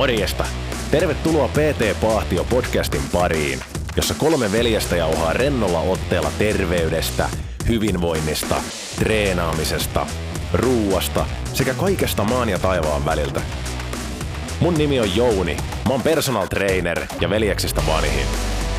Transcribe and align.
Morjesta! 0.00 0.44
Tervetuloa 0.90 1.48
PT 1.48 2.00
Pahtio 2.00 2.44
podcastin 2.44 3.02
pariin, 3.12 3.60
jossa 3.96 4.14
kolme 4.14 4.52
veljestä 4.52 4.96
jauhaa 4.96 5.32
rennolla 5.32 5.80
otteella 5.80 6.32
terveydestä, 6.38 7.28
hyvinvoinnista, 7.68 8.56
treenaamisesta, 8.98 10.06
ruuasta 10.52 11.26
sekä 11.54 11.74
kaikesta 11.74 12.24
maan 12.24 12.48
ja 12.48 12.58
taivaan 12.58 13.04
väliltä. 13.04 13.40
Mun 14.60 14.74
nimi 14.74 15.00
on 15.00 15.16
Jouni, 15.16 15.56
mä 15.86 15.90
oon 15.90 16.02
personal 16.02 16.46
trainer 16.46 17.06
ja 17.20 17.30
veljeksistä 17.30 17.82
vanhin. 17.86 18.26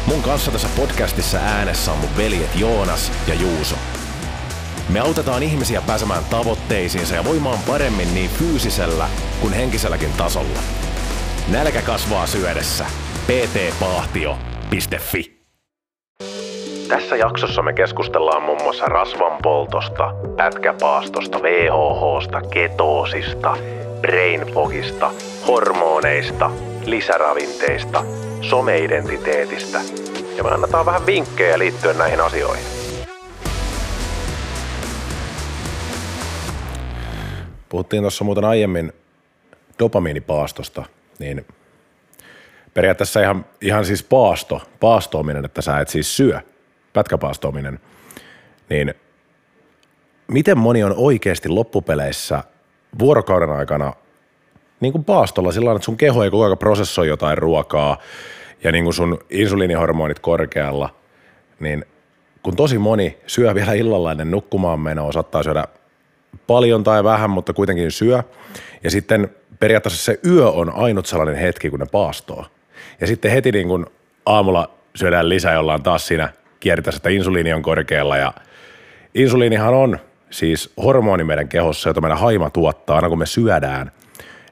Mun 0.06 0.22
kanssa 0.22 0.52
tässä 0.52 0.70
podcastissa 0.78 1.38
äänessä 1.38 1.92
on 1.92 1.98
mun 1.98 2.18
veljet 2.18 2.56
Joonas 2.56 3.12
ja 3.28 3.34
Juuso. 3.34 3.76
Me 4.90 5.00
autetaan 5.00 5.44
ihmisiä 5.44 5.82
pääsemään 5.82 6.26
tavoitteisiinsa 6.26 7.16
ja 7.16 7.26
voimaan 7.26 7.60
paremmin 7.68 8.14
niin 8.14 8.30
fyysisellä 8.30 9.10
kuin 9.42 9.54
henkiselläkin 9.54 10.14
tasolla. 10.14 10.60
Nälkä 11.48 11.82
kasvaa 11.82 12.28
syödessä. 12.28 12.86
ptpahtio.fi 13.28 14.62
Tässä 16.88 17.16
jaksossa 17.16 17.62
me 17.62 17.74
keskustellaan 17.74 18.44
muun 18.44 18.62
muassa 18.64 18.86
rasvan 18.86 19.38
poltosta, 19.44 20.14
pätkäpaastosta, 20.38 21.42
VHHsta, 21.42 22.42
ketoosista, 22.42 23.58
brainfogista, 24.02 25.12
hormoneista, 25.48 26.52
lisäravinteista, 26.86 28.04
someidentiteetistä 28.42 29.82
ja 30.38 30.44
me 30.44 30.50
annetaan 30.50 30.86
vähän 30.86 31.06
vinkkejä 31.06 31.60
liittyen 31.60 31.98
näihin 31.98 32.22
asioihin. 32.22 32.66
Puhuttiin 37.70 38.04
tuossa 38.04 38.24
muuten 38.24 38.46
aiemmin 38.46 38.94
dopamiinipaastosta, 39.80 40.86
niin 41.22 41.46
periaatteessa 42.74 43.22
ihan, 43.22 43.46
ihan 43.62 43.86
siis 43.86 44.04
paasto, 44.04 44.62
paastoaminen, 44.80 45.46
että 45.46 45.62
sä 45.62 45.80
et 45.80 45.88
siis 45.88 46.18
syö, 46.18 46.40
pätkäpaastoaminen, 46.94 47.80
niin 48.70 48.94
miten 50.28 50.58
moni 50.58 50.84
on 50.84 50.94
oikeasti 50.98 51.50
loppupeleissä 51.50 52.44
vuorokauden 53.00 53.50
aikana 53.52 53.94
niin 54.80 54.92
kuin 54.92 55.04
paastolla 55.04 55.52
sillä 55.52 55.72
että 55.72 55.86
sun 55.86 55.98
keho 55.98 56.24
ei 56.24 56.32
koko 56.32 56.44
ajan 56.44 56.58
prosessoi 56.58 57.08
jotain 57.08 57.38
ruokaa 57.38 57.98
ja 58.64 58.72
niin 58.72 58.84
kuin 58.84 58.94
sun 58.94 59.20
insuliinihormonit 59.30 60.20
korkealla, 60.20 60.90
niin 61.60 61.86
kun 62.44 62.56
tosi 62.56 62.78
moni 62.78 63.18
syö 63.28 63.56
vielä 63.56 63.74
illalla 63.74 64.12
ennen 64.12 64.32
nukkumaan 64.32 64.80
menoa, 64.80 65.12
saattaa 65.12 65.44
syödä 65.44 65.68
paljon 66.48 66.84
tai 66.84 67.04
vähän, 67.04 67.30
mutta 67.30 67.54
kuitenkin 67.54 67.92
syö. 67.92 68.24
Ja 68.84 68.92
sitten 68.92 69.30
periaatteessa 69.60 70.06
se 70.06 70.20
yö 70.26 70.50
on 70.50 70.76
ainut 70.76 71.06
sellainen 71.06 71.36
hetki, 71.36 71.70
kun 71.70 71.80
ne 71.80 71.86
paastoo. 71.92 72.46
Ja 73.02 73.08
sitten 73.08 73.32
heti 73.32 73.52
niin 73.52 73.68
kuin 73.68 73.86
aamulla 74.26 74.72
syödään 74.96 75.30
lisää, 75.30 75.54
jolla 75.54 75.74
on 75.74 75.84
taas 75.84 76.08
siinä 76.08 76.30
kiertäessä, 76.60 76.98
että 76.98 77.10
insuliini 77.10 77.54
on 77.54 77.62
korkealla 77.62 78.18
ja 78.18 78.34
insuliinihan 79.16 79.74
on 79.74 80.00
siis 80.30 80.74
hormoni 80.84 81.24
meidän 81.24 81.48
kehossa, 81.48 81.90
jota 81.90 82.02
meidän 82.02 82.18
haima 82.18 82.50
tuottaa 82.50 82.96
aina 82.96 83.10
kun 83.10 83.20
me 83.20 83.26
syödään, 83.26 83.92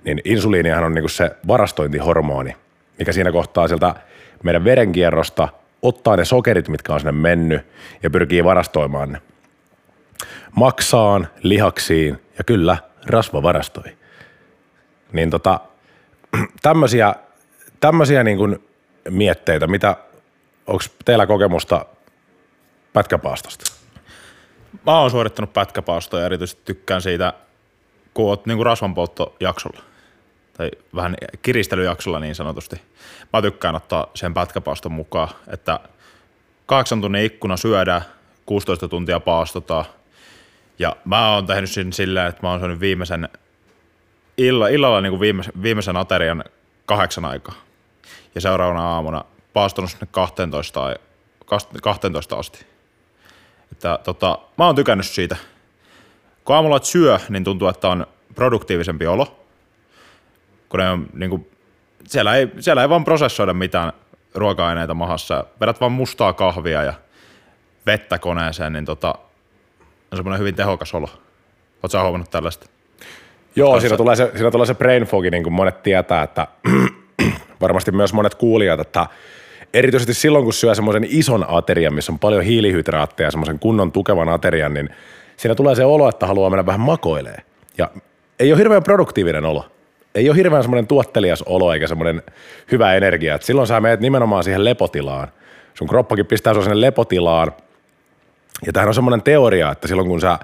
niin 0.03 0.21
insuliinihan 0.25 0.83
on 0.83 0.93
niin 0.93 1.09
se 1.09 1.31
varastointihormoni, 1.47 2.55
mikä 2.99 3.11
siinä 3.11 3.31
kohtaa 3.31 3.67
sieltä 3.67 3.95
meidän 4.43 4.63
verenkierrosta 4.63 5.49
ottaa 5.81 6.15
ne 6.15 6.25
sokerit, 6.25 6.67
mitkä 6.67 6.93
on 6.93 6.99
sinne 6.99 7.11
mennyt 7.11 7.61
ja 8.03 8.09
pyrkii 8.09 8.43
varastoimaan 8.43 9.11
ne 9.11 9.21
maksaan, 10.55 11.27
lihaksiin 11.43 12.21
ja 12.37 12.43
kyllä 12.43 12.77
rasvavarastoi. 13.05 13.97
Niin 15.11 15.29
tota, 15.29 15.59
tämmöisiä, 16.61 17.15
tämmöisiä 17.79 18.23
niin 18.23 18.37
kuin 18.37 18.63
mietteitä, 19.09 19.67
mitä, 19.67 19.95
onko 20.67 20.83
teillä 21.05 21.27
kokemusta 21.27 21.85
pätkäpaastosta? 22.93 23.71
Mä 24.85 24.99
oon 24.99 25.11
suorittanut 25.11 25.53
pätkäpaastoa 25.53 26.19
ja 26.19 26.25
erityisesti 26.25 26.61
tykkään 26.65 27.01
siitä, 27.01 27.33
kun 28.13 28.25
oot 28.25 28.45
niin 28.45 28.65
rasvanpolttojaksolla 28.65 29.79
tai 30.57 30.71
vähän 30.95 31.15
kiristelyjaksolla 31.41 32.19
niin 32.19 32.35
sanotusti. 32.35 32.81
Mä 33.33 33.41
tykkään 33.41 33.75
ottaa 33.75 34.07
sen 34.13 34.33
pätkäpaaston 34.33 34.91
mukaan, 34.91 35.29
että 35.47 35.79
kahdeksan 36.65 37.01
tunnin 37.01 37.25
ikkuna 37.25 37.57
syödään, 37.57 38.01
16 38.45 38.87
tuntia 38.87 39.19
paastotaan– 39.19 39.85
ja 40.79 40.95
mä 41.05 41.33
oon 41.33 41.45
tehnyt 41.45 41.71
sen 41.71 41.93
silleen, 41.93 42.27
että 42.27 42.41
mä 42.41 42.49
oon 42.49 42.59
syönyt 42.59 42.79
viimeisen 42.79 43.29
illa, 44.37 44.67
illalla 44.67 45.01
niin 45.01 45.11
kuin 45.11 45.19
viimeisen, 45.19 45.53
viimeisen 45.61 45.97
aterian 45.97 46.43
kahdeksan 46.85 47.25
aikaa. 47.25 47.55
Ja 48.35 48.41
seuraavana 48.41 48.89
aamuna 48.89 49.25
paastunut 49.53 49.91
sinne 49.91 50.07
12, 50.11 50.95
12 51.81 52.35
asti. 52.35 52.65
Että, 53.71 53.99
tota, 54.03 54.39
mä 54.57 54.65
oon 54.65 54.75
tykännyt 54.75 55.05
siitä. 55.05 55.37
Kun 56.45 56.55
aamulla 56.55 56.79
syö, 56.83 57.19
niin 57.29 57.43
tuntuu, 57.43 57.67
että 57.67 57.89
on 57.89 58.07
produktiivisempi 58.35 59.07
olo. 59.07 59.45
Kun 60.69 60.79
ne 60.79 60.89
on, 60.89 61.07
niin 61.13 61.29
kuin, 61.29 61.51
siellä, 62.07 62.35
ei, 62.35 62.49
siellä 62.59 62.81
ei 62.81 62.89
vaan 62.89 63.05
prosessoida 63.05 63.53
mitään 63.53 63.93
ruoka-aineita 64.35 64.93
mahassa. 64.93 65.45
Vedät 65.61 65.81
vaan 65.81 65.91
mustaa 65.91 66.33
kahvia 66.33 66.83
ja 66.83 66.93
vettä 67.85 68.19
koneeseen, 68.19 68.73
niin 68.73 68.85
tota, 68.85 69.15
on 70.11 70.17
semmoinen 70.17 70.39
hyvin 70.39 70.55
tehokas 70.55 70.93
olo. 70.93 71.07
Oletko 71.07 71.87
sä 71.89 72.01
huomannut 72.01 72.31
tällaista? 72.31 72.65
Joo, 73.55 73.79
siinä 73.79 73.97
tulee, 73.97 74.15
se, 74.15 74.31
siinä 74.35 74.51
tulee 74.51 74.65
se 74.65 74.75
brain 74.75 75.03
fog, 75.03 75.23
niin 75.23 75.43
kuin 75.43 75.53
monet 75.53 75.83
tietää, 75.83 76.23
että 76.23 76.47
varmasti 77.61 77.91
myös 77.91 78.13
monet 78.13 78.35
kuulijat, 78.35 78.79
että 78.79 79.07
erityisesti 79.73 80.13
silloin, 80.13 80.43
kun 80.43 80.53
syö 80.53 80.75
semmoisen 80.75 81.05
ison 81.09 81.45
aterian, 81.47 81.93
missä 81.93 82.11
on 82.11 82.19
paljon 82.19 82.43
hiilihydraatteja, 82.43 83.31
semmoisen 83.31 83.59
kunnon 83.59 83.91
tukevan 83.91 84.29
aterian, 84.29 84.73
niin 84.73 84.89
siinä 85.37 85.55
tulee 85.55 85.75
se 85.75 85.85
olo, 85.85 86.09
että 86.09 86.27
haluaa 86.27 86.49
mennä 86.49 86.65
vähän 86.65 86.79
makoilee. 86.79 87.37
Ja 87.77 87.89
ei 88.39 88.51
ole 88.51 88.59
hirveän 88.59 88.83
produktiivinen 88.83 89.45
olo. 89.45 89.65
Ei 90.15 90.29
ole 90.29 90.37
hirveän 90.37 90.63
semmoinen 90.63 90.87
tuottelias 90.87 91.41
olo 91.41 91.73
eikä 91.73 91.87
semmoinen 91.87 92.21
hyvä 92.71 92.93
energia. 92.93 93.35
Et 93.35 93.43
silloin 93.43 93.67
sä 93.67 93.79
menet 93.79 93.99
nimenomaan 93.99 94.43
siihen 94.43 94.65
lepotilaan. 94.65 95.27
Sun 95.73 95.87
kroppakin 95.87 96.25
pistää 96.25 96.53
sinne 96.53 96.81
lepotilaan– 96.81 97.51
ja 98.65 98.73
tähän 98.73 98.87
on 98.87 98.93
semmoinen 98.93 99.21
teoria, 99.21 99.71
että 99.71 99.87
silloin 99.87 100.07
kun 100.07 100.21
sä 100.21 100.39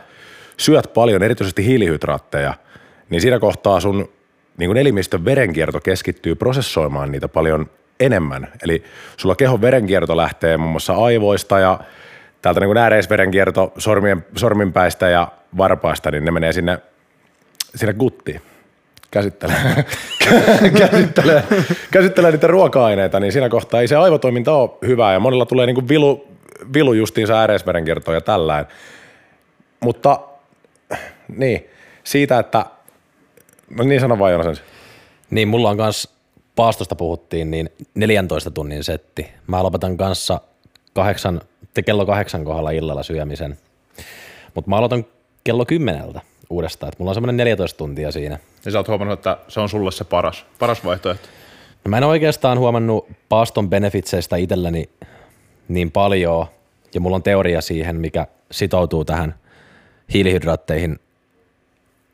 syöt 0.57 0.93
paljon 0.93 1.23
erityisesti 1.23 1.65
hiilihydraatteja, 1.65 2.53
niin 3.09 3.21
siinä 3.21 3.39
kohtaa 3.39 3.79
sun 3.79 4.09
niin 4.57 4.69
kuin 4.69 4.77
elimistön 4.77 5.25
verenkierto 5.25 5.79
keskittyy 5.79 6.35
prosessoimaan 6.35 7.11
niitä 7.11 7.27
paljon 7.27 7.69
enemmän. 7.99 8.47
Eli 8.63 8.83
sulla 9.17 9.35
kehon 9.35 9.61
verenkierto 9.61 10.17
lähtee 10.17 10.57
muun 10.57 10.71
muassa 10.71 10.93
aivoista 10.93 11.59
ja 11.59 11.79
täältä 12.41 12.59
niin 12.59 12.67
kuin 12.67 12.77
ääreisverenkierto 12.77 13.73
sormien, 13.77 14.25
sorminpäistä 14.35 15.09
ja 15.09 15.31
varpaista, 15.57 16.11
niin 16.11 16.25
ne 16.25 16.31
menee 16.31 16.53
sinne, 16.53 16.79
sinne 17.75 17.93
guttiin 17.93 18.41
käsittelee, 19.15 19.85
käsittelee, 20.79 21.43
käsittelee 21.91 22.31
niitä 22.31 22.47
ruoka-aineita, 22.47 23.19
niin 23.19 23.31
siinä 23.31 23.49
kohtaa 23.49 23.81
ei 23.81 23.87
se 23.87 23.95
aivotoiminta 23.95 24.53
ole 24.53 24.69
hyvää 24.87 25.13
ja 25.13 25.19
monilla 25.19 25.45
tulee 25.45 25.65
niin 25.65 25.75
kuin 25.75 25.87
vilu, 25.87 26.27
vilu 26.73 26.93
justiinsa 26.93 27.39
ääreisverenkiertoa 27.39 28.13
ja 28.13 28.21
tällään. 28.21 28.67
Mutta 29.79 30.19
niin, 31.27 31.65
siitä, 32.03 32.39
että, 32.39 32.65
no 33.69 33.83
niin 33.83 34.01
sano 34.01 34.19
vaan 34.19 34.31
Jonas 34.31 34.61
Niin, 35.29 35.47
mulla 35.47 35.69
on 35.69 35.77
kanssa 35.77 36.09
paastosta 36.55 36.95
puhuttiin, 36.95 37.51
niin 37.51 37.69
14 37.95 38.51
tunnin 38.51 38.83
setti. 38.83 39.27
Mä 39.47 39.63
lopetan 39.63 39.97
kanssa 39.97 40.41
kahdeksan, 40.93 41.41
kello 41.85 42.05
kahdeksan 42.05 42.43
kohdalla 42.43 42.71
illalla 42.71 43.03
syömisen. 43.03 43.57
Mutta 44.53 44.69
mä 44.69 44.77
aloitan 44.77 45.05
kello 45.43 45.65
kymmeneltä 45.65 46.21
uudestaan, 46.49 46.87
että 46.87 46.95
mulla 46.99 47.11
on 47.11 47.15
semmoinen 47.15 47.37
14 47.37 47.77
tuntia 47.77 48.11
siinä. 48.11 48.39
Ja 48.65 48.71
sä 48.71 48.79
oot 48.79 48.87
huomannut, 48.87 49.19
että 49.19 49.37
se 49.47 49.59
on 49.59 49.69
sulle 49.69 49.91
se 49.91 50.03
paras, 50.03 50.45
paras 50.59 50.85
vaihtoehto? 50.85 51.27
No 51.85 51.89
mä 51.89 51.97
en 51.97 52.03
oikeastaan 52.03 52.59
huomannut 52.59 53.07
paaston 53.29 53.69
benefitseistä 53.69 54.35
itselleni 54.35 54.89
niin 55.67 55.91
paljon, 55.91 56.47
ja 56.93 57.01
mulla 57.01 57.15
on 57.15 57.23
teoria 57.23 57.61
siihen, 57.61 57.95
mikä 57.95 58.27
sitoutuu 58.51 59.05
tähän 59.05 59.35
hiilihydraatteihin 60.13 60.99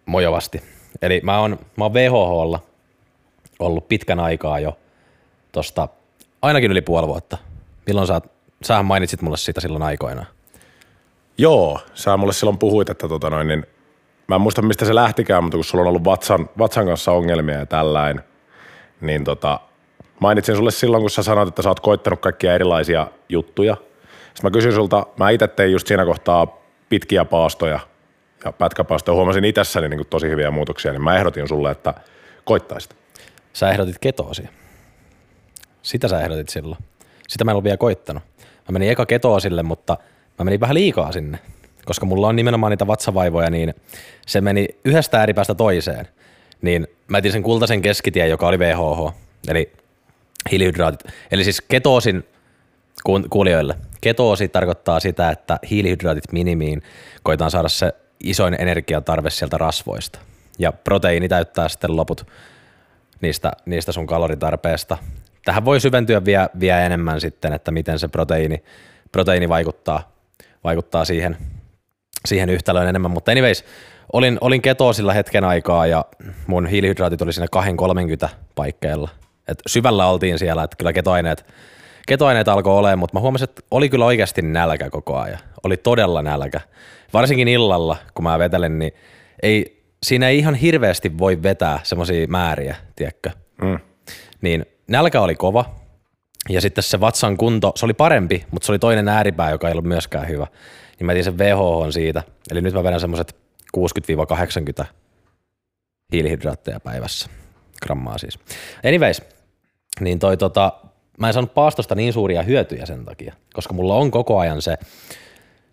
mojovasti. 0.05 0.63
Eli 1.01 1.21
mä 1.23 1.39
oon, 1.39 1.59
mä 1.75 1.85
oon 1.85 1.93
VHHlla 1.93 2.59
ollut 3.59 3.87
pitkän 3.87 4.19
aikaa 4.19 4.59
jo 4.59 4.77
tosta 5.51 5.87
ainakin 6.41 6.71
yli 6.71 6.81
puoli 6.81 7.07
vuotta. 7.07 7.37
Milloin 7.87 8.07
sä, 8.07 8.21
sähän 8.63 8.85
mainitsit 8.85 9.21
mulle 9.21 9.37
siitä 9.37 9.61
silloin 9.61 9.83
aikoinaan. 9.83 10.27
Joo, 11.37 11.79
sä 11.93 12.17
mulle 12.17 12.33
silloin 12.33 12.57
puhuit, 12.57 12.89
että 12.89 13.07
tota 13.07 13.29
noin, 13.29 13.47
niin 13.47 13.65
mä 14.27 14.35
en 14.35 14.41
muista 14.41 14.61
mistä 14.61 14.85
se 14.85 14.95
lähtikään, 14.95 15.43
mutta 15.43 15.57
kun 15.57 15.63
sulla 15.63 15.81
on 15.81 15.87
ollut 15.87 16.03
vatsan, 16.03 16.49
vatsan 16.57 16.85
kanssa 16.85 17.11
ongelmia 17.11 17.59
ja 17.59 17.65
tällainen, 17.65 18.23
niin 19.01 19.23
tota, 19.23 19.59
mainitsin 20.21 20.55
sulle 20.55 20.71
silloin, 20.71 21.03
kun 21.03 21.09
sä 21.09 21.23
sanoit, 21.23 21.49
että 21.49 21.61
sä 21.61 21.69
oot 21.69 21.79
koittanut 21.79 22.19
kaikkia 22.19 22.53
erilaisia 22.53 23.07
juttuja– 23.29 23.77
sitten 24.33 24.51
mä 24.51 24.53
kysyin 24.53 24.75
sulta, 24.75 25.05
mä 25.17 25.29
itse 25.29 25.47
tein 25.47 25.71
just 25.71 25.87
siinä 25.87 26.05
kohtaa 26.05 26.61
pitkiä 26.89 27.25
paastoja 27.25 27.79
ja 28.45 28.51
pätkäpaastoja, 28.51 29.15
huomasin 29.15 29.45
itsessäni 29.45 29.89
niin 29.89 30.07
tosi 30.09 30.29
hyviä 30.29 30.51
muutoksia, 30.51 30.91
niin 30.91 31.03
mä 31.03 31.17
ehdotin 31.17 31.47
sulle, 31.47 31.71
että 31.71 31.93
koittaisit. 32.43 32.95
Sä 33.53 33.69
ehdotit 33.69 33.99
ketoosia. 33.99 34.49
Sitä 35.81 36.07
sä 36.07 36.21
ehdotit 36.21 36.49
silloin. 36.49 36.77
Sitä 37.27 37.43
mä 37.43 37.51
en 37.51 37.53
ollut 37.53 37.63
vielä 37.63 37.77
koittanut. 37.77 38.23
Mä 38.39 38.71
menin 38.71 38.89
eka 38.89 39.05
ketoosille, 39.05 39.63
mutta 39.63 39.97
mä 40.39 40.45
menin 40.45 40.59
vähän 40.59 40.73
liikaa 40.73 41.11
sinne. 41.11 41.39
Koska 41.85 42.05
mulla 42.05 42.27
on 42.27 42.35
nimenomaan 42.35 42.71
niitä 42.71 42.87
vatsavaivoja, 42.87 43.49
niin 43.49 43.73
se 44.27 44.41
meni 44.41 44.67
yhdestä 44.85 45.19
ääripäästä 45.19 45.55
toiseen. 45.55 46.07
Niin 46.61 46.87
mä 47.07 47.17
etin 47.17 47.31
sen 47.31 47.43
kultaisen 47.43 47.81
keskitien, 47.81 48.29
joka 48.29 48.47
oli 48.47 48.59
VHH, 48.59 49.13
eli 49.47 49.71
hiilihydraatit. 50.51 51.03
Eli 51.31 51.43
siis 51.43 51.61
ketoosin 51.61 52.23
kuulijoille. 53.29 53.75
Ketoosi 54.01 54.47
tarkoittaa 54.47 54.99
sitä, 54.99 55.29
että 55.29 55.59
hiilihydraatit 55.69 56.31
minimiin 56.31 56.83
koitaan 57.23 57.51
saada 57.51 57.69
se 57.69 57.93
isoin 58.23 58.55
energiatarve 58.59 59.29
sieltä 59.29 59.57
rasvoista. 59.57 60.19
Ja 60.59 60.71
proteiini 60.71 61.29
täyttää 61.29 61.69
sitten 61.69 61.95
loput 61.95 62.27
niistä, 63.21 63.51
niistä 63.65 63.91
sun 63.91 64.07
kaloritarpeesta. 64.07 64.97
Tähän 65.45 65.65
voi 65.65 65.79
syventyä 65.79 66.25
vielä, 66.25 66.49
vielä 66.59 66.81
enemmän 66.81 67.21
sitten, 67.21 67.53
että 67.53 67.71
miten 67.71 67.99
se 67.99 68.07
proteiini, 68.07 68.63
proteiini 69.11 69.49
vaikuttaa, 69.49 70.11
vaikuttaa 70.63 71.05
siihen, 71.05 71.37
siihen 72.25 72.49
yhtälöön 72.49 72.87
enemmän. 72.87 73.11
Mutta 73.11 73.31
anyways, 73.31 73.65
olin, 74.13 74.37
olin 74.41 74.61
ketoosilla 74.61 75.13
hetken 75.13 75.43
aikaa 75.43 75.87
ja 75.87 76.05
mun 76.47 76.67
hiilihydraatit 76.67 77.21
oli 77.21 77.33
siinä 77.33 77.47
230 77.51 78.29
paikkeilla. 78.55 79.09
Et 79.47 79.57
syvällä 79.67 80.07
oltiin 80.07 80.39
siellä, 80.39 80.63
että 80.63 80.77
kyllä 80.77 80.93
ketoaineet, 80.93 81.45
ketoaineet 82.07 82.47
alkoi 82.47 82.77
olemaan, 82.77 82.99
mutta 82.99 83.17
mä 83.17 83.21
huomasin, 83.21 83.49
että 83.49 83.61
oli 83.71 83.89
kyllä 83.89 84.05
oikeasti 84.05 84.41
nälkä 84.41 84.89
koko 84.89 85.17
ajan. 85.17 85.39
Oli 85.63 85.77
todella 85.77 86.21
nälkä. 86.21 86.61
Varsinkin 87.13 87.47
illalla, 87.47 87.97
kun 88.13 88.23
mä 88.23 88.39
vetelen, 88.39 88.79
niin 88.79 88.91
ei, 89.43 89.83
siinä 90.03 90.27
ei 90.29 90.37
ihan 90.37 90.55
hirveästi 90.55 91.17
voi 91.17 91.43
vetää 91.43 91.79
semmoisia 91.83 92.27
määriä, 92.27 92.75
tiedätkö? 92.95 93.29
Mm. 93.61 93.79
Niin 94.41 94.65
nälkä 94.87 95.21
oli 95.21 95.35
kova 95.35 95.65
ja 96.49 96.61
sitten 96.61 96.83
se 96.83 96.99
vatsan 96.99 97.37
kunto, 97.37 97.71
se 97.75 97.85
oli 97.85 97.93
parempi, 97.93 98.45
mutta 98.51 98.65
se 98.65 98.71
oli 98.71 98.79
toinen 98.79 99.07
ääripää, 99.07 99.51
joka 99.51 99.67
ei 99.67 99.71
ollut 99.71 99.85
myöskään 99.85 100.27
hyvä. 100.27 100.47
Niin 100.99 101.05
mä 101.05 101.11
etin 101.11 101.23
sen 101.23 101.37
VHH 101.37 101.91
siitä, 101.91 102.23
eli 102.51 102.61
nyt 102.61 102.73
mä 102.73 102.83
vedän 102.83 102.99
semmoiset 102.99 103.35
60-80 104.81 104.85
hiilihydraatteja 106.13 106.79
päivässä, 106.79 107.29
grammaa 107.81 108.17
siis. 108.17 108.39
Anyways, 108.85 109.21
niin 109.99 110.19
toi 110.19 110.37
tota, 110.37 110.73
mä 111.17 111.27
en 111.27 111.33
saanut 111.33 111.53
paastosta 111.53 111.95
niin 111.95 112.13
suuria 112.13 112.43
hyötyjä 112.43 112.85
sen 112.85 113.05
takia, 113.05 113.33
koska 113.53 113.73
mulla 113.73 113.95
on 113.95 114.11
koko 114.11 114.39
ajan 114.39 114.61
se, 114.61 114.77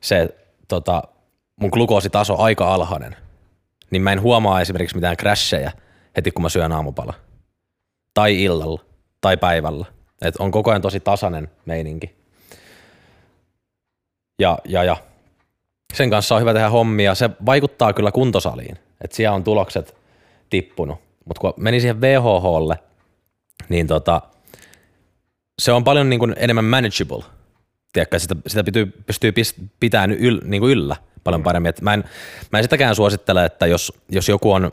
se 0.01 0.29
tota, 0.69 1.03
mun 1.61 1.71
glukoositaso 1.73 2.39
aika 2.39 2.75
alhainen, 2.75 3.17
niin 3.91 4.03
mä 4.03 4.13
en 4.13 4.23
huomaa 4.23 4.61
esimerkiksi 4.61 4.97
mitään 4.97 5.17
crasheja 5.17 5.71
heti 6.17 6.31
kun 6.31 6.43
mä 6.43 6.49
syön 6.49 6.73
aamupala. 6.73 7.15
Tai 8.15 8.43
illalla, 8.43 8.81
tai 9.21 9.37
päivällä. 9.37 9.87
Et 10.23 10.37
on 10.37 10.51
koko 10.51 10.71
ajan 10.71 10.83
tosi 10.83 11.01
tasainen 11.01 11.51
meininki. 11.67 12.17
Ja, 14.39 14.59
ja, 14.65 14.85
ja 14.85 14.97
sen 15.95 16.11
kanssa 16.11 16.35
on 16.35 16.41
hyvä 16.41 16.53
tehdä 16.53 16.71
hommia. 16.71 17.15
Se 17.15 17.31
vaikuttaa 17.47 17.93
kyllä 17.93 18.13
kuntosaliin, 18.13 18.79
että 19.01 19.17
siellä 19.17 19.35
on 19.35 19.45
tulokset 19.45 19.97
tippunut. 20.51 21.08
Mutta 21.29 21.41
kun 21.41 21.55
meni 21.57 21.81
siihen 21.81 22.01
VHHlle, 22.01 22.79
niin 23.69 23.87
tota, 23.87 24.23
se 25.59 25.73
on 25.73 25.85
paljon 25.85 26.11
niin 26.11 26.21
kuin 26.21 26.35
enemmän 26.39 26.65
manageable. 26.65 27.25
Tiedätkö, 27.93 28.19
sitä, 28.19 28.37
sitä 28.47 28.65
pystyy, 28.65 28.87
pystyy 28.87 29.33
pitämään 29.81 30.11
yl, 30.11 30.41
niin 30.45 30.61
kuin 30.61 30.73
yllä 30.73 30.97
paljon 31.25 31.43
paremmin. 31.43 31.71
Et 31.71 31.81
mä, 31.81 31.95
en, 31.95 32.05
mä 32.53 32.59
en 32.59 32.65
sitäkään 32.65 32.95
suosittele, 32.95 33.45
että 33.45 33.67
jos, 33.67 33.93
jos 34.09 34.29
joku 34.29 34.53
on 34.53 34.73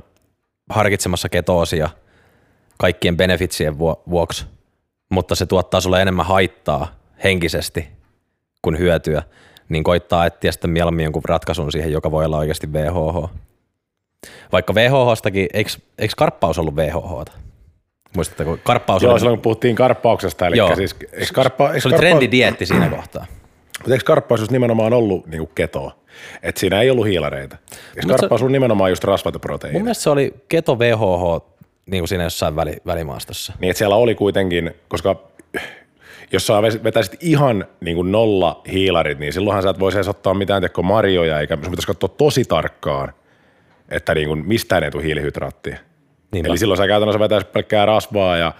harkitsemassa 0.69 1.29
ketoosia 1.29 1.89
kaikkien 2.77 3.17
benefitsien 3.17 3.79
vuoksi, 3.79 4.45
mutta 5.09 5.35
se 5.35 5.45
tuottaa 5.45 5.81
sulle 5.81 6.01
enemmän 6.01 6.25
haittaa 6.25 6.95
henkisesti 7.23 7.87
kuin 8.61 8.79
hyötyä, 8.79 9.23
niin 9.69 9.83
koittaa 9.83 10.25
etsiä 10.25 10.51
sitten 10.51 10.69
mieluummin 10.69 11.03
jonkun 11.03 11.25
ratkaisun 11.25 11.71
siihen, 11.71 11.91
joka 11.91 12.11
voi 12.11 12.25
olla 12.25 12.37
oikeasti 12.37 12.73
VHH. 12.73 13.29
Vaikka 14.51 14.75
VHHstakin, 14.75 15.47
eikö, 15.53 15.69
eikö 15.97 16.13
karppaus 16.17 16.59
ollut 16.59 16.75
VHHta? 16.75 17.31
Muistatteko? 18.15 18.57
Karppaus 18.63 19.03
Joo, 19.03 19.11
oli, 19.11 19.19
silloin 19.19 19.37
kun 19.37 19.41
puhuttiin 19.43 19.75
karppauksesta, 19.75 20.47
eli 20.47 20.57
Joo. 20.57 20.75
siis 20.75 20.95
eikö 21.13 21.33
karppa, 21.33 21.67
eikö 21.67 21.81
se 21.81 21.87
oli 21.87 21.97
trendidietti 21.97 22.65
siinä 22.65 22.89
kohtaa. 22.89 23.25
Mutta 23.79 23.93
eikö 23.93 24.05
karppaus 24.05 24.39
just 24.39 24.51
nimenomaan 24.51 24.93
ollut 24.93 25.27
niinku 25.27 25.51
ketoa? 25.55 25.95
Että 26.43 26.59
siinä 26.59 26.81
ei 26.81 26.89
ollut 26.89 27.05
hiilareita. 27.05 27.57
Eikö 27.71 27.77
Mut 27.95 28.01
se- 28.01 28.07
karppaus 28.07 28.41
ollut 28.41 28.51
nimenomaan 28.51 28.91
just 28.91 29.03
rasvat 29.03 29.33
ja 29.33 29.37
Mun 29.37 29.41
proteiinit? 29.41 29.81
mielestä 29.83 30.03
se 30.03 30.09
oli 30.09 30.33
keto 30.49 30.79
VHH 30.79 31.45
niin 31.85 32.01
kuin 32.01 32.07
siinä 32.07 32.23
jossain 32.23 32.55
väli, 32.55 32.77
välimaastossa. 32.85 33.53
Niin, 33.59 33.69
että 33.69 33.77
siellä 33.77 33.95
oli 33.95 34.15
kuitenkin, 34.15 34.71
koska 34.87 35.15
jos 36.31 36.47
sä 36.47 36.61
vetäisit 36.61 37.17
ihan 37.23 37.65
niin 37.81 37.95
kuin 37.95 38.11
nolla 38.11 38.61
hiilarit, 38.71 39.19
niin 39.19 39.33
silloinhan 39.33 39.63
sä 39.63 39.69
et 39.69 39.79
voisi 39.79 39.97
edes 39.97 40.07
ottaa 40.07 40.33
mitään 40.33 40.61
teko 40.61 40.83
marjoja, 40.83 41.39
eikä 41.39 41.53
sun 41.55 41.71
pitäisi 41.71 41.87
katsoa 41.87 42.09
tosi 42.09 42.45
tarkkaan, 42.45 43.13
että 43.89 44.15
niin 44.15 44.27
kuin 44.27 44.47
mistään 44.47 44.83
ei 44.83 44.91
tule 44.91 45.03
hiilihydraattia. 45.03 45.77
Niinpä. 46.31 46.49
Eli 46.49 46.57
silloin 46.57 46.77
sä 46.77 46.87
käytännössä 46.87 47.19
vetäisit 47.19 47.51
pelkkää 47.51 47.85
rasvaa 47.85 48.37
ja 48.37 48.53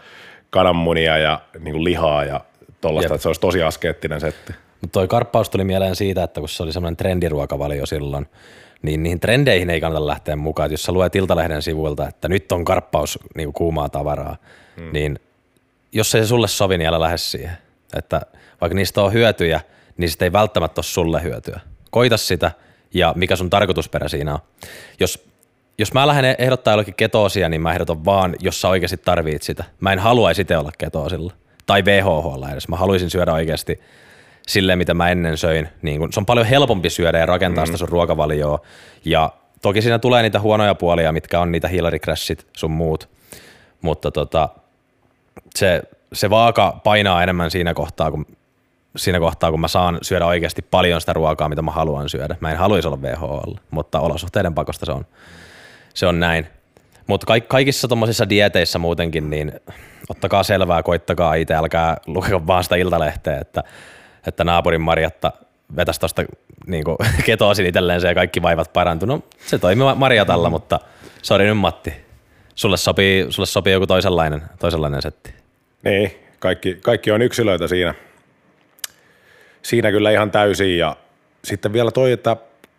kananmunia 0.49 1.17
ja 1.17 1.41
niin 1.59 1.73
kuin 1.73 1.83
lihaa 1.83 2.23
ja 2.23 2.41
tollaista, 2.81 3.05
Jep. 3.05 3.15
että 3.15 3.23
se 3.23 3.29
olisi 3.29 3.41
tosi 3.41 3.63
askeettinen 3.63 4.21
setti. 4.21 4.53
Mutta 4.81 4.99
toi 4.99 5.07
karppaus 5.07 5.49
tuli 5.49 5.63
mieleen 5.63 5.95
siitä, 5.95 6.23
että 6.23 6.39
kun 6.39 6.49
se 6.49 6.63
oli 6.63 6.73
semmoinen 6.73 6.97
trendiruokavalio 6.97 7.85
silloin, 7.85 8.27
niin 8.81 9.03
niihin 9.03 9.19
trendeihin 9.19 9.69
ei 9.69 9.81
kannata 9.81 10.07
lähteä 10.07 10.35
mukaan. 10.35 10.65
Et 10.65 10.71
jos 10.71 10.83
sä 10.83 10.91
luet 10.91 11.15
Iltalehden 11.15 11.61
sivuilta, 11.61 12.07
että 12.07 12.29
nyt 12.29 12.51
on 12.51 12.65
karppaus 12.65 13.19
niin 13.35 13.53
kuumaa 13.53 13.89
tavaraa, 13.89 14.37
hmm. 14.77 14.89
niin 14.93 15.19
jos 15.91 16.15
ei 16.15 16.21
se 16.21 16.27
sulle 16.27 16.47
sovi, 16.47 16.77
niin 16.77 16.87
älä 16.87 16.99
lähde 16.99 17.17
siihen. 17.17 17.57
Että 17.97 18.21
vaikka 18.61 18.75
niistä 18.75 19.01
on 19.01 19.13
hyötyjä, 19.13 19.61
niin 19.97 20.09
sitä 20.09 20.25
ei 20.25 20.31
välttämättä 20.31 20.79
ole 20.79 20.85
sulle 20.85 21.23
hyötyä. 21.23 21.59
Koita 21.91 22.17
sitä 22.17 22.51
ja 22.95 23.13
mikä 23.15 23.35
sun 23.35 23.49
tarkoitusperä 23.49 24.07
siinä 24.07 24.33
on. 24.33 24.39
Jos, 24.99 25.27
jos 25.77 25.93
mä 25.93 26.07
lähden 26.07 26.35
ehdottaa 26.37 26.71
jollekin 26.71 26.95
ketoosia, 26.95 27.49
niin 27.49 27.61
mä 27.61 27.73
ehdotan 27.73 28.05
vaan, 28.05 28.35
jos 28.39 28.61
sä 28.61 28.69
oikeasti 28.69 28.97
tarvit 28.97 29.41
sitä. 29.41 29.63
Mä 29.79 29.93
en 29.93 29.99
haluaisi 29.99 30.41
itse 30.41 30.57
olla 30.57 30.71
ketoosilla. 30.77 31.33
Tai 31.65 31.85
VHH 31.85 32.51
edes. 32.51 32.67
Mä 32.67 32.75
haluaisin 32.75 33.09
syödä 33.09 33.33
oikeasti 33.33 33.79
silleen, 34.47 34.77
mitä 34.77 34.93
mä 34.93 35.09
ennen 35.09 35.37
söin. 35.37 35.69
Niin 35.81 35.99
kun, 35.99 36.13
se 36.13 36.19
on 36.19 36.25
paljon 36.25 36.45
helpompi 36.45 36.89
syödä 36.89 37.19
ja 37.19 37.25
rakentaa 37.25 37.63
mm. 37.63 37.65
sitä 37.65 37.77
sun 37.77 37.89
ruokavalioa. 37.89 38.59
Ja 39.05 39.31
toki 39.61 39.81
siinä 39.81 39.99
tulee 39.99 40.21
niitä 40.21 40.39
huonoja 40.39 40.75
puolia, 40.75 41.11
mitkä 41.11 41.39
on 41.39 41.51
niitä 41.51 41.67
hiilarikrassit 41.67 42.47
sun 42.57 42.71
muut. 42.71 43.09
Mutta 43.81 44.11
tota, 44.11 44.49
se, 45.55 45.81
se 46.13 46.29
vaaka 46.29 46.79
painaa 46.83 47.23
enemmän 47.23 47.51
siinä 47.51 47.73
kohtaa, 47.73 48.11
kun, 48.11 48.25
siinä 48.95 49.19
kohtaa, 49.19 49.51
kun 49.51 49.61
mä 49.61 49.67
saan 49.67 49.97
syödä 50.01 50.25
oikeasti 50.25 50.61
paljon 50.61 51.01
sitä 51.01 51.13
ruokaa, 51.13 51.49
mitä 51.49 51.61
mä 51.61 51.71
haluan 51.71 52.09
syödä. 52.09 52.35
Mä 52.39 52.51
en 52.51 52.57
haluaisi 52.57 52.87
olla 52.87 53.01
VHL, 53.01 53.53
mutta 53.71 53.99
olosuhteiden 53.99 54.53
pakosta 54.53 54.85
se 54.85 54.91
on, 54.91 55.05
se 55.93 56.07
on 56.07 56.19
näin. 56.19 56.47
Mutta 57.07 57.25
kaik, 57.25 57.47
kaikissa 57.47 57.87
tuommoisissa 57.87 58.29
dieteissä 58.29 58.79
muutenkin, 58.79 59.29
niin 59.29 59.51
ottakaa 60.09 60.43
selvää, 60.43 60.83
koittakaa 60.83 61.33
itse, 61.33 61.53
älkää 61.53 61.97
lukeko 62.05 62.47
vaan 62.47 62.63
sitä 62.63 62.75
iltalehteä, 62.75 63.39
että, 63.39 63.63
että 64.27 64.43
naapurin 64.43 64.81
Marjatta 64.81 65.31
vetäisi 65.75 65.99
tuosta 65.99 66.23
niin 66.67 66.83
ketoosin 67.25 67.65
itselleen 67.65 68.01
se 68.01 68.07
ja 68.07 68.15
kaikki 68.15 68.41
vaivat 68.41 68.73
parantu. 68.73 69.05
No 69.05 69.23
se 69.45 69.57
toimii 69.57 69.95
Marjatalla, 69.95 70.49
mutta 70.49 70.79
sori 71.21 71.45
nyt 71.45 71.57
Matti. 71.57 71.93
Sulle 72.55 72.77
sopii, 72.77 73.25
sulle 73.29 73.47
sopii 73.47 73.73
joku 73.73 73.87
toisenlainen, 73.87 74.41
toisenlainen 74.59 75.01
setti. 75.01 75.33
Niin, 75.83 76.11
kaikki, 76.39 76.77
kaikki 76.81 77.11
on 77.11 77.21
yksilöitä 77.21 77.67
siinä. 77.67 77.93
Siinä 79.65 79.91
kyllä 79.91 80.11
ihan 80.11 80.31
täysin 80.31 80.77
ja 80.77 80.95
sitten 81.43 81.73
vielä 81.73 81.91
toi, 81.91 82.11
että 82.11 82.37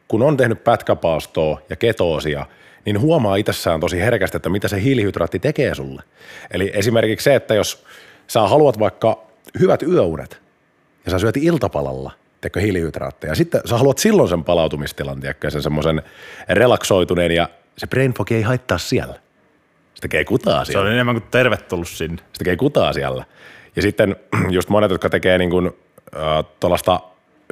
kun 0.09 0.23
on 0.23 0.37
tehnyt 0.37 0.64
pätkäpaastoa 0.64 1.61
ja 1.69 1.76
ketoosia, 1.76 2.47
niin 2.85 3.00
huomaa 3.00 3.37
itsessään 3.37 3.81
tosi 3.81 4.00
herkästi, 4.00 4.37
että 4.37 4.49
mitä 4.49 4.69
se 4.69 4.83
hiilihydraatti 4.83 5.38
tekee 5.38 5.75
sulle. 5.75 6.02
Eli 6.50 6.71
esimerkiksi 6.75 7.25
se, 7.25 7.35
että 7.35 7.55
jos 7.55 7.85
sä 8.26 8.40
haluat 8.40 8.78
vaikka 8.78 9.26
hyvät 9.61 9.83
yöunet 9.83 10.40
ja 11.05 11.11
sä 11.11 11.19
syöt 11.19 11.37
iltapalalla, 11.37 12.12
teekö 12.40 12.61
hiilihydraatteja, 12.61 13.31
ja 13.31 13.35
sitten 13.35 13.61
sä 13.64 13.78
haluat 13.78 13.99
silloin 13.99 14.28
sen 14.28 14.45
palautumistilan, 14.45 15.21
tiedätkö, 15.21 15.50
sen 15.50 15.62
semmoisen 15.62 16.02
relaksoituneen 16.49 17.33
ja 17.33 17.49
se 17.78 17.87
brain 17.87 18.14
fog 18.14 18.33
ei 18.33 18.43
haittaa 18.43 18.78
siellä. 18.78 19.14
Se 19.95 20.00
tekee 20.00 20.25
kutaa 20.25 20.64
Se 20.64 20.73
siellä 20.73 20.87
on 20.87 20.93
enemmän 20.93 21.14
kuin 21.14 21.31
tervetullut 21.31 21.88
sinne. 21.88 22.16
se 22.16 22.38
tekee 22.38 22.57
kutaa 22.57 22.93
siellä. 22.93 23.25
Ja 23.76 23.83
sitten 23.83 24.16
just 24.50 24.69
monet, 24.69 24.90
jotka 24.90 25.11
tekee 25.11 25.38
niin 25.38 25.50
kuin, 25.50 25.73
tuollaista 26.60 27.00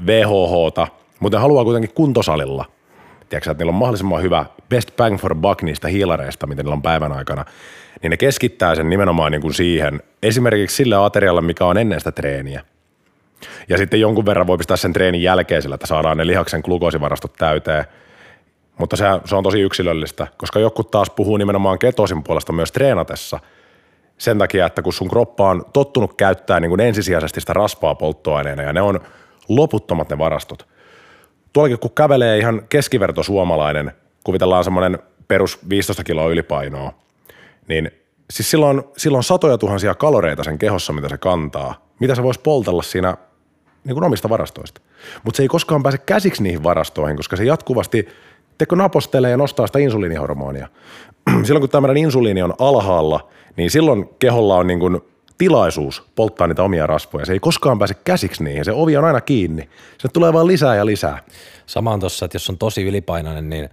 VHHta, 0.07 0.89
mutta 1.21 1.39
ne 1.39 1.43
haluaa 1.43 1.65
kuitenkin 1.65 1.95
kuntosalilla. 1.95 2.65
Tiedätkö, 3.29 3.51
että 3.51 3.63
niillä 3.63 3.71
on 3.71 3.79
mahdollisimman 3.79 4.23
hyvä 4.23 4.47
best 4.69 4.97
bang 4.97 5.19
for 5.19 5.35
buck 5.35 5.63
niistä 5.63 5.89
hiilareista, 5.89 6.47
mitä 6.47 6.63
niillä 6.63 6.75
on 6.75 6.83
päivän 6.83 7.13
aikana, 7.13 7.45
niin 8.03 8.11
ne 8.11 8.17
keskittää 8.17 8.75
sen 8.75 8.91
nimenomaan 8.91 9.33
niin 9.33 9.43
kuin 9.43 9.55
siihen, 9.55 10.03
esimerkiksi 10.23 10.77
sille 10.77 10.97
aterialle, 10.97 11.41
mikä 11.41 11.65
on 11.65 11.79
ennen 11.79 12.01
sitä 12.01 12.13
treeniä. 12.13 12.65
Ja 13.69 13.79
sitten 13.79 14.01
jonkun 14.01 14.27
verran 14.27 14.47
voi 14.47 14.59
pistää 14.59 14.77
sen 14.77 14.93
treenin 14.93 15.23
jälkeen 15.23 15.63
sillä, 15.63 15.75
että 15.75 15.87
saadaan 15.87 16.17
ne 16.17 16.27
lihaksen 16.27 16.61
glukoosivarastot 16.65 17.33
täyteen. 17.33 17.85
Mutta 18.79 18.97
se, 18.97 19.05
se 19.25 19.37
on 19.37 19.43
tosi 19.43 19.61
yksilöllistä, 19.61 20.27
koska 20.37 20.61
jotkut 20.61 20.91
taas 20.91 21.11
puhuu 21.11 21.37
nimenomaan 21.37 21.79
ketosin 21.79 22.23
puolesta 22.23 22.53
myös 22.53 22.73
treenatessa, 22.73 23.41
sen 24.25 24.39
takia, 24.39 24.67
että 24.67 24.83
kun 24.83 24.93
sun 24.93 25.09
kroppa 25.09 25.51
on 25.51 25.65
tottunut 25.73 26.15
käyttää 26.15 26.61
niin 26.61 26.69
kuin 26.69 26.81
ensisijaisesti 26.81 27.41
sitä 27.41 27.53
rasvaa 27.53 27.95
polttoaineena 27.95 28.63
ja 28.63 28.73
ne 28.73 28.83
on 28.83 29.01
loputtomat 29.49 30.11
ne 30.11 30.19
varastot. 30.19 30.67
Tuollakin 31.53 31.79
kun 31.79 31.91
kävelee 31.95 32.39
ihan 32.39 32.63
keskiverto 32.69 33.23
suomalainen, 33.23 33.93
kuvitellaan 34.25 34.65
semmoinen 34.65 34.99
perus 35.29 35.59
15 35.69 36.05
kiloa 36.05 36.29
ylipainoa, 36.29 36.93
niin 37.69 37.91
siis 38.31 38.51
silloin, 38.51 38.83
silloin 38.97 39.25
satoja 39.25 39.59
tuhansia 39.59 39.95
kaloreita 39.95 40.45
sen 40.45 40.59
kehossa, 40.59 40.93
mitä 40.93 41.09
se 41.09 41.19
kantaa, 41.19 41.87
mitä 42.01 42.15
se 42.15 42.23
voisi 42.23 42.41
poltella 42.41 42.83
siinä 42.83 43.17
niin 43.85 43.95
kuin 43.95 44.05
omista 44.05 44.29
varastoista. 44.29 44.81
Mutta 45.25 45.37
se 45.37 45.43
ei 45.43 45.49
koskaan 45.49 45.83
pääse 45.83 45.99
käsiksi 45.99 46.43
niihin 46.43 46.63
varastoihin, 46.63 47.17
koska 47.17 47.37
se 47.37 47.45
jatkuvasti 47.45 48.09
teko 48.59 48.77
napostelee 48.77 49.31
ja 49.31 49.37
nostaa 49.37 49.67
sitä 49.67 49.79
insuliinihormonia. 49.79 50.69
silloin 51.45 51.61
kun 51.61 51.71
tämmöinen 51.71 51.97
insuliini 51.97 52.43
on 52.43 52.55
alhaalla, 52.59 53.29
niin 53.57 53.71
silloin 53.71 54.09
keholla 54.19 54.57
on 54.57 54.67
niin 54.67 54.81
kuin 54.81 55.01
tilaisuus 55.39 56.03
polttaa 56.15 56.47
niitä 56.47 56.63
omia 56.63 56.87
rasvoja. 56.87 57.27
Se 57.27 57.33
ei 57.33 57.41
koskaan 57.41 57.79
pääse 57.79 57.95
käsiksi 57.95 58.45
niihin, 58.45 58.65
se 58.65 58.73
ovi 58.73 58.97
on 58.97 59.05
aina 59.05 59.21
kiinni. 59.21 59.69
Se 59.99 60.09
tulee 60.09 60.33
vaan 60.33 60.47
lisää 60.47 60.77
ja 60.77 60.87
lisää. 60.87 61.19
Sama 61.67 61.93
on 61.93 62.01
tossa, 62.01 62.25
että 62.25 62.37
jos 62.37 62.51
on 62.51 62.59
tosi 62.59 62.83
ylipainoinen, 62.83 63.51
niin 63.51 63.69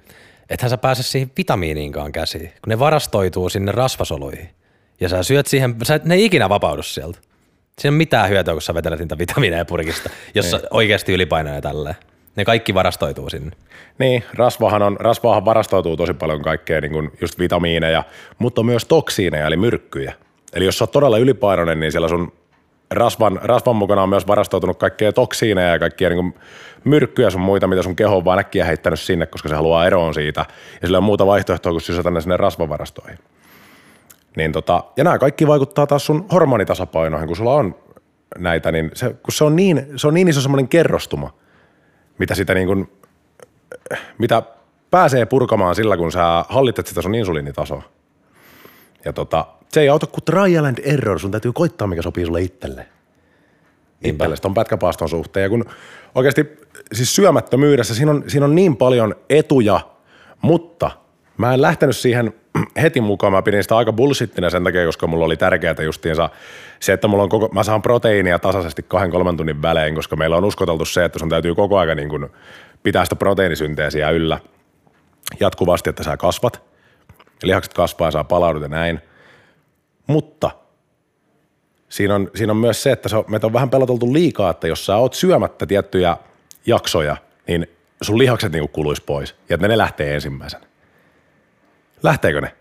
ethän 0.50 0.70
sä 0.70 0.78
pääse 0.78 1.04
siihen 1.04 1.32
vitamiiniinkaan 1.38 2.12
käsiin, 2.12 2.48
kun 2.48 2.70
ne 2.70 2.80
varastoituu 2.80 3.50
sinne 3.50 3.72
rasvasoluihin. 3.72 4.50
Ja 5.00 5.10
sä 5.10 5.24
syöt 5.24 5.48
siihen, 5.48 5.76
sä 5.84 5.96
et, 5.96 6.06
ne 6.06 6.16
ei 6.16 6.26
ikinä 6.26 6.50
vapaudu 6.50 6.84
sieltä. 6.84 7.20
Siinä 7.80 7.94
on 7.94 7.98
mitään 7.98 8.30
hyötyä, 8.30 8.54
kun 8.54 8.62
sä 8.62 8.74
vetelet 8.74 9.00
niitä 9.00 9.18
vitamiineja 9.18 9.66
purkista, 9.66 10.10
jos 10.36 10.52
Niin. 10.52 10.62
oikeasti 10.72 11.14
ylipainoinen 11.14 11.58
ja 11.58 11.62
tälleen. 11.62 11.96
Ne 12.36 12.46
kaikki 12.46 12.74
varastoituu 12.74 13.30
sinne. 13.30 13.52
Niin, 13.98 14.24
rasvahan, 14.34 14.82
on, 14.82 14.98
rasvahan 15.00 15.46
varastoituu 15.46 15.98
tosi 15.98 16.14
paljon 16.14 16.42
kaikkea 16.42 16.82
niin 16.82 16.92
kuin 16.92 17.12
just 17.22 17.40
vitamiineja, 17.40 18.04
mutta 18.40 18.64
myös 18.64 18.86
toksiineja 18.86 19.48
eli 19.48 19.58
myrkkyjä. 19.58 20.14
Eli 20.54 20.66
jos 20.66 20.78
sä 20.78 20.84
oot 20.84 20.92
todella 20.92 21.18
ylipainoinen, 21.18 21.80
niin 21.80 21.92
siellä 21.92 22.08
sun 22.08 22.32
rasvan, 22.92 23.40
rasvan 23.44 23.76
mukana 23.76 24.04
on 24.04 24.10
myös 24.10 24.28
varastoutunut 24.28 24.78
kaikkea 24.78 25.14
toksiineja 25.14 25.70
ja 25.70 25.80
kaikkia 25.80 26.10
niin 26.10 26.18
kuin 26.18 26.34
myrkkyjä 26.84 27.30
sun 27.30 27.42
muita, 27.42 27.68
mitä 27.68 27.84
sun 27.84 27.96
keho 27.96 28.18
on 28.18 28.26
vaan 28.26 28.40
äkkiä 28.40 28.66
heittänyt 28.66 29.00
sinne, 29.00 29.26
koska 29.26 29.50
se 29.50 29.56
haluaa 29.56 29.88
eroon 29.88 30.14
siitä. 30.14 30.46
Ja 30.82 30.88
sillä 30.88 30.98
on 30.98 31.04
muuta 31.04 31.26
vaihtoehtoa 31.26 31.72
kuin 31.72 31.82
sysätä 31.82 32.12
ne 32.12 32.22
sinne 32.22 32.38
rasvavarastoihin. 32.38 33.20
Niin 34.38 34.52
tota, 34.52 34.84
ja 34.98 35.04
nämä 35.04 35.20
kaikki 35.20 35.48
vaikuttaa 35.48 35.88
taas 35.88 36.06
sun 36.06 36.26
hormonitasapainoihin, 36.32 37.28
kun 37.28 37.38
sulla 37.38 37.54
on 37.54 37.76
näitä, 38.38 38.72
niin 38.72 38.92
se, 38.94 39.10
kun 39.10 39.34
se 39.34 39.44
on 39.44 39.56
niin, 39.56 39.88
se 39.96 40.08
on 40.08 40.14
niin 40.14 40.28
iso 40.28 40.42
semmoinen 40.42 40.68
kerrostuma, 40.68 41.34
mitä 42.18 42.36
sitä 42.36 42.54
niin 42.54 42.68
kuin, 42.68 42.92
mitä 44.18 44.44
pääsee 44.92 45.26
purkamaan 45.26 45.76
sillä, 45.76 45.98
kun 45.98 46.12
sä 46.12 46.46
hallitset 46.50 46.88
sitä 46.88 47.02
sun 47.02 47.16
insuliinitasoa. 47.16 47.84
Ja 49.06 49.14
tota, 49.14 49.48
se 49.70 49.82
ei 49.82 49.90
auta 49.90 50.08
kuin 50.08 50.24
trial 50.24 50.66
and 50.66 50.78
error, 50.84 51.20
sun 51.20 51.32
täytyy 51.32 51.52
koittaa, 51.54 51.88
mikä 51.88 52.02
sopii 52.02 52.26
sulle 52.26 52.42
itselle. 52.42 52.88
Itselle 54.04 54.38
ton 54.38 54.54
pätkäpaaston 54.54 55.10
suhteen. 55.10 55.44
Ja 55.44 55.50
kun 55.50 55.66
oikeasti 56.16 56.46
siis 56.94 57.16
syömättömyydessä 57.16 57.96
siinä 57.96 58.12
on, 58.12 58.24
siinä 58.28 58.46
on 58.46 58.56
niin 58.56 58.78
paljon 58.78 59.16
etuja, 59.30 59.80
mutta 60.42 60.92
mä 61.38 61.54
en 61.54 61.62
lähtenyt 61.62 61.98
siihen 61.98 62.34
heti 62.82 63.02
mukaan. 63.02 63.34
Mä 63.34 63.42
pidin 63.42 63.64
sitä 63.64 63.78
aika 63.78 63.94
bullshittina 63.94 64.50
sen 64.50 64.64
takia, 64.64 64.86
koska 64.86 65.08
mulla 65.08 65.26
oli 65.26 65.38
tärkeää 65.38 65.76
justiinsa 65.84 66.30
se, 66.80 66.94
että 66.94 67.08
mulla 67.08 67.24
on 67.24 67.30
koko, 67.30 67.50
mä 67.54 67.64
saan 67.64 67.82
proteiinia 67.82 68.40
tasaisesti 68.40 68.86
kahden 68.88 69.12
kolmen 69.12 69.38
tunnin 69.38 69.62
välein, 69.62 69.96
koska 69.96 70.16
meillä 70.16 70.38
on 70.38 70.46
uskoteltu 70.46 70.86
se, 70.86 71.06
että 71.06 71.20
sun 71.20 71.30
täytyy 71.30 71.56
koko 71.56 71.78
ajan 71.78 71.98
niin 71.98 72.30
pitää 72.84 73.06
sitä 73.06 73.16
proteiinisynteesiä 73.16 74.10
yllä 74.10 74.40
jatkuvasti, 75.40 75.90
että 75.90 76.04
sä 76.04 76.18
kasvat. 76.18 76.62
Lihakset 77.44 77.74
kasvaa 77.74 78.08
ja 78.08 78.12
saa 78.12 78.24
palaudut 78.24 78.62
ja 78.62 78.68
näin. 78.68 79.02
Mutta 80.08 80.52
siinä 81.90 82.16
on, 82.16 82.32
siinä 82.36 82.52
on 82.52 82.58
myös 82.58 82.84
se, 82.84 82.92
että 82.92 83.10
se 83.10 83.16
on, 83.16 83.26
meitä 83.28 83.48
on 83.48 83.54
vähän 83.54 83.70
peloteltu 83.70 84.14
liikaa, 84.14 84.50
että 84.50 84.68
jos 84.68 84.86
sä 84.86 84.96
oot 84.96 85.14
syömättä 85.14 85.66
tiettyjä 85.66 86.18
jaksoja, 86.66 87.18
niin 87.48 87.68
sun 88.02 88.18
lihakset 88.18 88.52
niinku 88.52 88.68
kuluis 88.68 89.02
pois 89.02 89.36
ja 89.50 89.54
että 89.56 89.68
ne 89.68 89.78
lähtee 89.78 90.16
ensimmäisenä. 90.16 90.71
Lähteekö 92.04 92.42
ne? 92.42 92.56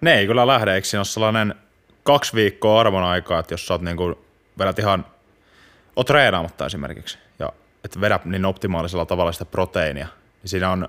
Ne 0.00 0.18
ei 0.18 0.26
kyllä 0.26 0.46
lähde, 0.46 0.74
eikö 0.74 0.88
siinä 0.88 1.00
ole 1.00 1.04
sellainen 1.04 1.54
kaksi 2.02 2.34
viikkoa 2.34 2.80
arvon 2.80 3.02
aikaa, 3.02 3.40
että 3.40 3.54
jos 3.54 3.66
sä 3.66 3.74
oot 3.74 3.82
niinku, 3.82 4.18
vedät 4.58 4.78
ihan, 4.78 5.06
oot 5.96 6.06
treenaamatta 6.06 6.66
esimerkiksi, 6.66 7.18
ja 7.38 7.52
et 7.84 8.00
vedä 8.00 8.20
niin 8.24 8.44
optimaalisella 8.44 9.06
tavalla 9.06 9.32
sitä 9.32 9.44
proteiinia, 9.44 10.06
niin 10.42 10.50
siinä 10.50 10.70
on, 10.70 10.88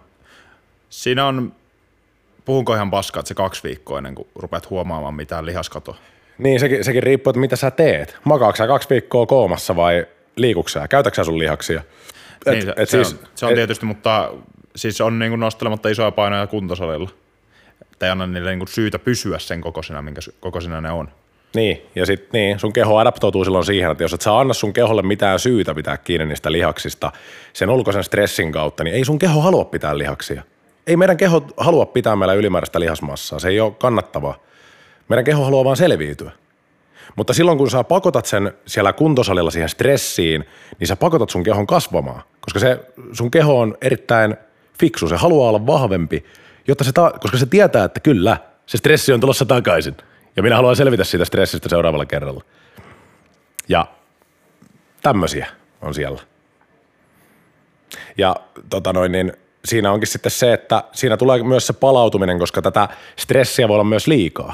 siinä 0.89 1.25
on, 1.25 1.53
puhunko 2.45 2.75
ihan 2.75 2.91
paskaa, 2.91 3.19
että 3.19 3.27
se 3.27 3.33
kaksi 3.33 3.63
viikkoa 3.63 3.97
ennen 3.97 4.15
kuin 4.15 4.27
rupeat 4.35 4.69
huomaamaan 4.69 5.13
mitään 5.13 5.45
lihaskatoa. 5.45 5.95
Niin, 6.37 6.59
sekin, 6.59 6.83
sekin 6.83 7.03
riippuu, 7.03 7.31
että 7.31 7.39
mitä 7.39 7.55
sä 7.55 7.71
teet. 7.71 8.17
Makaatko 8.23 8.57
sä 8.57 8.67
kaksi 8.67 8.89
viikkoa 8.89 9.25
koomassa 9.25 9.75
vai 9.75 10.07
liikuksä 10.35 10.79
sä? 10.79 10.87
Käytätkö 10.87 11.15
sä 11.15 11.23
sun 11.23 11.39
lihaksia? 11.39 11.81
Et, 12.45 12.53
niin, 12.53 12.65
se, 12.65 12.73
et 12.77 12.89
se, 12.89 13.03
siis, 13.03 13.13
on, 13.13 13.27
se 13.35 13.45
on 13.45 13.53
tietysti, 13.53 13.85
mutta 13.85 14.31
siis 14.75 15.01
on 15.01 15.19
niin 15.19 15.31
kuin 15.31 15.39
nostelematta 15.39 15.89
isoja 15.89 16.11
painoja 16.11 16.47
kuntosalilla. 16.47 17.09
Ei 18.01 18.09
anna 18.09 18.27
niille 18.27 18.55
niin 18.55 18.67
syytä 18.67 18.99
pysyä 18.99 19.39
sen 19.39 19.61
kokoisina, 19.61 20.01
minkä 20.01 20.21
kokoisina 20.39 20.81
ne 20.81 20.91
on. 20.91 21.09
Niin, 21.55 21.81
ja 21.95 22.05
sit 22.05 22.33
niin, 22.33 22.59
sun 22.59 22.73
keho 22.73 22.97
adaptoituu 22.97 23.43
silloin 23.43 23.65
siihen, 23.65 23.91
että 23.91 24.03
jos 24.03 24.13
et 24.13 24.21
sä 24.21 24.39
anna 24.39 24.53
sun 24.53 24.73
keholle 24.73 25.01
mitään 25.01 25.39
syytä 25.39 25.75
pitää 25.75 25.97
kiinni 25.97 26.25
niistä 26.25 26.51
lihaksista 26.51 27.11
sen 27.53 27.69
ulkoisen 27.69 28.03
stressin 28.03 28.51
kautta, 28.51 28.83
niin 28.83 28.95
ei 28.95 29.05
sun 29.05 29.19
keho 29.19 29.41
halua 29.41 29.65
pitää 29.65 29.97
lihaksia. 29.97 30.43
Ei 30.87 30.97
meidän 30.97 31.17
keho 31.17 31.47
halua 31.57 31.85
pitää 31.85 32.15
meillä 32.15 32.33
ylimääräistä 32.33 32.79
lihasmassaa, 32.79 33.39
se 33.39 33.47
ei 33.47 33.59
ole 33.59 33.71
kannattavaa. 33.71 34.37
Meidän 35.09 35.25
keho 35.25 35.43
haluaa 35.43 35.65
vaan 35.65 35.77
selviytyä. 35.77 36.31
Mutta 37.15 37.33
silloin 37.33 37.57
kun 37.57 37.69
sä 37.69 37.83
pakotat 37.83 38.25
sen 38.25 38.53
siellä 38.67 38.93
kuntosalilla 38.93 39.51
siihen 39.51 39.69
stressiin, 39.69 40.45
niin 40.79 40.87
sä 40.87 40.95
pakotat 40.95 41.29
sun 41.29 41.43
kehon 41.43 41.67
kasvamaan, 41.67 42.23
koska 42.41 42.59
se 42.59 42.79
sun 43.11 43.31
keho 43.31 43.59
on 43.59 43.77
erittäin 43.81 44.35
fiksu, 44.79 45.07
se 45.07 45.15
haluaa 45.15 45.49
olla 45.49 45.65
vahvempi, 45.65 46.25
jotta 46.67 46.83
se 46.83 46.91
ta- 46.91 47.13
koska 47.19 47.37
se 47.37 47.45
tietää, 47.45 47.83
että 47.83 47.99
kyllä, 47.99 48.37
se 48.65 48.77
stressi 48.77 49.13
on 49.13 49.19
tulossa 49.19 49.45
takaisin. 49.45 49.97
Ja 50.35 50.43
minä 50.43 50.55
haluan 50.55 50.75
selvitä 50.75 51.03
siitä 51.03 51.25
stressistä 51.25 51.69
seuraavalla 51.69 52.05
kerralla. 52.05 52.43
Ja 53.69 53.87
tämmöisiä 55.01 55.47
on 55.81 55.93
siellä. 55.93 56.21
Ja 58.17 58.35
tota 58.69 58.93
noin, 58.93 59.11
niin 59.11 59.33
siinä 59.65 59.91
onkin 59.91 60.07
sitten 60.07 60.31
se, 60.31 60.53
että 60.53 60.83
siinä 60.91 61.17
tulee 61.17 61.43
myös 61.43 61.67
se 61.67 61.73
palautuminen, 61.73 62.39
koska 62.39 62.61
tätä 62.61 62.89
stressiä 63.15 63.67
voi 63.67 63.75
olla 63.75 63.83
myös 63.83 64.07
liikaa. 64.07 64.53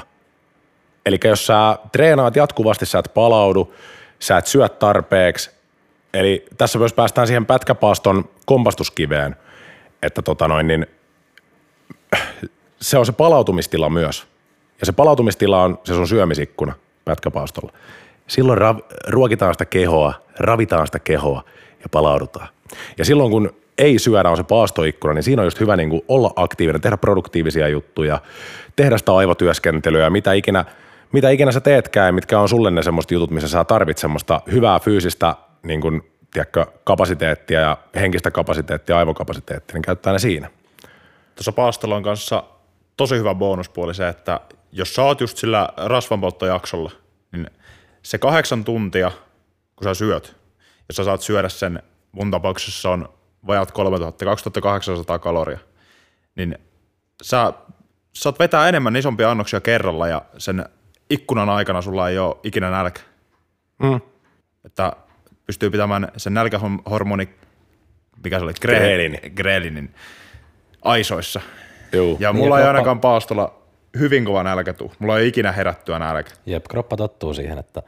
Eli 1.06 1.18
jos 1.24 1.46
sä 1.46 1.78
treenaat 1.92 2.36
jatkuvasti, 2.36 2.86
sä 2.86 2.98
et 2.98 3.14
palaudu, 3.14 3.74
sä 4.18 4.38
et 4.38 4.46
syö 4.46 4.68
tarpeeksi. 4.68 5.50
Eli 6.14 6.46
tässä 6.58 6.78
myös 6.78 6.92
päästään 6.92 7.26
siihen 7.26 7.46
pätkäpaaston 7.46 8.30
kompastuskiveen, 8.46 9.36
että 10.02 10.22
tota 10.22 10.48
noin, 10.48 10.66
niin 10.66 10.86
se 12.80 12.98
on 12.98 13.06
se 13.06 13.12
palautumistila 13.12 13.90
myös. 13.90 14.26
Ja 14.80 14.86
se 14.86 14.92
palautumistila 14.92 15.62
on 15.62 15.78
se 15.84 15.94
sun 15.94 16.08
syömisikkuna 16.08 16.72
pätkäpaastolla. 17.04 17.72
Silloin 18.26 18.58
rav- 18.58 18.96
ruokitaan 19.08 19.54
sitä 19.54 19.64
kehoa, 19.64 20.14
ravitaan 20.38 20.86
sitä 20.86 20.98
kehoa 20.98 21.44
ja 21.82 21.88
palaudutaan. 21.90 22.48
Ja 22.98 23.04
silloin 23.04 23.30
kun 23.30 23.54
ei 23.78 23.98
syödä 23.98 24.30
on 24.30 24.36
se 24.36 24.42
paastoikkuna, 24.42 25.14
niin 25.14 25.22
siinä 25.22 25.42
on 25.42 25.46
just 25.46 25.60
hyvä 25.60 25.76
niin 25.76 25.90
kuin 25.90 26.02
olla 26.08 26.32
aktiivinen, 26.36 26.80
tehdä 26.80 26.96
produktiivisia 26.96 27.68
juttuja, 27.68 28.20
tehdä 28.76 28.98
sitä 28.98 29.14
aivotyöskentelyä, 29.14 30.10
mitä 30.10 30.32
ikinä, 30.32 30.64
mitä 31.12 31.30
ikinä 31.30 31.52
sä 31.52 31.60
teetkään 31.60 32.14
mitkä 32.14 32.40
on 32.40 32.48
sulle 32.48 32.70
ne 32.70 32.82
semmoiset 32.82 33.10
jutut, 33.10 33.30
missä 33.30 33.48
sä 33.48 33.64
tarvit 33.64 33.98
semmoista 33.98 34.40
hyvää 34.52 34.78
fyysistä 34.78 35.34
niin 35.62 35.80
kuin, 35.80 36.02
tiedätkö, 36.32 36.66
kapasiteettia 36.84 37.60
ja 37.60 37.76
henkistä 37.96 38.30
kapasiteettia, 38.30 38.98
aivokapasiteettia, 38.98 39.74
niin 39.74 39.82
käyttää 39.82 40.12
ne 40.12 40.18
siinä. 40.18 40.50
Tuossa 41.34 41.52
paastelon 41.52 42.02
kanssa 42.02 42.44
tosi 42.96 43.14
hyvä 43.14 43.34
bonuspuoli 43.34 43.94
se, 43.94 44.08
että 44.08 44.40
jos 44.72 44.94
sä 44.94 45.02
oot 45.02 45.20
just 45.20 45.38
sillä 45.38 45.68
rasvanpolttojaksolla, 45.76 46.90
niin 47.32 47.50
se 48.02 48.18
kahdeksan 48.18 48.64
tuntia, 48.64 49.10
kun 49.76 49.84
sä 49.84 49.94
syöt, 49.94 50.36
jos 50.88 50.96
sä 50.96 51.04
saat 51.04 51.22
syödä 51.22 51.48
sen, 51.48 51.82
mun 52.12 52.30
tapauksessa 52.30 52.90
on 52.90 53.08
vajat 53.46 53.72
3000, 53.72 54.24
2800 54.24 55.18
kaloria, 55.18 55.58
niin 56.36 56.58
sä 57.22 57.52
saat 58.12 58.38
vetää 58.38 58.68
enemmän 58.68 58.96
isompia 58.96 59.30
annoksia 59.30 59.60
kerralla 59.60 60.08
ja 60.08 60.22
sen 60.38 60.64
ikkunan 61.10 61.48
aikana 61.48 61.82
sulla 61.82 62.08
ei 62.08 62.18
ole 62.18 62.36
ikinä 62.42 62.70
nälkä. 62.70 63.00
Mm. 63.78 64.00
Että 64.64 64.92
pystyy 65.46 65.70
pitämään 65.70 66.08
sen 66.16 66.34
nälkähormoni, 66.34 67.28
mikä 68.24 68.38
se 68.38 68.44
oli? 68.44 68.52
Grelini. 68.60 69.30
Grelinin 69.30 69.94
aisoissa. 70.82 71.40
Juu. 71.92 72.16
Ja 72.20 72.32
Niin, 72.32 72.42
mulla 72.42 72.60
ja 72.60 72.60
ei 72.60 72.64
kroppa- 72.64 72.76
ainakaan 72.76 73.00
paastolla 73.00 73.62
hyvin 73.98 74.24
kova 74.24 74.42
nälkä 74.42 74.72
tuu. 74.72 74.92
Mulla 74.98 75.18
ei 75.18 75.28
ikinä 75.28 75.52
herättyä 75.52 75.98
nälkä. 75.98 76.30
Jep, 76.46 76.64
kroppa 76.70 76.96
tottuu 76.96 77.34
siihen, 77.34 77.58
että 77.58 77.82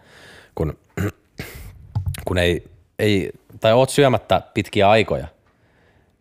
kun, 0.54 0.78
kun 2.26 2.38
ei, 2.38 2.64
ei, 2.98 3.30
tai 3.60 3.72
oot 3.72 3.90
syömättä 3.90 4.42
pitkiä 4.54 4.90
aikoja, 4.90 5.26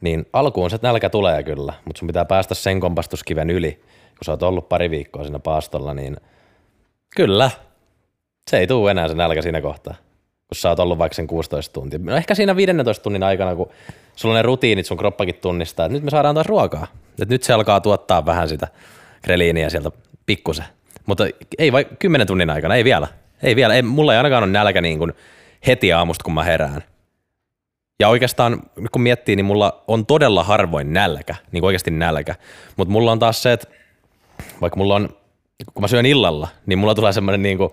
niin 0.01 0.25
alkuun 0.33 0.69
se 0.69 0.79
nälkä 0.81 1.09
tulee 1.09 1.43
kyllä, 1.43 1.73
mutta 1.85 1.99
sun 1.99 2.07
pitää 2.07 2.25
päästä 2.25 2.55
sen 2.55 2.79
kompastuskiven 2.79 3.49
yli, 3.49 3.71
kun 4.09 4.25
sä 4.25 4.31
oot 4.31 4.43
ollut 4.43 4.69
pari 4.69 4.89
viikkoa 4.89 5.23
siinä 5.23 5.39
paastolla, 5.39 5.93
niin 5.93 6.17
kyllä, 7.15 7.51
se 8.51 8.57
ei 8.57 8.67
tule 8.67 8.91
enää 8.91 9.07
se 9.07 9.13
nälkä 9.13 9.41
siinä 9.41 9.61
kohtaa, 9.61 9.95
kun 10.53 10.59
sä 10.59 10.69
oot 10.69 10.79
ollut 10.79 10.97
vaikka 10.97 11.15
sen 11.15 11.27
16 11.27 11.73
tuntia. 11.73 11.99
No 12.03 12.15
ehkä 12.15 12.35
siinä 12.35 12.55
15 12.55 13.03
tunnin 13.03 13.23
aikana, 13.23 13.55
kun 13.55 13.69
sulla 14.15 14.33
on 14.33 14.37
ne 14.37 14.41
rutiinit, 14.41 14.85
sun 14.85 14.97
kroppakin 14.97 15.35
tunnistaa, 15.35 15.85
että 15.85 15.93
nyt 15.93 16.03
me 16.03 16.09
saadaan 16.09 16.35
taas 16.35 16.47
ruokaa. 16.47 16.87
Että 17.09 17.33
nyt 17.33 17.43
se 17.43 17.53
alkaa 17.53 17.81
tuottaa 17.81 18.25
vähän 18.25 18.49
sitä 18.49 18.67
greliiniä 19.23 19.69
sieltä 19.69 19.91
pikkusen. 20.25 20.65
Mutta 21.05 21.27
ei 21.57 21.71
vai 21.71 21.85
10 21.99 22.27
tunnin 22.27 22.49
aikana, 22.49 22.75
ei 22.75 22.83
vielä. 22.83 23.07
Ei 23.43 23.55
vielä, 23.55 23.75
ei, 23.75 23.81
mulla 23.81 24.13
ei 24.13 24.17
ainakaan 24.17 24.43
ole 24.43 24.51
nälkä 24.51 24.81
niin 24.81 24.97
kuin 24.97 25.13
heti 25.67 25.93
aamusta, 25.93 26.23
kun 26.23 26.33
mä 26.33 26.43
herään. 26.43 26.83
Ja 27.99 28.09
oikeastaan, 28.09 28.61
kun 28.91 29.01
miettii, 29.01 29.35
niin 29.35 29.45
mulla 29.45 29.83
on 29.87 30.05
todella 30.05 30.43
harvoin 30.43 30.93
nälkä, 30.93 31.35
niin 31.51 31.61
kuin 31.61 31.67
oikeasti 31.67 31.91
nälkä. 31.91 32.35
Mutta 32.75 32.91
mulla 32.91 33.11
on 33.11 33.19
taas 33.19 33.43
se, 33.43 33.53
että 33.53 33.67
vaikka 34.61 34.77
mulla 34.77 34.95
on, 34.95 35.09
kun 35.73 35.81
mä 35.83 35.87
syön 35.87 36.05
illalla, 36.05 36.47
niin 36.65 36.79
mulla 36.79 36.95
tulee 36.95 37.13
semmoinen 37.13 37.41
niin 37.41 37.57
kuin 37.57 37.69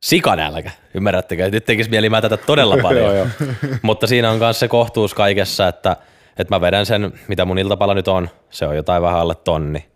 sikanälkä, 0.00 0.70
ymmärrättekö? 0.94 1.50
Nyt 1.50 1.64
tekisi 1.64 1.90
mieli 1.90 2.08
mä 2.08 2.20
tätä 2.20 2.36
todella 2.36 2.78
paljon. 2.82 3.30
Mutta 3.82 4.06
siinä 4.06 4.30
on 4.30 4.38
myös 4.38 4.60
se 4.60 4.68
kohtuus 4.68 5.14
kaikessa, 5.14 5.68
että, 5.68 5.96
että 6.38 6.54
mä 6.54 6.60
vedän 6.60 6.86
sen, 6.86 7.12
mitä 7.28 7.44
mun 7.44 7.58
iltapala 7.58 7.94
nyt 7.94 8.08
on, 8.08 8.28
se 8.50 8.66
on 8.66 8.76
jotain 8.76 9.02
vähän 9.02 9.20
alle 9.20 9.34
tonni. 9.34 9.86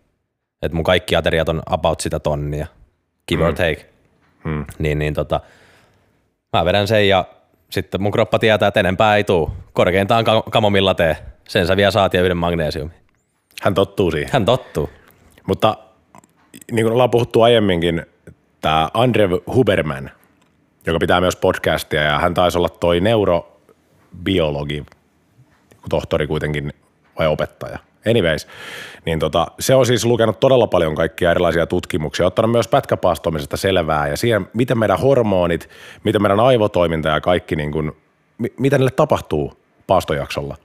Että 0.61 0.75
mun 0.75 0.83
kaikki 0.83 1.15
ateriat 1.15 1.49
on 1.49 1.61
about 1.65 1.99
sitä 1.99 2.19
tonnia, 2.19 2.67
give 3.27 3.45
or 3.45 3.53
take. 3.53 3.85
Hmm. 4.43 4.65
Niin, 4.79 4.99
niin 4.99 5.13
tota, 5.13 5.39
mä 6.53 6.65
vedän 6.65 6.87
sen 6.87 7.09
ja 7.09 7.25
sitten 7.69 8.01
mun 8.01 8.11
kroppa 8.11 8.39
tietää, 8.39 8.67
että 8.67 8.79
enempää 8.79 9.15
ei 9.15 9.23
tuu. 9.23 9.51
Korkeintaan 9.73 10.23
ka- 10.25 10.43
kamomilla 10.51 10.93
tee. 10.93 11.17
Sen 11.47 11.67
sä 11.67 11.77
vielä 11.77 11.91
saat 11.91 12.13
ja 12.13 12.21
yhden 12.21 12.37
magnesiumi. 12.37 12.91
Hän 13.61 13.73
tottuu 13.73 14.11
siihen. 14.11 14.29
Hän 14.33 14.45
tottuu. 14.45 14.89
Mutta 15.47 15.77
niin 16.71 16.85
kuin 16.85 16.93
ollaan 16.93 17.11
puhuttu 17.11 17.41
aiemminkin, 17.41 18.05
tämä 18.65 18.89
Andre 18.93 19.29
Huberman, 19.47 20.11
joka 20.85 20.99
pitää 20.99 21.21
myös 21.21 21.35
podcastia 21.35 22.01
ja 22.01 22.19
hän 22.19 22.33
taisi 22.33 22.57
olla 22.57 22.69
toi 22.69 22.99
neurobiologi, 22.99 24.85
tohtori 25.89 26.27
kuitenkin 26.27 26.73
vai 27.19 27.27
opettaja. 27.27 27.79
Anyways, 28.09 28.47
niin 29.05 29.19
tota, 29.19 29.47
se 29.59 29.75
on 29.75 29.85
siis 29.85 30.05
lukenut 30.05 30.39
todella 30.39 30.67
paljon 30.67 30.95
kaikkia 30.95 31.31
erilaisia 31.31 31.67
tutkimuksia, 31.67 32.25
ottanut 32.25 32.51
myös 32.51 32.67
pätkäpaastomisesta 32.67 33.57
selvää 33.57 34.07
ja 34.07 34.17
siihen, 34.17 34.47
miten 34.53 34.79
meidän 34.79 34.99
hormonit, 34.99 35.69
miten 36.03 36.21
meidän 36.21 36.39
aivotoiminta 36.39 37.09
ja 37.09 37.21
kaikki, 37.21 37.55
niin 37.55 37.71
kuin, 37.71 37.91
mi- 38.37 38.53
mitä 38.59 38.77
niille 38.77 38.91
tapahtuu 38.91 39.53
paastojaksolla. 39.87 40.57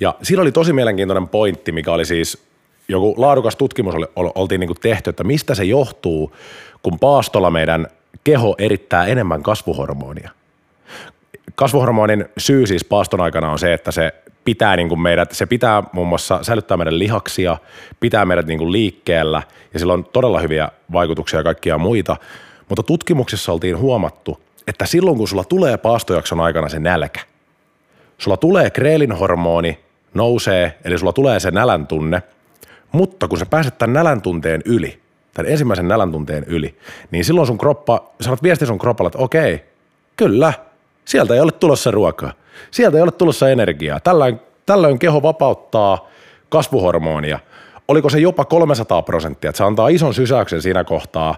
Ja 0.00 0.14
siinä 0.22 0.42
oli 0.42 0.52
tosi 0.52 0.72
mielenkiintoinen 0.72 1.28
pointti, 1.28 1.72
mikä 1.72 1.92
oli 1.92 2.04
siis 2.04 2.50
joku 2.88 3.14
laadukas 3.16 3.56
tutkimus 3.56 3.94
oli, 3.94 4.06
ol- 4.16 4.32
oltiin 4.34 4.60
niin 4.60 4.68
kuin 4.68 4.80
tehty, 4.80 5.10
että 5.10 5.24
mistä 5.24 5.54
se 5.54 5.64
johtuu, 5.64 6.32
kun 6.82 6.98
paastolla 6.98 7.50
meidän 7.50 7.86
keho 8.24 8.54
erittää 8.58 9.06
enemmän 9.06 9.42
kasvuhormonia. 9.42 10.30
Kasvuhormonin 11.54 12.24
syy 12.38 12.66
siis 12.66 12.84
paaston 12.84 13.20
aikana 13.20 13.50
on 13.50 13.58
se, 13.58 13.72
että 13.72 13.92
se 13.92 14.14
pitää 14.44 14.76
niin 14.76 14.88
kuin 14.88 15.00
meidät, 15.00 15.32
se 15.32 15.46
pitää 15.46 15.82
muun 15.92 16.08
muassa 16.08 16.38
säilyttää 16.42 16.76
meidän 16.76 16.98
lihaksia, 16.98 17.58
pitää 18.00 18.24
meidät 18.24 18.46
niin 18.46 18.58
kuin 18.58 18.72
liikkeellä 18.72 19.42
ja 19.72 19.78
sillä 19.78 19.92
on 19.92 20.04
todella 20.04 20.40
hyviä 20.40 20.68
vaikutuksia 20.92 21.40
ja 21.40 21.44
kaikkia 21.44 21.78
muita. 21.78 22.16
Mutta 22.68 22.82
tutkimuksissa 22.82 23.52
oltiin 23.52 23.78
huomattu, 23.78 24.42
että 24.66 24.86
silloin 24.86 25.16
kun 25.16 25.28
sulla 25.28 25.44
tulee 25.44 25.76
paastojakson 25.76 26.40
aikana 26.40 26.68
se 26.68 26.78
nälkä, 26.78 27.20
sulla 28.18 28.36
tulee 28.36 28.70
kreelinhormoni, 28.70 29.78
nousee, 30.14 30.78
eli 30.84 30.98
sulla 30.98 31.12
tulee 31.12 31.40
se 31.40 31.50
nälän 31.50 31.86
tunne, 31.86 32.22
mutta 32.92 33.28
kun 33.28 33.38
sä 33.38 33.46
pääset 33.46 33.78
tämän 33.78 33.92
nälän 33.92 34.22
tunteen 34.22 34.62
yli, 34.64 35.00
tämän 35.34 35.52
ensimmäisen 35.52 35.88
nälän 35.88 36.12
tunteen 36.12 36.44
yli, 36.46 36.76
niin 37.10 37.24
silloin 37.24 37.46
sun 37.46 37.58
kroppa, 37.58 38.10
sanot 38.20 38.42
viesti 38.42 38.66
sun 38.66 38.78
kropalle, 38.78 39.08
että 39.08 39.18
okei, 39.18 39.64
kyllä, 40.16 40.52
sieltä 41.04 41.34
ei 41.34 41.40
ole 41.40 41.52
tulossa 41.52 41.90
ruokaa, 41.90 42.32
sieltä 42.70 42.96
ei 42.96 43.02
ole 43.02 43.12
tulossa 43.12 43.48
energiaa. 43.48 44.00
Tällöin, 44.00 44.40
tällöin 44.66 44.98
keho 44.98 45.22
vapauttaa 45.22 46.08
kasvuhormonia. 46.48 47.38
Oliko 47.88 48.10
se 48.10 48.18
jopa 48.18 48.44
300 48.44 49.02
prosenttia, 49.02 49.50
että 49.50 49.58
se 49.58 49.64
antaa 49.64 49.88
ison 49.88 50.14
sysäyksen 50.14 50.62
siinä 50.62 50.84
kohtaa, 50.84 51.34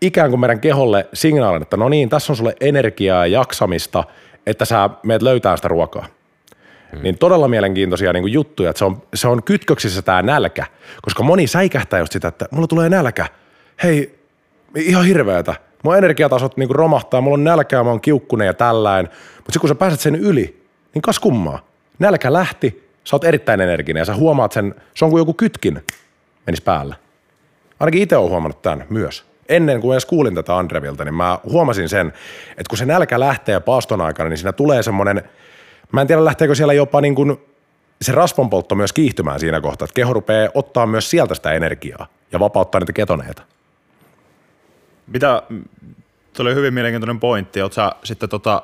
ikään 0.00 0.30
kuin 0.30 0.40
meidän 0.40 0.60
keholle 0.60 1.08
signaalin, 1.14 1.62
että 1.62 1.76
no 1.76 1.88
niin, 1.88 2.08
tässä 2.08 2.32
on 2.32 2.36
sulle 2.36 2.56
energiaa 2.60 3.26
ja 3.26 3.38
jaksamista, 3.38 4.04
että 4.46 4.64
sä 4.64 4.90
meet 5.02 5.22
löytää 5.22 5.56
sitä 5.56 5.68
ruokaa. 5.68 6.06
Hmm. 6.92 7.02
Niin 7.02 7.18
todella 7.18 7.48
mielenkiintoisia 7.48 8.12
niin 8.12 8.22
kuin 8.22 8.32
juttuja, 8.32 8.70
että 8.70 8.78
se 8.78 8.84
on, 8.84 9.02
se 9.14 9.28
on 9.28 9.42
kytköksissä 9.42 10.02
tämä 10.02 10.22
nälkä, 10.22 10.66
koska 11.02 11.22
moni 11.22 11.46
säikähtää 11.46 12.00
just 12.00 12.12
sitä, 12.12 12.28
että 12.28 12.48
mulla 12.50 12.66
tulee 12.66 12.88
nälkä. 12.88 13.26
Hei, 13.82 14.18
ihan 14.74 15.04
hirveätä. 15.04 15.54
Mun 15.84 15.96
energiatasot 15.96 16.56
niin 16.56 16.68
kuin 16.68 16.76
romahtaa, 16.76 17.20
mulla 17.20 17.34
on 17.34 17.44
nälkää, 17.44 17.84
mä 17.84 17.90
oon 17.90 18.00
kiukkunen 18.00 18.46
ja 18.46 18.54
tällain. 18.54 19.06
Mutta 19.06 19.52
sitten 19.52 19.60
kun 19.60 19.68
sä 19.68 19.74
pääset 19.74 20.00
sen 20.00 20.14
yli, 20.14 20.62
niin 20.94 21.02
kas 21.02 21.18
kummaa. 21.18 21.66
Nälkä 21.98 22.32
lähti, 22.32 22.90
sä 23.04 23.16
oot 23.16 23.24
erittäin 23.24 23.60
energinen 23.60 24.00
ja 24.00 24.04
sä 24.04 24.14
huomaat 24.14 24.52
sen, 24.52 24.74
se 24.94 25.04
on 25.04 25.10
kuin 25.10 25.20
joku 25.20 25.34
kytkin 25.34 25.84
menis 26.46 26.60
päällä. 26.60 26.94
Ainakin 27.80 28.02
itse 28.02 28.16
olen 28.16 28.30
huomannut 28.30 28.62
tämän 28.62 28.86
myös. 28.88 29.24
Ennen 29.48 29.80
kuin 29.80 29.94
edes 29.94 30.06
kuulin 30.06 30.34
tätä 30.34 30.56
Andrevilta, 30.56 31.04
niin 31.04 31.14
mä 31.14 31.38
huomasin 31.44 31.88
sen, 31.88 32.06
että 32.50 32.68
kun 32.68 32.78
se 32.78 32.86
nälkä 32.86 33.20
lähtee 33.20 33.60
paaston 33.60 34.00
aikana, 34.00 34.28
niin 34.28 34.38
siinä 34.38 34.52
tulee 34.52 34.82
semmoinen, 34.82 35.22
mä 35.92 36.00
en 36.00 36.06
tiedä 36.06 36.24
lähteekö 36.24 36.54
siellä 36.54 36.72
jopa 36.72 37.00
niin 37.00 37.14
kuin 37.14 37.40
se 38.02 38.12
rasvanpoltto 38.12 38.74
myös 38.74 38.92
kiihtymään 38.92 39.40
siinä 39.40 39.60
kohtaa, 39.60 39.84
että 39.84 39.94
keho 39.94 40.12
rupeaa 40.12 40.50
ottaa 40.54 40.86
myös 40.86 41.10
sieltä 41.10 41.34
sitä 41.34 41.52
energiaa 41.52 42.06
ja 42.32 42.40
vapauttaa 42.40 42.80
niitä 42.80 42.92
ketoneita. 42.92 43.42
Mitä, 45.06 45.42
tuli 46.36 46.54
hyvin 46.54 46.74
mielenkiintoinen 46.74 47.20
pointti, 47.20 47.60
sä 47.70 47.92
sitten 48.04 48.28
tota, 48.28 48.62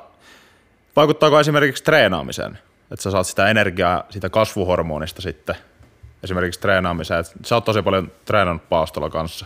vaikuttaako 0.95 1.39
esimerkiksi 1.39 1.83
treenaamiseen, 1.83 2.59
että 2.91 3.03
sä 3.03 3.11
saat 3.11 3.27
sitä 3.27 3.47
energiaa 3.47 4.03
siitä 4.09 4.29
kasvuhormonista 4.29 5.21
sitten 5.21 5.55
esimerkiksi 6.23 6.59
treenaamiseen, 6.59 7.19
että 7.19 7.33
sä 7.45 7.55
oot 7.55 7.65
tosi 7.65 7.81
paljon 7.81 8.11
treenannut 8.25 8.69
paastolla 8.69 9.09
kanssa, 9.09 9.45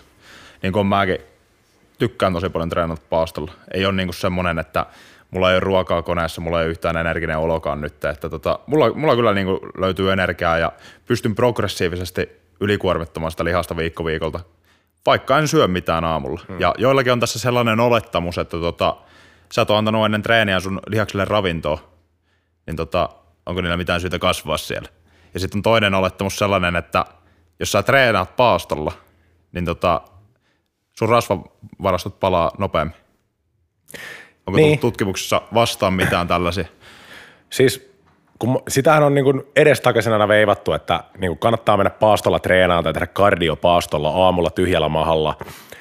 niin 0.64 0.74
kuin 0.74 0.88
mäkin 0.88 1.18
tykkään 1.98 2.34
tosi 2.34 2.50
paljon 2.50 2.70
treenata 2.70 3.02
paastolla, 3.10 3.52
ei 3.74 3.86
ole 3.86 3.94
niinku 3.94 4.14
semmoinen, 4.14 4.60
että 4.60 4.86
mulla 5.32 5.50
ei 5.50 5.56
ole 5.56 5.60
ruokaa 5.60 6.02
koneessa, 6.02 6.42
mulla 6.42 6.60
ei 6.60 6.66
ole 6.66 6.72
yhtään 6.72 6.98
energinen 6.98 7.38
olokaan 7.38 7.82
nyt, 7.82 8.06
että 8.06 8.30
tota, 8.30 8.60
mulla, 8.68 8.94
mulla 8.94 9.16
kyllä 9.16 9.34
niinku 9.34 9.60
löytyy 9.78 10.12
energiaa 10.12 10.58
ja 10.58 10.72
pystyn 11.06 11.36
progressiivisesti 11.36 12.30
ylikuormittamaan 12.60 13.32
sitä 13.32 13.46
lihasta 13.46 13.78
viikko 13.78 14.06
viikolta, 14.06 14.40
vaikka 15.06 15.38
en 15.38 15.48
syö 15.48 15.68
mitään 15.68 16.04
aamulla. 16.04 16.42
Hmm. 16.48 16.60
Ja 16.60 16.76
joillakin 16.78 17.12
on 17.12 17.20
tässä 17.20 17.40
sellainen 17.40 17.80
olettamus, 17.80 18.38
että 18.38 18.58
tota, 18.58 18.98
sä 19.54 19.62
oot 19.62 19.72
antanut 19.72 20.06
ennen 20.06 20.22
treeniä 20.22 20.60
sun 20.60 20.80
lihakselle 20.88 21.26
ravintoa, 21.26 21.80
niin 22.66 22.76
tota, 22.76 23.10
onko 23.46 23.62
niillä 23.62 23.78
mitään 23.78 24.02
syytä 24.02 24.20
kasvaa 24.20 24.58
siellä. 24.58 24.90
Ja 25.34 25.40
sitten 25.40 25.58
on 25.58 25.64
toinen 25.64 25.94
olettamus 25.94 26.36
sellainen, 26.36 26.76
että 26.76 27.06
jos 27.60 27.72
sä 27.72 27.84
treenaat 27.84 28.36
paastolla, 28.36 28.92
niin 29.52 29.66
tota, 29.66 30.02
sun 30.94 31.10
rasvavarastot 31.10 32.20
palaa 32.20 32.52
nopeammin. 32.58 32.96
Onko 34.48 34.58
Niin. 34.58 34.80
tutkimuksessa 34.80 35.42
vastaan 35.54 35.94
mitään 35.94 36.28
tällaisia? 36.28 36.66
Siis 37.50 37.92
kun 38.40 38.64
sitähän 38.68 39.04
on 39.04 39.14
niin 39.14 39.44
edestakaisin 39.56 40.14
aina 40.14 40.28
veivattu, 40.28 40.74
että 40.74 41.04
niin 41.18 41.38
kannattaa 41.38 41.78
mennä 41.78 41.90
paastolla 41.90 42.40
treenaamaan 42.40 42.84
tai 42.84 42.94
tehdä 42.94 43.08
kardiopaastolla 43.08 44.10
aamulla 44.10 44.50
tyhjällä 44.50 44.90
mahalla. 44.90 45.38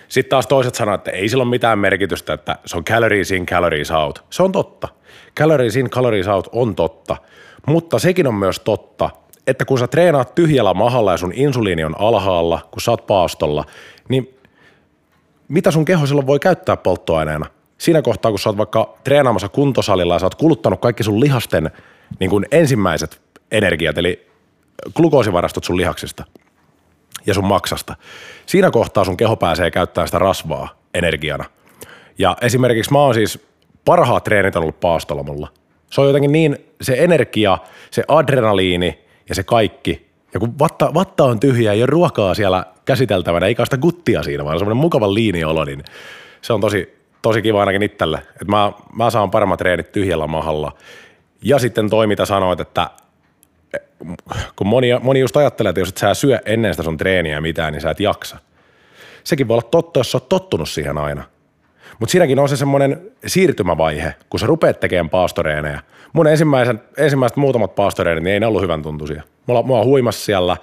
Sitten 0.09 0.31
taas 0.31 0.46
toiset 0.46 0.75
sanoo, 0.75 0.94
että 0.94 1.11
ei 1.11 1.29
sillä 1.29 1.42
ole 1.42 1.51
mitään 1.51 1.79
merkitystä, 1.79 2.33
että 2.33 2.59
se 2.66 2.77
on 2.77 2.85
calories 2.85 3.31
in, 3.31 3.46
calories 3.46 3.90
out. 3.90 4.25
Se 4.31 4.42
on 4.42 4.53
totta. 4.53 4.88
Calories 5.38 5.77
in, 5.77 5.90
calories 5.90 6.29
out 6.29 6.49
on 6.53 6.75
totta. 6.75 7.16
Mutta 7.66 7.99
sekin 7.99 8.27
on 8.27 8.35
myös 8.35 8.61
totta, 8.61 9.11
että 9.46 9.64
kun 9.64 9.79
sä 9.79 9.87
treenaat 9.87 10.35
tyhjällä 10.35 10.75
mahalla 10.75 11.12
ja 11.12 11.16
sun 11.16 11.33
insuliini 11.35 11.85
on 11.85 11.94
alhaalla, 11.99 12.61
kun 12.70 12.81
sä 12.81 12.90
oot 12.90 13.07
paastolla, 13.07 13.64
niin 14.09 14.38
mitä 15.49 15.70
sun 15.70 15.85
keho 15.85 16.07
silloin 16.07 16.27
voi 16.27 16.38
käyttää 16.38 16.77
polttoaineena? 16.77 17.46
Siinä 17.81 18.03
kohtaa, 18.03 18.31
kun 18.31 18.38
sä 18.38 18.49
oot 18.49 18.59
vaikka 18.59 18.95
treenaamassa 19.05 19.49
kuntosalilla 19.49 20.14
ja 20.14 20.19
sä 20.19 20.27
oot 20.27 20.35
kuluttanut 20.35 20.81
kaikki 20.81 21.03
sun 21.03 21.21
lihasten 21.21 21.71
niin 22.19 22.31
kuin 22.31 22.47
ensimmäiset 22.51 23.21
energiat, 23.51 23.99
eli 23.99 24.27
glukoosivarastot 24.95 25.64
sun 25.64 25.77
lihaksista 25.77 26.25
ja 27.27 27.35
sun 27.35 27.45
maksasta. 27.45 27.97
Siinä 28.47 28.71
kohtaa 28.71 29.05
sun 29.05 29.16
keho 29.16 29.37
pääsee 29.37 29.71
käyttämään 29.71 30.09
sitä 30.09 30.19
rasvaa 30.19 30.69
energiana. 30.95 31.45
Ja 32.19 32.37
esimerkiksi 32.43 32.93
mä 32.93 32.99
oon 32.99 33.14
siis 33.14 33.47
parhaat 33.85 34.25
treenit 34.25 34.57
on 34.57 34.62
ollut 34.62 34.81
paastolla 34.81 35.23
mulla. 35.23 35.49
Se 35.90 36.01
on 36.01 36.07
jotenkin 36.07 36.33
niin, 36.33 36.59
se 36.81 36.95
energia, 36.99 37.59
se 37.90 38.05
adrenaliini 38.09 38.99
ja 39.29 39.35
se 39.35 39.43
kaikki. 39.43 40.11
Ja 40.35 40.40
kun 40.40 40.59
vatta, 40.59 40.95
vatta 40.95 41.25
on 41.25 41.40
tyhjä, 41.40 41.73
ei 41.73 41.83
ole 41.83 41.87
ruokaa 41.87 42.35
siellä 42.35 42.64
käsiteltävänä, 42.85 43.47
eikä 43.47 43.64
sitä 43.64 43.77
guttia 43.77 44.23
siinä, 44.23 44.45
vaan 44.45 44.59
semmoinen 44.59 44.81
mukava 44.81 45.14
liiniolo, 45.14 45.64
niin 45.64 45.83
se 46.43 46.53
on 46.53 46.61
tosi, 46.61 46.99
tosi 47.22 47.42
kiva 47.42 47.61
ainakin 47.61 47.83
itselle. 47.83 48.18
Että 48.18 48.44
mä, 48.46 48.72
mä 48.96 49.11
saan 49.11 49.30
paremmat 49.30 49.59
treenit 49.59 49.92
tyhjällä 49.92 50.26
mahalla. 50.26 50.72
Ja 51.42 51.59
sitten 51.59 51.90
toi, 51.90 52.06
mitä 52.06 52.24
sanoit, 52.24 52.61
että 52.61 52.90
kun 54.56 54.66
moni, 54.66 54.88
moni 55.02 55.20
just 55.20 55.37
ajattelee, 55.37 55.70
että 55.70 55.80
jos 55.80 55.88
et 55.88 55.96
sä 55.96 56.14
syö 56.14 56.38
ennen 56.44 56.74
sitä 56.74 56.83
sun 56.83 56.96
treeniä 56.96 57.40
mitään, 57.40 57.72
niin 57.72 57.80
sä 57.80 57.90
et 57.90 58.00
jaksa. 58.00 58.37
Sekin 59.24 59.48
voi 59.48 59.54
olla 59.54 59.68
totta, 59.70 60.00
jos 60.00 60.12
sä 60.12 60.16
oot 60.16 60.28
tottunut 60.28 60.68
siihen 60.68 60.98
aina. 60.98 61.24
Mutta 61.98 62.11
siinäkin 62.11 62.38
on 62.38 62.48
se 62.48 62.56
semmoinen 62.56 63.11
siirtymävaihe, 63.26 64.14
kun 64.30 64.40
sä 64.40 64.46
rupeat 64.46 64.80
tekemään 64.80 65.11
paastoreenejä. 65.11 65.80
Mun 66.12 66.26
ensimmäiset, 66.26 66.76
ensimmäiset 66.98 67.37
muutamat 67.37 67.74
paastoreenit, 67.74 68.24
niin 68.24 68.35
ei 68.35 68.40
ne 68.40 68.46
ollut 68.46 68.62
hyvän 68.62 68.83
tuntuisia. 68.83 69.22
Mulla, 69.46 69.62
mulla 69.62 69.85
huimas 69.85 70.24
siellä 70.24 70.56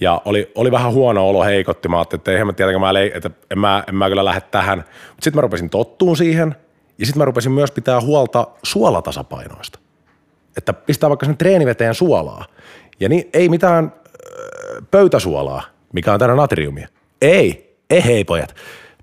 ja 0.00 0.22
oli, 0.24 0.52
oli 0.54 0.70
vähän 0.70 0.92
huono 0.92 1.28
olo, 1.28 1.44
heikotti. 1.44 1.88
Mä 1.88 1.98
ajattelin, 1.98 2.20
että 2.20 2.30
eihän 2.30 2.46
mä 2.46 2.52
tiedä, 2.52 2.78
mä, 2.78 2.94
lei, 2.94 3.12
että 3.14 3.30
en, 3.50 3.58
mä, 3.58 3.84
en 3.88 3.94
mä 3.94 4.08
kyllä 4.08 4.24
lähde 4.24 4.40
tähän. 4.40 4.78
Mutta 4.78 5.24
sitten 5.24 5.36
mä 5.36 5.40
rupesin 5.40 5.70
tottuun 5.70 6.16
siihen 6.16 6.56
ja 6.98 7.06
sitten 7.06 7.20
mä 7.20 7.24
rupesin 7.24 7.52
myös 7.52 7.70
pitää 7.70 8.00
huolta 8.00 8.46
suolatasapainoista. 8.62 9.78
Että 10.56 10.72
pistää 10.72 11.10
vaikka 11.10 11.26
sen 11.26 11.36
treeniveteen 11.36 11.94
suolaa. 11.94 12.44
Ja 13.00 13.08
niin, 13.08 13.30
ei 13.32 13.48
mitään 13.48 13.84
äh, 13.84 14.86
pöytäsuolaa, 14.90 15.62
mikä 15.92 16.12
on 16.12 16.18
täynnä 16.18 16.36
natriumia. 16.36 16.88
Ei, 17.22 17.76
ei 17.90 18.04
hei 18.04 18.24
pojat. 18.24 18.54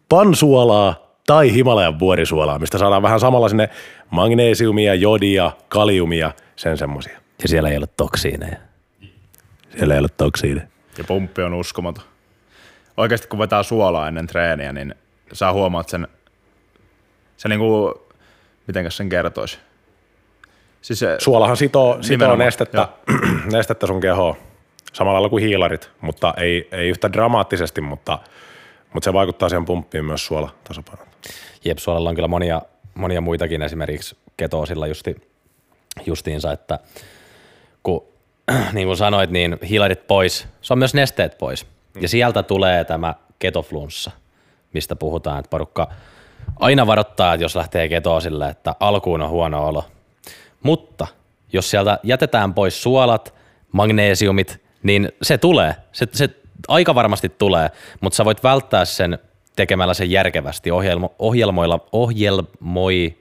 Pansuolaa 0.10 1.08
tai 1.28 1.54
Himalajan 1.54 2.00
vuorisuolaa, 2.00 2.60
mistä 2.60 2.78
saadaan 2.78 3.02
vähän 3.02 3.20
samalla 3.20 3.50
sinne 3.50 3.70
magneesiumia, 4.10 4.96
jodia, 4.96 5.52
kaliumia, 5.70 6.32
sen 6.56 6.78
semmosia. 6.78 7.20
Ja 7.42 7.48
siellä 7.48 7.70
ei 7.70 7.78
ole 7.78 7.88
toksiineja. 7.98 8.58
Siellä 9.78 9.94
ei 9.94 10.00
ole 10.00 10.10
toksiineja. 10.18 10.68
Ja 10.98 11.04
pumppi 11.04 11.42
on 11.42 11.54
uskomaton. 11.54 12.04
Oikeasti 12.98 13.28
kun 13.28 13.40
vetää 13.40 13.64
suolaa 13.64 14.08
ennen 14.08 14.28
treeniä, 14.28 14.74
niin 14.74 14.96
sä 15.34 15.52
huomaat 15.52 15.90
sen, 15.90 16.08
se 17.38 17.50
niinku, 17.50 18.02
mitenkäs 18.68 18.98
sen 18.98 19.10
kertoisi. 19.10 19.60
Siis 20.82 21.00
se, 21.00 21.16
Suolahan 21.20 21.58
sitoo, 21.58 21.98
sitoo 22.04 22.36
nestettä, 22.36 22.88
nestettä 23.54 23.88
sun 23.88 24.02
kehoon 24.02 24.36
samalla 24.94 25.14
lailla 25.14 25.30
kuin 25.30 25.44
hiilarit, 25.44 25.92
mutta 26.02 26.34
ei, 26.38 26.68
ei 26.72 26.90
yhtä 26.90 27.14
dramaattisesti, 27.14 27.82
mutta, 27.82 28.20
mutta 28.94 29.06
se 29.06 29.14
vaikuttaa 29.14 29.50
siihen 29.50 29.66
pumppiin 29.66 30.06
myös 30.06 30.26
suola 30.26 30.56
tasapainoon. 30.64 31.08
Jep, 31.66 31.78
suolalla 31.78 32.10
on 32.10 32.16
kyllä 32.16 32.28
monia, 32.28 32.62
monia 32.96 33.22
muitakin 33.22 33.62
esimerkiksi 33.62 34.18
ketoosilla 34.38 34.88
justi, 34.88 35.16
justiinsa, 36.06 36.52
että 36.52 36.80
kun 37.84 38.08
niin 38.74 38.88
kuin 38.88 38.98
sanoit, 38.98 39.30
niin 39.30 39.58
hiilarit 39.70 40.08
pois, 40.08 40.48
se 40.62 40.74
on 40.74 40.80
myös 40.80 40.94
nesteet 40.94 41.38
pois. 41.38 41.66
Mm. 41.66 42.02
Ja 42.02 42.10
sieltä 42.10 42.44
tulee 42.44 42.84
tämä 42.84 43.16
ketoflunssa, 43.40 44.12
mistä 44.74 44.96
puhutaan, 44.96 45.40
että 45.40 45.50
porukka 45.50 45.90
aina 46.60 46.88
varoittaa, 46.88 47.34
että 47.34 47.44
jos 47.44 47.56
lähtee 47.56 47.90
ketoosille, 47.90 48.50
että 48.50 48.76
alkuun 48.80 49.22
on 49.22 49.30
huono 49.30 49.68
olo. 49.68 49.86
Mutta 50.64 51.08
jos 51.54 51.70
sieltä 51.70 52.00
jätetään 52.04 52.54
pois 52.54 52.84
suolat, 52.84 53.34
magneesiumit, 53.72 54.62
niin 54.84 55.12
se 55.22 55.38
tulee. 55.38 55.76
Se, 55.92 56.08
se 56.12 56.30
aika 56.68 56.96
varmasti 56.96 57.30
tulee, 57.30 57.70
mutta 58.02 58.18
sä 58.18 58.26
voit 58.26 58.44
välttää 58.44 58.86
sen 58.86 59.20
tekemällä 59.56 59.94
sen 59.94 60.12
järkevästi 60.12 60.72
ohjelmo, 60.72 61.16
ohjelmoilla, 61.20 61.80
ohjelmoi 61.92 63.18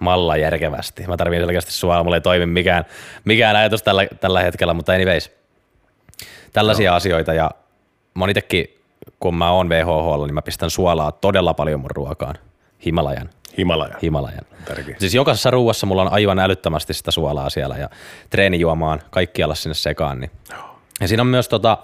malla. 0.00 0.36
järkevästi. 0.36 1.04
Mä 1.06 1.16
tarvitsen 1.16 1.42
selkeästi 1.46 1.72
sua, 1.72 2.02
mulla 2.02 2.16
ei 2.16 2.20
toimi 2.20 2.46
mikään, 2.46 2.84
mikään 3.24 3.56
ajatus 3.56 3.82
tällä, 3.82 4.06
tällä 4.20 4.42
hetkellä, 4.42 4.74
mutta 4.74 4.92
anyways. 4.92 5.30
Tällaisia 6.52 6.90
no. 6.90 6.96
asioita 6.96 7.34
ja 7.34 7.50
mä 8.14 8.26
itsekin, 8.28 8.80
kun 9.20 9.34
mä 9.34 9.50
oon 9.50 9.68
VHH, 9.68 10.26
niin 10.26 10.34
mä 10.34 10.42
pistän 10.42 10.70
suolaa 10.70 11.12
todella 11.12 11.54
paljon 11.54 11.80
mun 11.80 11.90
ruokaan. 11.90 12.34
Himalajan. 12.86 13.30
Himalajan. 13.58 13.98
Himalajan. 14.02 14.44
Tärkeä. 14.64 14.96
Siis 14.98 15.14
jokaisessa 15.14 15.50
ruuassa 15.50 15.86
mulla 15.86 16.02
on 16.02 16.12
aivan 16.12 16.38
älyttömästi 16.38 16.94
sitä 16.94 17.10
suolaa 17.10 17.50
siellä 17.50 17.76
ja 17.76 17.88
treenijuomaan 18.30 19.02
kaikkialla 19.10 19.54
sinne 19.54 19.74
sekaan. 19.74 20.20
Niin. 20.20 20.30
Ja 21.00 21.08
siinä 21.08 21.22
on 21.22 21.26
myös 21.26 21.48
tota, 21.48 21.78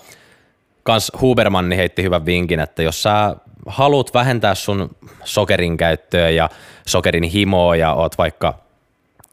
kans 0.83 1.13
Hubermanni 1.21 1.77
heitti 1.77 2.03
hyvän 2.03 2.27
vinkin, 2.27 2.61
että 2.61 2.83
jos 2.83 3.03
sä 3.03 3.37
haluat 3.67 4.15
vähentää 4.15 4.55
sun 4.55 4.97
sokerin 5.25 5.77
käyttöä 5.77 6.31
ja 6.31 6.51
sokerin 6.87 7.25
himoa 7.25 7.77
ja 7.77 7.93
oot 7.93 8.19
vaikka 8.19 8.67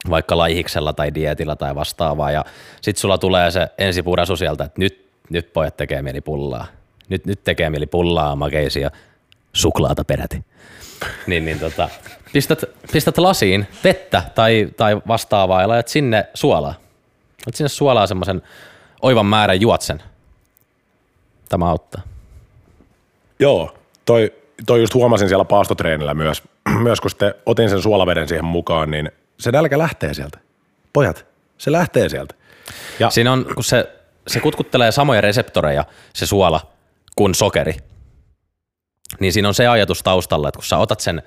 vaikka 0.10 0.38
laihiksella 0.38 0.94
tai 0.94 1.16
dietillä 1.16 1.56
tai 1.56 1.76
vastaavaa 1.76 2.32
ja 2.32 2.46
sit 2.82 2.98
sulla 2.98 3.18
tulee 3.18 3.52
se 3.52 3.68
ensipurasu 3.78 4.36
sieltä, 4.36 4.64
että 4.64 4.80
nyt, 4.82 5.10
nyt 5.30 5.54
pojat 5.54 5.78
tekee 5.78 6.02
mieli 6.02 6.22
pullaa. 6.22 6.68
Nyt, 7.10 7.26
nyt 7.26 7.44
tekee 7.44 7.70
mieli 7.70 7.86
pullaa, 7.86 8.36
makeisia, 8.36 8.92
suklaata 9.54 10.04
peräti. 10.04 10.46
niin, 11.28 11.46
niin 11.46 11.60
tota, 11.60 11.90
pistät, 12.34 12.64
pistät 12.92 13.18
lasiin 13.18 13.68
vettä 13.84 14.24
tai, 14.36 14.70
tai 14.78 15.02
vastaavaa 15.08 15.62
ja 15.62 15.68
laitat 15.68 15.88
sinne 15.88 16.26
suolaa. 16.34 16.74
Laitat 17.46 17.56
sinne 17.56 17.70
suolaa 17.70 18.08
semmoisen 18.08 18.42
oivan 19.02 19.26
määrän 19.26 19.62
juot 19.62 19.82
sen. 19.82 20.04
Tämä 21.50 21.70
auttaa. 21.70 22.02
Joo, 23.40 23.76
toi, 24.06 24.34
toi 24.66 24.82
just 24.82 24.94
huomasin 24.94 25.28
siellä 25.28 25.46
paastotreenillä 25.46 26.14
myös, 26.14 26.44
myös 26.84 27.02
kun 27.02 27.10
sitten 27.10 27.34
otin 27.46 27.70
sen 27.70 27.82
suolaveden 27.82 28.28
siihen 28.28 28.46
mukaan, 28.46 28.92
niin 28.92 29.12
se 29.40 29.52
nälkä 29.52 29.78
lähtee 29.78 30.14
sieltä. 30.14 30.40
Pojat, 30.94 31.26
se 31.58 31.72
lähtee 31.72 32.10
sieltä. 32.10 32.36
Ja 33.00 33.10
Siinä 33.10 33.32
on, 33.32 33.46
kun 33.56 33.64
se, 33.64 33.90
se 34.28 34.40
kutkuttelee 34.40 34.92
samoja 34.92 35.22
reseptoreja, 35.22 35.86
se 36.14 36.26
suola, 36.26 36.62
kuin 37.16 37.36
sokeri. 37.36 37.76
Niin 39.20 39.34
siinä 39.34 39.48
on 39.48 39.54
se 39.54 39.68
ajatus 39.68 40.04
taustalla, 40.04 40.48
että 40.48 40.58
kun 40.58 40.66
sä 40.66 40.78
otat 40.78 41.00
sen 41.00 41.24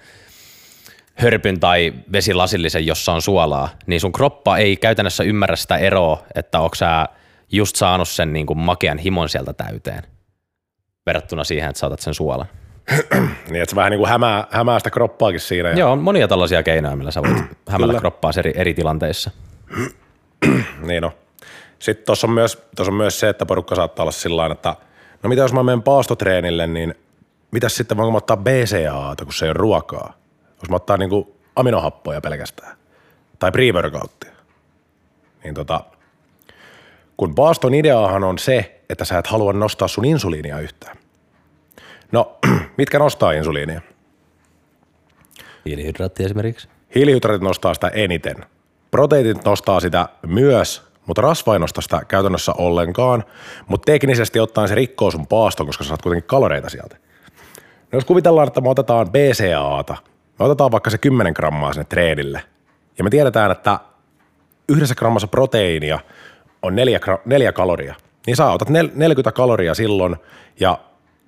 hörpyn 1.14 1.60
tai 1.60 1.94
vesilasillisen, 2.12 2.86
jossa 2.86 3.12
on 3.12 3.22
suolaa, 3.22 3.68
niin 3.86 4.00
sun 4.00 4.12
kroppa 4.12 4.58
ei 4.58 4.76
käytännössä 4.76 5.24
ymmärrä 5.24 5.56
sitä 5.56 5.76
eroa, 5.76 6.22
että 6.34 6.60
onko 6.60 6.74
sä 6.74 7.08
just 7.52 7.76
saanut 7.76 8.08
sen 8.08 8.32
niin 8.32 8.46
kuin 8.46 8.58
makean 8.58 8.98
himon 8.98 9.28
sieltä 9.28 9.52
täyteen 9.52 10.02
verrattuna 11.06 11.44
siihen, 11.44 11.70
että 11.70 11.80
saatat 11.80 12.00
sen 12.00 12.14
suolan. 12.14 12.46
niin, 13.50 13.62
että 13.62 13.70
se 13.70 13.76
vähän 13.76 13.90
niin 13.90 13.98
kuin 13.98 14.08
hämää, 14.08 14.46
hämää 14.50 14.78
sitä 14.78 14.90
kroppaakin 14.90 15.40
siinä. 15.40 15.68
Ja... 15.68 15.78
Joo, 15.78 15.92
on 15.92 15.98
monia 15.98 16.28
tällaisia 16.28 16.62
keinoja, 16.62 16.96
millä 16.96 17.10
sä 17.10 17.22
voit 17.22 17.36
hämätä 17.68 18.00
kroppaa 18.00 18.30
eri, 18.38 18.52
eri 18.56 18.74
tilanteissa. 18.74 19.30
niin 20.88 21.02
no. 21.02 21.12
Sitten 21.78 22.06
tuossa 22.06 22.26
on, 22.26 22.32
myös, 22.32 22.68
on 22.78 22.94
myös 22.94 23.20
se, 23.20 23.28
että 23.28 23.46
porukka 23.46 23.74
saattaa 23.74 24.02
olla 24.02 24.12
sillä 24.12 24.46
että 24.46 24.76
no 25.22 25.28
mitä 25.28 25.42
jos 25.42 25.52
mä 25.52 25.62
menen 25.62 25.82
paastotreenille, 25.82 26.66
niin 26.66 26.94
mitä 27.50 27.68
sitten 27.68 27.96
voinko 27.96 28.10
mä 28.10 28.16
ottaa 28.16 28.36
BCAata, 28.36 29.24
kun 29.24 29.32
se 29.32 29.46
ei 29.46 29.50
ole 29.50 29.58
ruokaa? 29.58 30.12
Jos 30.62 30.70
mä 30.70 30.76
ottaa 30.76 30.96
niin 30.96 31.10
kuin 31.10 31.26
aminohappoja 31.56 32.20
pelkästään 32.20 32.76
tai 33.38 33.52
pre 33.52 33.62
Niin 35.44 35.54
tota, 35.54 35.80
kun 37.16 37.34
paaston 37.34 37.74
ideahan 37.74 38.24
on 38.24 38.38
se, 38.38 38.82
että 38.90 39.04
sä 39.04 39.18
et 39.18 39.26
halua 39.26 39.52
nostaa 39.52 39.88
sun 39.88 40.04
insuliinia 40.04 40.60
yhtään. 40.60 40.96
No, 42.12 42.38
mitkä 42.78 42.98
nostaa 42.98 43.32
insuliinia? 43.32 43.80
Hiilihydraatti 45.66 46.24
esimerkiksi. 46.24 46.68
Hiilihydraatit 46.94 47.42
nostaa 47.42 47.74
sitä 47.74 47.88
eniten. 47.88 48.36
Proteiinit 48.90 49.44
nostaa 49.44 49.80
sitä 49.80 50.08
myös, 50.26 50.82
mutta 51.06 51.22
rasva 51.22 51.52
ei 51.52 51.58
nosta 51.58 51.80
sitä 51.80 52.00
käytännössä 52.08 52.52
ollenkaan, 52.58 53.24
mutta 53.68 53.92
teknisesti 53.92 54.40
ottaen 54.40 54.68
se 54.68 54.74
rikkoo 54.74 55.10
sun 55.10 55.26
paaston, 55.26 55.66
koska 55.66 55.84
sä 55.84 55.88
saat 55.88 56.02
kuitenkin 56.02 56.28
kaloreita 56.28 56.70
sieltä. 56.70 56.96
No 57.92 57.96
jos 57.96 58.04
kuvitellaan, 58.04 58.48
että 58.48 58.60
me 58.60 58.68
otetaan 58.68 59.10
BCAata, 59.10 59.96
me 60.38 60.44
otetaan 60.44 60.72
vaikka 60.72 60.90
se 60.90 60.98
10 60.98 61.32
grammaa 61.32 61.72
sinne 61.72 61.84
treenille, 61.84 62.42
ja 62.98 63.04
me 63.04 63.10
tiedetään, 63.10 63.50
että 63.50 63.78
yhdessä 64.68 64.94
grammassa 64.94 65.28
proteiinia 65.28 65.98
on 66.62 66.76
neljä, 66.76 67.00
neljä 67.24 67.52
kaloria, 67.52 67.94
niin 68.26 68.36
sä 68.36 68.50
otat 68.50 68.68
40 68.68 69.32
kaloria 69.32 69.74
silloin, 69.74 70.16
ja 70.60 70.78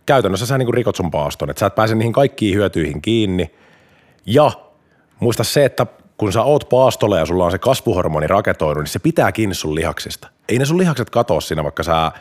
käytännössä 0.09 0.47
sä 0.47 0.59
niin 0.59 0.75
rikot 0.75 0.97
sun 0.97 1.11
paaston, 1.11 1.51
että 1.51 1.61
sä 1.61 1.67
et 1.67 1.75
pääse 1.75 1.95
niihin 1.95 2.13
kaikkiin 2.13 2.55
hyötyihin 2.55 3.03
kiinni. 3.03 3.55
Ja 4.27 4.51
muista 5.21 5.45
se, 5.45 5.65
että 5.65 5.87
kun 6.17 6.33
sä 6.33 6.43
oot 6.43 6.69
paastolla 6.69 7.19
ja 7.19 7.27
sulla 7.27 7.45
on 7.45 7.51
se 7.51 7.59
kasvuhormoni 7.59 8.27
raketoinut, 8.27 8.83
niin 8.85 8.93
se 8.93 8.99
pitää 8.99 9.33
kiinni 9.33 9.55
sun 9.55 9.75
lihaksista. 9.75 10.29
Ei 10.49 10.59
ne 10.59 10.65
sun 10.65 10.79
lihakset 10.79 11.11
katoa 11.11 11.41
siinä, 11.41 11.65
vaikka 11.65 11.83
sä 11.83 12.13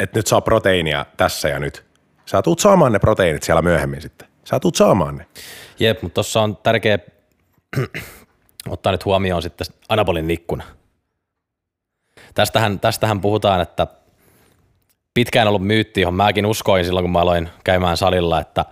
et 0.00 0.14
nyt 0.14 0.26
saa 0.26 0.40
proteiinia 0.40 1.06
tässä 1.16 1.48
ja 1.48 1.58
nyt. 1.58 1.84
Sä 2.26 2.42
tuut 2.42 2.58
saamaan 2.58 2.92
ne 2.92 2.98
proteiinit 2.98 3.42
siellä 3.42 3.62
myöhemmin 3.62 4.02
sitten. 4.02 4.28
Sä 4.44 4.60
tuut 4.60 4.76
saamaan 4.76 5.16
ne. 5.16 5.26
Jep, 5.78 6.02
mutta 6.02 6.14
tuossa 6.14 6.42
on 6.42 6.56
tärkeä 6.56 6.98
ottaa 8.68 8.92
nyt 8.92 9.04
huomioon 9.04 9.42
sitten 9.42 9.66
anabolin 9.88 10.30
ikkuna. 10.30 10.64
Tästähän, 12.34 12.80
tästähän 12.80 13.20
puhutaan, 13.20 13.60
että 13.60 13.86
pitkään 15.16 15.48
ollut 15.48 15.66
myytti, 15.66 16.00
johon 16.00 16.14
mäkin 16.14 16.46
uskoin 16.46 16.84
silloin, 16.84 17.04
kun 17.04 17.10
mä 17.10 17.20
aloin 17.20 17.48
käymään 17.64 17.96
salilla, 17.96 18.40
että 18.40 18.64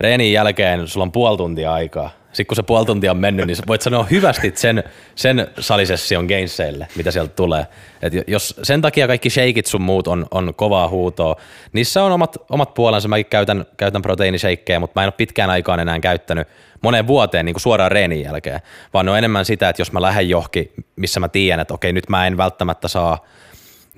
reenin 0.00 0.32
jälkeen 0.32 0.88
sulla 0.88 1.04
on 1.04 1.12
puoli 1.12 1.36
tuntia 1.36 1.72
aikaa. 1.72 2.10
Sitten 2.26 2.46
kun 2.46 2.56
se 2.56 2.62
puoli 2.62 2.86
tuntia 2.86 3.10
on 3.10 3.16
mennyt, 3.16 3.46
niin 3.46 3.56
voit 3.66 3.82
sanoa 3.82 4.04
hyvästi 4.04 4.52
sen, 4.54 4.84
sen 5.14 5.48
salisession 5.58 6.26
gainseille, 6.26 6.88
mitä 6.96 7.10
sieltä 7.10 7.34
tulee. 7.34 7.66
Et 8.02 8.12
jos 8.26 8.60
sen 8.62 8.82
takia 8.82 9.06
kaikki 9.06 9.30
shakeit 9.30 9.66
sun 9.66 9.82
muut 9.82 10.06
on, 10.06 10.26
on 10.30 10.54
kovaa 10.54 10.88
huutoa, 10.88 11.36
niissä 11.72 12.04
on 12.04 12.12
omat, 12.12 12.36
omat 12.50 12.74
puolensa. 12.74 13.08
Mäkin 13.08 13.26
käytän, 13.26 13.66
käytän 13.76 14.02
proteiinishakeja, 14.02 14.80
mutta 14.80 15.00
mä 15.00 15.04
en 15.04 15.06
ole 15.06 15.14
pitkään 15.16 15.50
aikaan 15.50 15.80
enää 15.80 16.00
käyttänyt 16.00 16.48
moneen 16.82 17.06
vuoteen 17.06 17.46
niin 17.46 17.54
kuin 17.54 17.62
suoraan 17.62 17.92
reenin 17.92 18.22
jälkeen, 18.22 18.60
vaan 18.94 19.06
ne 19.06 19.12
on 19.12 19.18
enemmän 19.18 19.44
sitä, 19.44 19.68
että 19.68 19.80
jos 19.80 19.92
mä 19.92 20.02
lähden 20.02 20.28
johonkin, 20.28 20.72
missä 20.96 21.20
mä 21.20 21.28
tiedän, 21.28 21.60
että 21.60 21.74
okei, 21.74 21.92
nyt 21.92 22.08
mä 22.08 22.26
en 22.26 22.36
välttämättä 22.36 22.88
saa– 22.88 23.18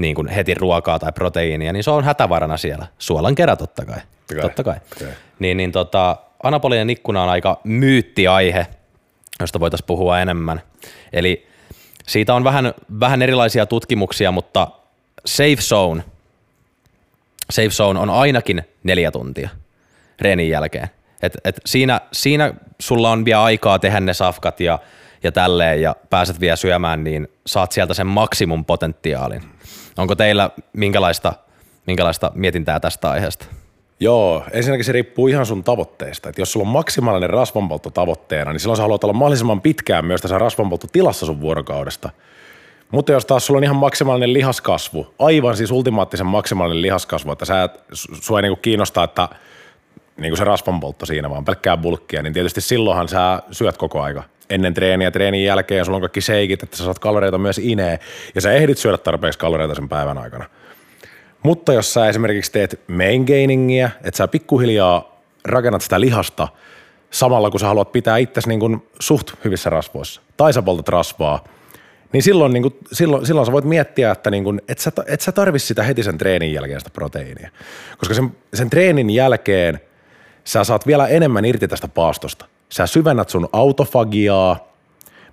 niin 0.02 0.14
kuin 0.14 0.28
heti 0.28 0.54
ruokaa 0.54 0.98
tai 0.98 1.12
proteiinia, 1.12 1.72
niin 1.72 1.84
se 1.84 1.90
on 1.90 2.04
hätävarana 2.04 2.56
siellä. 2.56 2.86
Suolan 2.98 3.34
kerran 3.34 3.58
totta 3.58 3.84
kai. 3.84 3.96
Totta 3.96 4.34
kai. 4.34 4.42
Totta 4.42 4.62
kai. 4.64 4.76
Okay. 4.96 5.14
Niin, 5.38 5.56
niin 5.56 5.72
tota, 5.72 6.16
anabolinen 6.42 6.90
ikkuna 6.90 7.22
on 7.22 7.28
aika 7.28 7.60
myyttiaihe, 7.64 8.66
josta 9.40 9.60
voitaisiin 9.60 9.86
puhua 9.86 10.20
enemmän. 10.20 10.62
Eli 11.12 11.46
siitä 12.06 12.34
on 12.34 12.44
vähän, 12.44 12.74
vähän 13.00 13.22
erilaisia 13.22 13.66
tutkimuksia, 13.66 14.32
mutta 14.32 14.68
safe 15.26 15.60
zone, 15.60 16.04
safe 17.50 17.70
zone 17.70 18.00
on 18.00 18.10
ainakin 18.10 18.62
neljä 18.82 19.10
tuntia 19.10 19.48
reenin 20.20 20.48
jälkeen. 20.48 20.88
Et, 21.22 21.36
et 21.44 21.60
siinä, 21.66 22.00
siinä 22.12 22.54
sulla 22.78 23.10
on 23.10 23.24
vielä 23.24 23.42
aikaa 23.42 23.78
tehdä 23.78 24.00
ne 24.00 24.14
safkat 24.14 24.60
ja, 24.60 24.78
ja 25.22 25.32
tälleen 25.32 25.82
ja 25.82 25.96
pääset 26.10 26.40
vielä 26.40 26.56
syömään, 26.56 27.04
niin 27.04 27.28
saat 27.46 27.72
sieltä 27.72 27.94
sen 27.94 28.06
maksimum 28.06 28.64
potentiaalin. 28.64 29.42
Onko 29.96 30.14
teillä 30.14 30.50
minkälaista, 30.72 31.32
minkälaista 31.86 32.32
mietintää 32.34 32.80
tästä 32.80 33.10
aiheesta? 33.10 33.46
Joo, 34.00 34.44
ensinnäkin 34.52 34.84
se 34.84 34.92
riippuu 34.92 35.28
ihan 35.28 35.46
sun 35.46 35.64
tavoitteesta. 35.64 36.28
Et 36.28 36.38
jos 36.38 36.52
sulla 36.52 36.66
on 36.66 36.72
maksimaalinen 36.72 37.30
rasvanpoltto 37.30 37.90
tavoitteena, 37.90 38.52
niin 38.52 38.60
silloin 38.60 38.76
sä 38.76 38.82
haluat 38.82 39.04
olla 39.04 39.12
mahdollisimman 39.12 39.60
pitkään 39.60 40.04
myös 40.04 40.20
tässä 40.20 40.38
rasvanpolttotilassa 40.38 41.26
sun 41.26 41.40
vuorokaudesta. 41.40 42.10
Mutta 42.90 43.12
jos 43.12 43.26
taas 43.26 43.46
sulla 43.46 43.58
on 43.58 43.64
ihan 43.64 43.76
maksimaalinen 43.76 44.32
lihaskasvu, 44.32 45.14
aivan 45.18 45.56
siis 45.56 45.70
ultimaattisen 45.70 46.26
maksimaalinen 46.26 46.82
lihaskasvu, 46.82 47.32
että 47.32 47.44
sä 47.44 47.68
sua 47.92 48.38
ei 48.38 48.42
niinku 48.42 48.60
kiinnosta, 48.62 49.04
että 49.04 49.28
niinku 50.16 50.36
se 50.36 50.44
rasvanpoltto 50.44 51.06
siinä, 51.06 51.30
vaan 51.30 51.44
pelkkää 51.44 51.76
bulkkia, 51.76 52.22
niin 52.22 52.32
tietysti 52.32 52.60
silloinhan 52.60 53.08
sä 53.08 53.42
syöt 53.50 53.76
koko 53.76 54.02
aika. 54.02 54.22
Ennen 54.52 54.74
treeniä, 54.74 55.10
treenin 55.10 55.44
jälkeen 55.44 55.78
ja 55.78 55.84
sulla 55.84 55.96
on 55.96 56.02
kaikki 56.02 56.20
seikit, 56.20 56.62
että 56.62 56.76
sä 56.76 56.84
saat 56.84 56.98
kaloreita 56.98 57.38
myös 57.38 57.58
ineen 57.58 57.98
ja 58.34 58.40
sä 58.40 58.52
ehdit 58.52 58.78
syödä 58.78 58.98
tarpeeksi 58.98 59.38
kaloreita 59.38 59.74
sen 59.74 59.88
päivän 59.88 60.18
aikana. 60.18 60.44
Mutta 61.42 61.72
jos 61.72 61.94
sä 61.94 62.08
esimerkiksi 62.08 62.52
teet 62.52 62.80
main 62.88 63.24
gainingia, 63.24 63.90
että 64.04 64.18
sä 64.18 64.28
pikkuhiljaa 64.28 65.22
rakennat 65.44 65.82
sitä 65.82 66.00
lihasta 66.00 66.48
samalla 67.10 67.50
kun 67.50 67.60
sä 67.60 67.66
haluat 67.66 67.92
pitää 67.92 68.16
itsesi 68.16 68.48
niin 68.48 68.60
kuin 68.60 68.88
suht 69.00 69.32
hyvissä 69.44 69.70
rasvoissa, 69.70 70.20
tai 70.36 70.52
sä 70.52 70.62
poltat 70.62 70.88
rasvaa, 70.88 71.44
niin 72.12 72.22
silloin, 72.22 72.52
niin 72.52 72.62
kuin, 72.62 72.74
silloin, 72.92 73.26
silloin 73.26 73.46
sä 73.46 73.52
voit 73.52 73.64
miettiä, 73.64 74.10
että 74.10 74.30
niin 74.30 74.44
kuin, 74.44 74.62
et, 74.68 74.78
sä, 74.78 74.92
et 75.06 75.20
sä 75.20 75.32
tarvi 75.32 75.58
sitä 75.58 75.82
heti 75.82 76.02
sen 76.02 76.18
treenin 76.18 76.52
jälkeen 76.52 76.80
sitä 76.80 76.90
proteiinia. 76.90 77.50
Koska 77.98 78.14
sen, 78.14 78.36
sen 78.54 78.70
treenin 78.70 79.10
jälkeen 79.10 79.80
sä 80.44 80.64
saat 80.64 80.86
vielä 80.86 81.08
enemmän 81.08 81.44
irti 81.44 81.68
tästä 81.68 81.88
paastosta. 81.88 82.44
Sä 82.72 82.86
syvennät 82.86 83.28
sun 83.28 83.48
autofagiaa, 83.52 84.68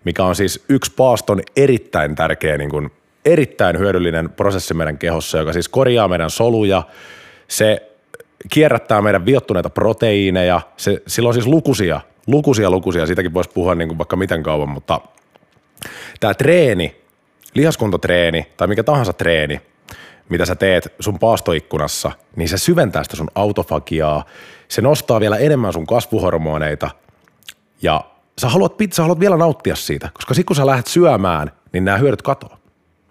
mikä 0.04 0.24
on 0.26 0.36
siis 0.36 0.66
yksi 0.70 0.92
paaston 0.98 1.42
erittäin 1.56 2.16
tärkeä 2.16 2.58
niin 2.58 2.70
kuin 2.70 2.92
erittäin 3.26 3.80
hyödyllinen 3.80 4.30
prosessi 4.30 4.74
meidän 4.74 4.98
kehossa, 4.98 5.38
joka 5.38 5.54
siis 5.54 5.70
korjaa 5.70 6.08
meidän 6.08 6.30
soluja, 6.30 6.84
se 7.48 7.92
kierrättää 8.50 9.02
meidän 9.02 9.26
viottuneita 9.26 9.70
proteiineja, 9.70 10.62
se, 10.78 11.02
sillä 11.08 11.28
on 11.28 11.34
siis 11.34 11.48
lukuisia, 11.48 12.02
lukuisia, 12.28 12.72
lukuisia, 12.72 13.06
siitäkin 13.06 13.34
voisi 13.34 13.50
puhua 13.54 13.76
niin 13.76 13.88
kuin 13.88 13.98
vaikka 13.98 14.16
miten 14.16 14.44
kauan, 14.44 14.70
mutta 14.70 15.02
tämä 16.20 16.34
treeni, 16.34 17.02
lihaskuntotreeni 17.54 18.48
tai 18.58 18.68
mikä 18.68 18.84
tahansa 18.84 19.14
treeni, 19.14 19.62
mitä 20.30 20.46
sä 20.46 20.56
teet 20.56 20.94
sun 21.00 21.20
paastoikkunassa, 21.20 22.12
niin 22.36 22.50
se 22.50 22.58
syventää 22.58 23.04
sitä 23.04 23.18
sun 23.18 23.32
autofagiaa, 23.36 24.26
se 24.68 24.82
nostaa 24.82 25.20
vielä 25.20 25.38
enemmän 25.38 25.74
sun 25.74 25.88
kasvuhormoneita 25.88 26.90
ja 27.82 28.04
sä 28.42 28.50
haluat, 28.50 28.74
sä 28.94 29.02
haluat 29.02 29.20
vielä 29.20 29.38
nauttia 29.38 29.76
siitä, 29.76 30.10
koska 30.14 30.34
sitten 30.34 30.46
kun 30.46 30.56
sä 30.56 30.66
lähdet 30.66 30.88
syömään, 30.88 31.52
niin 31.74 31.86
nämä 31.86 31.98
hyödyt 31.98 32.22
katoaa. 32.22 32.58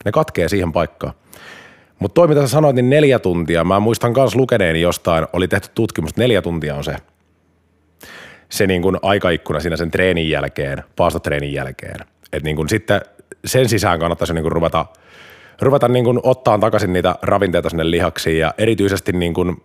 Ne 0.04 0.12
katkee 0.12 0.48
siihen 0.48 0.72
paikkaan. 0.72 1.14
Mutta 1.98 2.14
toi, 2.14 2.28
mitä 2.28 2.40
sä 2.40 2.48
sanoit, 2.48 2.76
niin 2.76 2.90
neljä 2.90 3.18
tuntia, 3.18 3.64
mä 3.64 3.80
muistan 3.80 4.12
myös 4.16 4.36
lukeneeni 4.36 4.80
jostain, 4.80 5.26
oli 5.32 5.48
tehty 5.48 5.68
tutkimus, 5.74 6.10
että 6.10 6.20
neljä 6.20 6.42
tuntia 6.42 6.74
on 6.74 6.84
se, 6.84 6.96
se 8.48 8.66
niin 8.66 8.82
kuin 8.82 8.96
aikaikkuna 9.02 9.60
siinä 9.60 9.76
sen 9.76 9.90
treenin 9.90 10.30
jälkeen, 10.30 10.84
paastotreenin 10.96 11.52
jälkeen. 11.52 12.00
Et 12.32 12.42
niin 12.42 12.56
kuin 12.56 12.68
sitten 12.68 13.00
sen 13.44 13.68
sisään 13.68 13.98
kannattaisi 13.98 14.34
niin 14.34 14.42
kuin 14.42 14.52
ruveta, 14.52 14.86
ruveta 15.60 15.88
niin 15.88 16.04
kuin 16.04 16.20
ottaa 16.22 16.58
takaisin 16.58 16.92
niitä 16.92 17.14
ravinteita 17.22 17.70
sinne 17.70 17.90
lihaksiin 17.90 18.38
ja 18.38 18.54
erityisesti 18.58 19.12
niin 19.12 19.34
kuin, 19.34 19.62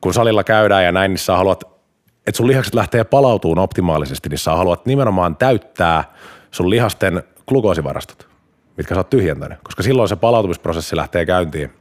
kun 0.00 0.14
salilla 0.14 0.44
käydään 0.44 0.84
ja 0.84 0.92
näin, 0.92 1.10
niin 1.10 1.18
sä 1.18 1.36
haluat, 1.36 1.73
että 2.26 2.36
sun 2.36 2.46
lihakset 2.46 2.74
lähtee 2.74 3.04
palautumaan 3.04 3.64
optimaalisesti, 3.64 4.28
niin 4.28 4.38
sä 4.38 4.50
haluat 4.50 4.86
nimenomaan 4.86 5.36
täyttää 5.36 6.14
sun 6.50 6.70
lihasten 6.70 7.22
glukoosivarastot 7.48 8.34
mitkä 8.76 8.94
sä 8.94 9.00
oot 9.00 9.10
tyhjentänyt, 9.10 9.58
koska 9.62 9.82
silloin 9.82 10.08
se 10.08 10.16
palautumisprosessi 10.16 10.96
lähtee 10.96 11.26
käyntiin. 11.26 11.72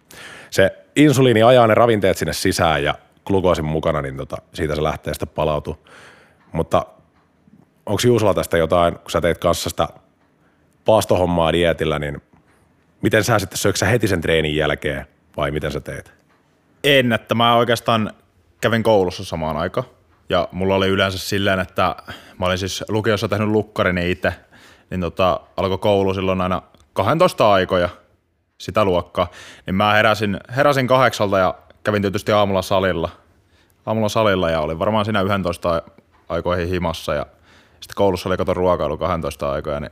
Se 0.50 0.86
insuliini 0.96 1.44
ajaa 1.44 1.68
ne 1.68 1.74
ravinteet 1.74 2.18
sinne 2.18 2.34
sisään 2.34 2.84
ja 2.84 2.96
glukoosin 3.26 3.66
mukana, 3.66 4.02
niin 4.02 4.18
tota, 4.18 4.38
siitä 4.54 4.76
se 4.76 4.84
lähtee 4.84 5.14
sitten 5.14 5.30
palautu. 5.30 5.88
Mutta 6.52 6.86
onko 7.86 8.02
Juusalla 8.06 8.34
tästä 8.34 8.58
jotain, 8.58 8.94
kun 8.94 9.12
sä 9.12 9.22
teit 9.22 9.38
kanssa 9.38 9.70
sitä 9.70 9.88
paastohommaa 10.86 11.54
dietillä, 11.54 12.00
niin 12.00 12.22
miten 13.02 13.24
sä 13.24 13.40
sitten 13.40 13.58
syöksä 13.58 13.86
heti 13.86 14.08
sen 14.08 14.22
treenin 14.22 14.56
jälkeen 14.56 15.06
vai 15.38 15.52
miten 15.52 15.72
sä 15.72 15.80
teet? 15.80 16.14
En, 16.84 17.14
että 17.14 17.36
mä 17.36 17.56
oikeastaan 17.56 18.14
kävin 18.62 18.84
koulussa 18.84 19.26
samaan 19.26 19.58
aikaan. 19.58 19.88
Ja 20.34 20.48
mulla 20.52 20.76
oli 20.76 20.88
yleensä 20.88 21.18
silleen, 21.18 21.60
että 21.60 21.96
mä 22.40 22.46
olin 22.46 22.58
siis 22.58 22.84
lukiossa 22.90 23.28
tehnyt 23.28 23.48
lukkarin 23.48 23.98
itse, 23.98 24.34
niin 24.90 25.02
tota, 25.02 25.40
alkoi 25.58 25.78
koulu 25.78 26.14
silloin 26.14 26.42
aina 26.42 26.62
12 26.94 27.54
aikoja 27.54 27.90
sitä 28.58 28.86
luokkaa, 28.86 29.28
niin 29.66 29.76
mä 29.76 29.94
heräsin, 29.94 30.40
heräsin 30.56 30.88
kahdeksalta 30.88 31.38
ja 31.40 31.56
kävin 31.84 32.02
tietysti 32.02 32.32
aamulla 32.32 32.62
salilla. 32.62 33.10
Aamulla 33.86 34.10
salilla 34.10 34.50
ja 34.50 34.62
olin 34.62 34.80
varmaan 34.80 35.06
siinä 35.06 35.22
11 35.22 35.82
aikoihin 36.30 36.68
himassa 36.68 37.14
ja 37.14 37.26
sitten 37.80 37.96
koulussa 37.96 38.30
oli 38.30 38.38
kato 38.38 38.54
ruokailu 38.54 38.98
12 38.98 39.52
aikoja, 39.52 39.80
niin 39.80 39.92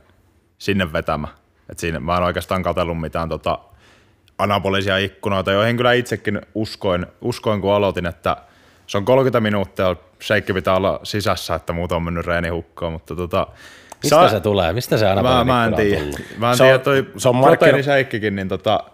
sinne 0.58 0.92
vetämä. 0.92 1.28
Et 1.68 1.78
siinä 1.78 2.00
mä 2.00 2.16
en 2.16 2.22
oikeastaan 2.22 2.62
katsellut 2.62 3.00
mitään 3.00 3.28
tota 3.28 3.58
anabolisia 4.38 4.98
ikkunoita, 4.98 5.52
joihin 5.52 5.76
kyllä 5.76 5.92
itsekin 5.92 6.40
uskoin, 6.54 7.06
uskoin 7.20 7.60
kun 7.60 7.72
aloitin, 7.72 8.06
että 8.06 8.36
se 8.86 8.98
on 8.98 9.04
30 9.04 9.40
minuuttia, 9.40 9.96
sheikki 10.22 10.52
pitää 10.52 10.76
olla 10.76 11.00
sisässä, 11.02 11.54
että 11.54 11.72
muuta 11.72 11.96
on 11.96 12.02
mennyt 12.02 12.26
reeni 12.26 12.48
hukkaan, 12.48 12.92
mutta 12.92 13.16
tota, 13.16 13.46
Mistä 14.02 14.16
Sa- 14.16 14.28
se 14.28 14.40
tulee? 14.40 14.72
Mistä 14.72 14.96
se 14.96 15.08
aina 15.08 15.22
mä, 15.22 15.44
mä 15.44 15.64
en 15.64 15.74
tiedä. 15.74 16.00
Mä 16.38 16.52
en 16.52 16.58
tiedä, 16.58 16.78
toi 16.78 17.06
se 17.16 17.28
on 17.28 17.40
proteiinisäikkikin, 17.40 18.36
niin 18.36 18.48
tota, 18.48 18.84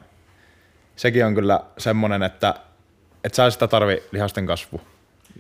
sekin 0.97 1.27
on 1.27 1.35
kyllä 1.35 1.61
semmoinen, 1.79 2.23
että 2.23 2.55
et 3.25 3.35
sä 3.35 3.51
sitä 3.51 3.69
tarvi 3.69 4.03
lihasten 4.13 4.47
kasvu. 4.47 4.81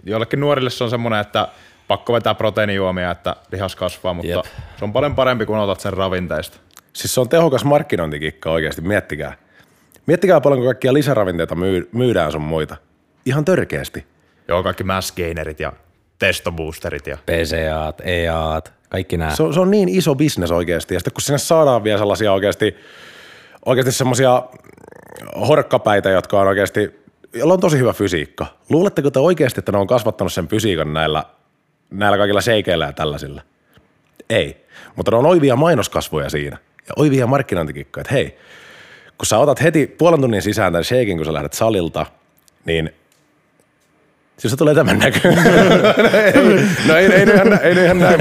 Jollekin 0.05 0.41
nuorille 0.41 0.71
se 0.71 0.85
on 0.85 0.91
semmoinen, 0.91 1.21
että 1.21 1.49
pakko 1.89 2.13
vetää 2.13 2.35
proteiinijuomia, 2.35 3.11
että 3.11 3.37
lihas 3.53 3.77
kasvaa, 3.77 4.15
mutta 4.15 4.33
Jep. 4.33 4.45
se 4.79 4.85
on 4.85 4.93
paljon 4.93 5.15
parempi, 5.15 5.47
kun 5.47 5.59
otat 5.59 5.81
sen 5.81 5.93
ravinteista. 5.93 6.59
Siis 6.93 7.15
se 7.15 7.21
on 7.21 7.29
tehokas 7.29 7.65
markkinointikikka 7.65 8.51
oikeasti, 8.51 8.83
miettikää. 8.83 9.37
Miettikää 10.07 10.41
paljonko 10.41 10.67
kaikkia 10.67 10.93
lisäravinteita 10.93 11.55
myy- 11.55 11.89
myydään 11.93 12.33
sun 12.33 12.43
muita. 12.43 12.77
Ihan 13.27 13.45
törkeästi. 13.45 14.07
Joo, 14.49 14.63
kaikki 14.63 14.85
mass 14.85 15.13
gainerit 15.13 15.61
ja 15.61 15.73
testoboosterit. 16.19 17.07
Ja... 17.07 17.17
PCAt, 17.17 18.01
EAt, 18.05 18.73
kaikki 18.89 19.17
nämä. 19.17 19.37
Se, 19.37 19.43
on, 19.43 19.55
se 19.55 19.61
on 19.61 19.71
niin 19.71 19.89
iso 19.89 20.15
bisnes 20.15 20.51
oikeasti. 20.51 20.95
Ja 20.95 21.01
sitten 21.01 21.13
kun 21.13 21.23
sinne 21.23 21.39
saadaan 21.39 21.85
vielä 21.85 21.99
sellaisia 21.99 22.33
oikeasti, 22.33 22.77
oikeasti 23.67 23.93
semmoisia 23.93 24.43
horkkapäitä, 25.49 26.11
jotka 26.11 26.41
on 26.41 26.49
oikeasti, 26.49 27.05
joilla 27.33 27.55
on 27.55 27.61
tosi 27.61 27.79
hyvä 27.79 27.93
fysiikka. 27.93 28.47
Luuletteko 28.71 29.11
te 29.11 29.19
oikeasti, 29.19 29.61
että 29.61 29.73
ne 29.73 29.79
on 29.79 29.87
kasvattanut 29.87 30.33
sen 30.33 30.49
fysiikan 30.49 30.93
näillä, 30.93 31.25
näillä 31.91 32.19
kaikilla 32.19 32.41
seikeillä 32.41 32.87
ja 32.87 32.93
tällaisilla? 32.93 33.43
Ei. 34.31 34.67
Mutta 34.97 35.11
ne 35.11 35.17
on 35.17 35.27
oivia 35.27 35.57
mainoskasvoja 35.57 36.31
siinä 36.31 36.59
ja 36.89 36.93
oivia 36.97 37.27
markkinointikikkoja, 37.27 38.01
että 38.01 38.15
hei, 38.15 38.39
kun 39.19 39.27
sä 39.27 39.39
otat 39.39 39.63
heti 39.63 39.87
puolen 39.87 40.21
tunnin 40.21 40.43
sisään 40.43 40.73
tämän 40.73 40.85
shakein, 40.85 41.17
kun 41.17 41.27
sä 41.27 41.33
lähdet 41.33 41.53
salilta, 41.53 42.07
niin 42.65 42.95
Siis 44.39 44.51
se 44.51 44.57
tulee 44.57 44.75
tämän 44.75 44.99
näköön. 44.99 45.35
no 46.89 46.97
ei, 46.97 47.07
ei, 47.07 47.13
ei, 47.13 47.23
ihan, 47.35 47.61
ei, 47.63 47.85
ihan 47.85 47.99
näin, 47.99 48.21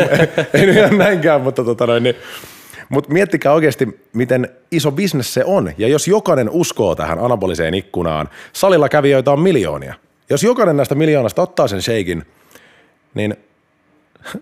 ei 0.54 0.70
ihan 0.70 0.98
näinkään, 0.98 1.42
mutta 1.42 1.64
tota 1.64 1.88
noin, 1.88 2.04
niin, 2.04 2.16
mutta 2.90 3.14
miettikää 3.14 3.54
oikeasti, 3.54 4.02
miten 4.14 4.50
iso 4.72 4.92
bisnes 4.92 5.34
se 5.34 5.44
on. 5.46 5.72
Ja 5.78 5.88
jos 5.88 6.08
jokainen 6.08 6.50
uskoo 6.50 6.96
tähän 6.96 7.20
anaboliseen 7.20 7.74
ikkunaan, 7.74 8.30
salilla 8.54 8.90
kävijöitä 8.90 9.32
on 9.32 9.40
miljoonia. 9.40 9.94
Jos 10.30 10.44
jokainen 10.44 10.78
näistä 10.78 10.96
miljoonasta 10.96 11.42
ottaa 11.42 11.68
sen 11.68 11.82
sheikin, 11.82 12.26
niin 13.14 13.36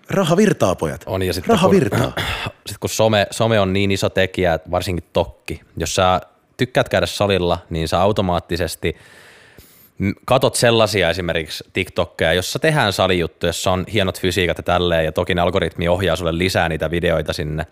raha 0.10 0.38
virtaa, 0.38 0.76
pojat. 0.76 1.04
On, 1.06 1.24
ja 1.24 1.34
raha 1.48 1.68
kun, 1.68 1.76
virtaa. 1.76 2.14
Sitten 2.52 2.80
kun 2.80 2.90
some, 2.90 3.28
some 3.32 3.60
on 3.60 3.74
niin 3.74 3.92
iso 3.92 4.10
tekijä, 4.10 4.60
varsinkin 4.72 5.04
tokki, 5.14 5.62
jos 5.78 5.96
sä 5.96 6.22
tykkäät 6.58 6.90
käydä 6.90 7.06
salilla, 7.06 7.58
niin 7.70 7.88
sä 7.88 8.02
automaattisesti– 8.02 8.96
katot 10.26 10.56
sellaisia 10.56 11.10
esimerkiksi 11.10 11.64
TikTokkeja, 11.74 12.34
jossa 12.34 12.60
tehdään 12.60 12.94
salijuttuja, 12.94 13.50
jossa 13.50 13.72
on 13.72 13.86
hienot 13.94 14.22
fysiikat 14.22 14.58
ja 14.58 14.64
tälleen, 14.64 15.06
ja 15.06 15.12
toki 15.12 15.36
ne 15.36 15.42
algoritmi 15.42 15.88
ohjaa 15.88 16.16
sulle 16.16 16.38
lisää 16.38 16.70
niitä 16.70 16.92
videoita 16.92 17.34
sinne. 17.34 17.68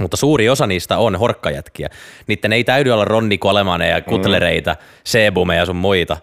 Mutta 0.00 0.16
suuri 0.16 0.48
osa 0.48 0.66
niistä 0.66 0.98
on 0.98 1.16
horkkajätkiä. 1.16 1.88
Niiden 2.26 2.52
ei 2.52 2.64
täydy 2.64 2.90
olla 2.90 3.04
Ronni 3.04 3.38
Kolemaneja, 3.38 4.00
kutlereita, 4.00 4.72
mm. 4.72 4.78
sebumeja 5.04 5.66
sun 5.66 5.76
muita. 5.76 6.16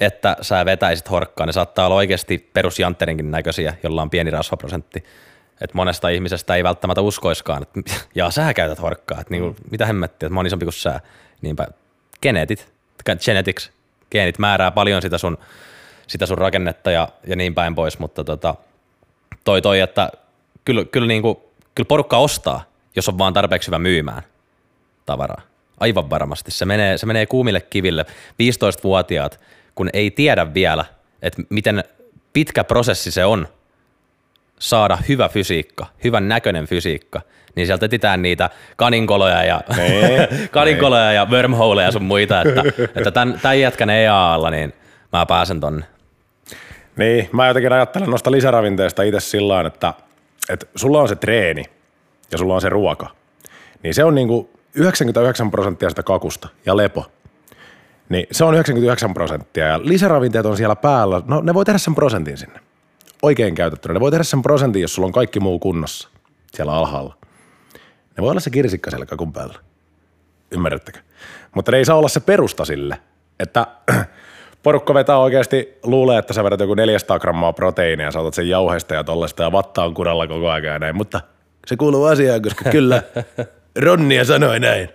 että 0.00 0.36
sä 0.40 0.64
vetäisit 0.64 1.10
horkkaa. 1.10 1.46
Ne 1.46 1.52
saattaa 1.52 1.86
olla 1.86 1.96
oikeasti 1.96 2.50
perusjantterinkin 2.52 3.30
näköisiä, 3.30 3.74
jolla 3.82 4.02
on 4.02 4.10
pieni 4.10 4.30
rasvaprosentti. 4.30 5.04
Et 5.60 5.74
monesta 5.74 6.08
ihmisestä 6.08 6.54
ei 6.54 6.64
välttämättä 6.64 7.00
uskoiskaan, 7.00 7.62
että 7.62 7.80
jaa, 8.14 8.30
sä 8.30 8.54
käytät 8.54 8.82
horkkaa, 8.82 9.20
että 9.20 9.30
niinku, 9.30 9.56
mitä 9.70 9.86
hemmettiä, 9.86 10.26
että 10.26 10.34
mä 10.34 10.38
oon 10.38 10.46
isompi 10.46 10.64
kuin 10.64 10.72
sä. 10.72 11.00
Niinpä 11.42 11.66
genetit, 12.22 12.72
genetics, 13.24 13.70
geenit 14.10 14.38
määrää 14.38 14.70
paljon 14.70 15.02
sitä 15.02 15.18
sun, 15.18 15.38
sitä 16.06 16.26
sun 16.26 16.38
rakennetta 16.38 16.90
ja, 16.90 17.08
ja 17.26 17.36
niin 17.36 17.54
päin 17.54 17.74
pois, 17.74 17.98
mutta 17.98 18.24
tota, 18.24 18.54
toi 19.44 19.62
toi, 19.62 19.80
että 19.80 20.10
kyllä, 20.64 20.84
kyllä, 20.84 21.06
niinku, 21.06 21.50
kyllä 21.74 21.88
porukka 21.88 22.18
ostaa, 22.18 22.64
jos 22.96 23.08
on 23.08 23.18
vaan 23.18 23.32
tarpeeksi 23.32 23.68
hyvä 23.68 23.78
myymään 23.78 24.22
tavaraa. 25.06 25.42
Aivan 25.80 26.10
varmasti. 26.10 26.50
Se 26.50 26.64
menee, 26.64 26.98
se 26.98 27.06
menee 27.06 27.26
kuumille 27.26 27.60
kiville. 27.60 28.06
15-vuotiaat, 28.42 29.40
kun 29.74 29.90
ei 29.92 30.10
tiedä 30.10 30.54
vielä, 30.54 30.84
että 31.22 31.42
miten 31.50 31.84
pitkä 32.32 32.64
prosessi 32.64 33.10
se 33.10 33.24
on 33.24 33.48
saada 34.58 34.98
hyvä 35.08 35.28
fysiikka, 35.28 35.86
hyvän 36.04 36.28
näköinen 36.28 36.66
fysiikka, 36.66 37.20
niin 37.54 37.66
sieltä 37.66 37.86
etsitään 37.86 38.22
niitä 38.22 38.50
kaninkoloja 38.76 39.44
ja, 39.44 39.60
Nee, 39.76 40.28
kaninkoloja 40.50 41.12
ja 41.12 41.26
wormholeja 41.30 41.92
sun 41.92 42.04
muita, 42.04 42.42
että, 42.42 42.62
että 42.96 43.10
tämän, 43.10 43.40
tämän 43.42 43.60
jätkän 43.60 43.90
EA-alla, 43.90 44.50
niin 44.50 44.72
mä 45.12 45.26
pääsen 45.26 45.60
tonne. 45.60 45.86
Niin, 46.96 47.28
mä 47.32 47.48
jotenkin 47.48 47.72
ajattelen 47.72 48.10
noista 48.10 48.30
lisäravinteista 48.30 49.02
itse 49.02 49.20
sillä 49.20 49.52
tavalla, 49.52 49.68
että, 49.68 49.94
että 50.48 50.66
sulla 50.76 51.00
on 51.00 51.08
se 51.08 51.16
treeni 51.16 51.64
ja 52.32 52.38
sulla 52.38 52.54
on 52.54 52.60
se 52.60 52.68
ruoka. 52.68 53.10
Niin 53.82 53.94
se 53.94 54.04
on 54.04 54.14
niinku 54.14 54.50
99 54.74 55.50
prosenttia 55.50 55.88
sitä 55.88 56.02
kakusta 56.02 56.48
ja 56.66 56.76
lepo. 56.76 57.06
Niin 58.08 58.26
se 58.32 58.44
on 58.44 58.54
99 58.54 59.14
prosenttia 59.14 59.66
ja 59.66 59.80
lisäravinteet 59.82 60.46
on 60.46 60.56
siellä 60.56 60.76
päällä. 60.76 61.22
No 61.26 61.40
ne 61.40 61.54
voi 61.54 61.64
tehdä 61.64 61.78
sen 61.78 61.94
prosentin 61.94 62.38
sinne. 62.38 62.60
Oikein 63.22 63.54
käytettynä. 63.54 63.94
Ne 63.94 64.00
voi 64.00 64.10
tehdä 64.10 64.24
sen 64.24 64.42
prosentin, 64.42 64.82
jos 64.82 64.94
sulla 64.94 65.06
on 65.06 65.12
kaikki 65.12 65.40
muu 65.40 65.58
kunnossa 65.58 66.08
siellä 66.54 66.72
alhaalla. 66.72 67.16
Ne 68.16 68.22
voi 68.22 68.30
olla 68.30 68.40
se 68.40 68.50
kirsikka 68.50 68.90
siellä 68.90 69.06
kakun 69.06 69.32
päällä. 69.32 69.54
Ymmärrättekö? 70.50 70.98
Mutta 71.54 71.72
ne 71.72 71.78
ei 71.78 71.84
saa 71.84 71.96
olla 71.96 72.08
se 72.08 72.20
perusta 72.20 72.64
sille, 72.64 72.98
että 73.40 73.66
porukka 74.62 74.94
vetää 74.94 75.18
oikeasti, 75.18 75.78
luulee, 75.82 76.18
että 76.18 76.32
sä 76.32 76.44
vedät 76.44 76.60
joku 76.60 76.74
400 76.74 77.18
grammaa 77.18 77.52
proteiinia, 77.52 78.10
sä 78.10 78.20
otat 78.20 78.34
sen 78.34 78.48
jauheista 78.48 78.94
ja 78.94 79.04
tollesta 79.04 79.42
ja 79.42 79.52
vatta 79.52 79.84
on 79.84 79.94
kuralla 79.94 80.26
koko 80.26 80.50
ajan 80.50 80.72
ja 80.72 80.78
näin, 80.78 80.96
mutta 80.96 81.20
se 81.66 81.76
kuuluu 81.76 82.04
asiaan, 82.04 82.42
koska 82.42 82.70
kyllä 82.70 83.02
Ronnia 83.84 84.24
sanoi 84.24 84.60
näin. 84.60 84.88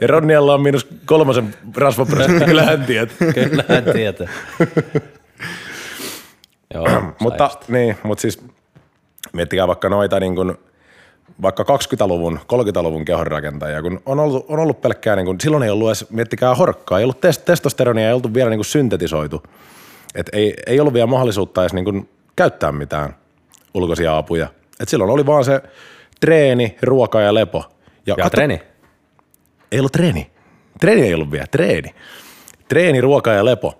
Ja 0.00 0.06
Ronnialla 0.06 0.54
on 0.54 0.60
miinus 0.60 0.88
kolmosen 1.04 1.54
rasvaprosentti, 1.76 2.44
kyllä 2.44 2.64
hän 2.64 2.84
tietää. 2.84 3.32
Kyllä 3.32 3.64
hän 3.68 3.84
tietää. 3.92 4.28
Joo, 6.74 6.86
mutta, 7.20 7.50
niin, 7.68 7.96
mutta 8.02 8.22
siis 8.22 8.44
miettikää 9.32 9.66
vaikka 9.66 9.88
noita 9.88 10.20
niin 10.20 10.34
kuin, 10.34 10.54
vaikka 11.42 11.62
20-luvun, 11.62 12.40
30-luvun 12.52 13.04
kehonrakentajia, 13.04 13.82
kun 13.82 14.00
on 14.06 14.20
ollut, 14.20 14.46
on 14.48 14.58
ollut 14.58 14.80
pelkkää, 14.80 15.16
niin 15.16 15.26
kuin, 15.26 15.40
silloin 15.40 15.62
ei 15.62 15.70
ollut 15.70 15.88
edes, 15.88 16.10
miettikää 16.10 16.54
horkkaa, 16.54 16.98
ei 16.98 17.04
ollut 17.04 17.20
test, 17.20 17.44
testosteronia, 17.44 18.06
ei 18.08 18.12
oltu 18.12 18.34
vielä 18.34 18.50
niin 18.50 18.58
kuin 18.58 18.64
syntetisoitu. 18.64 19.42
Et 20.14 20.26
ei, 20.32 20.54
ei 20.66 20.80
ollut 20.80 20.94
vielä 20.94 21.06
mahdollisuutta 21.06 21.62
edes 21.62 21.72
niin 21.72 21.84
kuin, 21.84 22.08
käyttää 22.36 22.72
mitään 22.72 23.14
ulkoisia 23.74 24.16
apuja. 24.16 24.48
Et 24.80 24.88
silloin 24.88 25.10
oli 25.10 25.26
vaan 25.26 25.44
se 25.44 25.62
treeni, 26.20 26.76
ruoka 26.82 27.20
ja 27.20 27.34
lepo. 27.34 27.64
Ja 28.06 28.14
katso- 28.14 28.30
treeni. 28.30 28.62
ei 29.72 29.78
ollut 29.78 29.92
treeni. 29.92 30.30
Treeni 30.80 31.02
ei 31.02 31.14
ollut 31.14 31.30
vielä, 31.30 31.46
treeni. 31.46 31.94
Treeni, 32.68 33.00
ruoka 33.00 33.32
ja 33.32 33.44
lepo. 33.44 33.78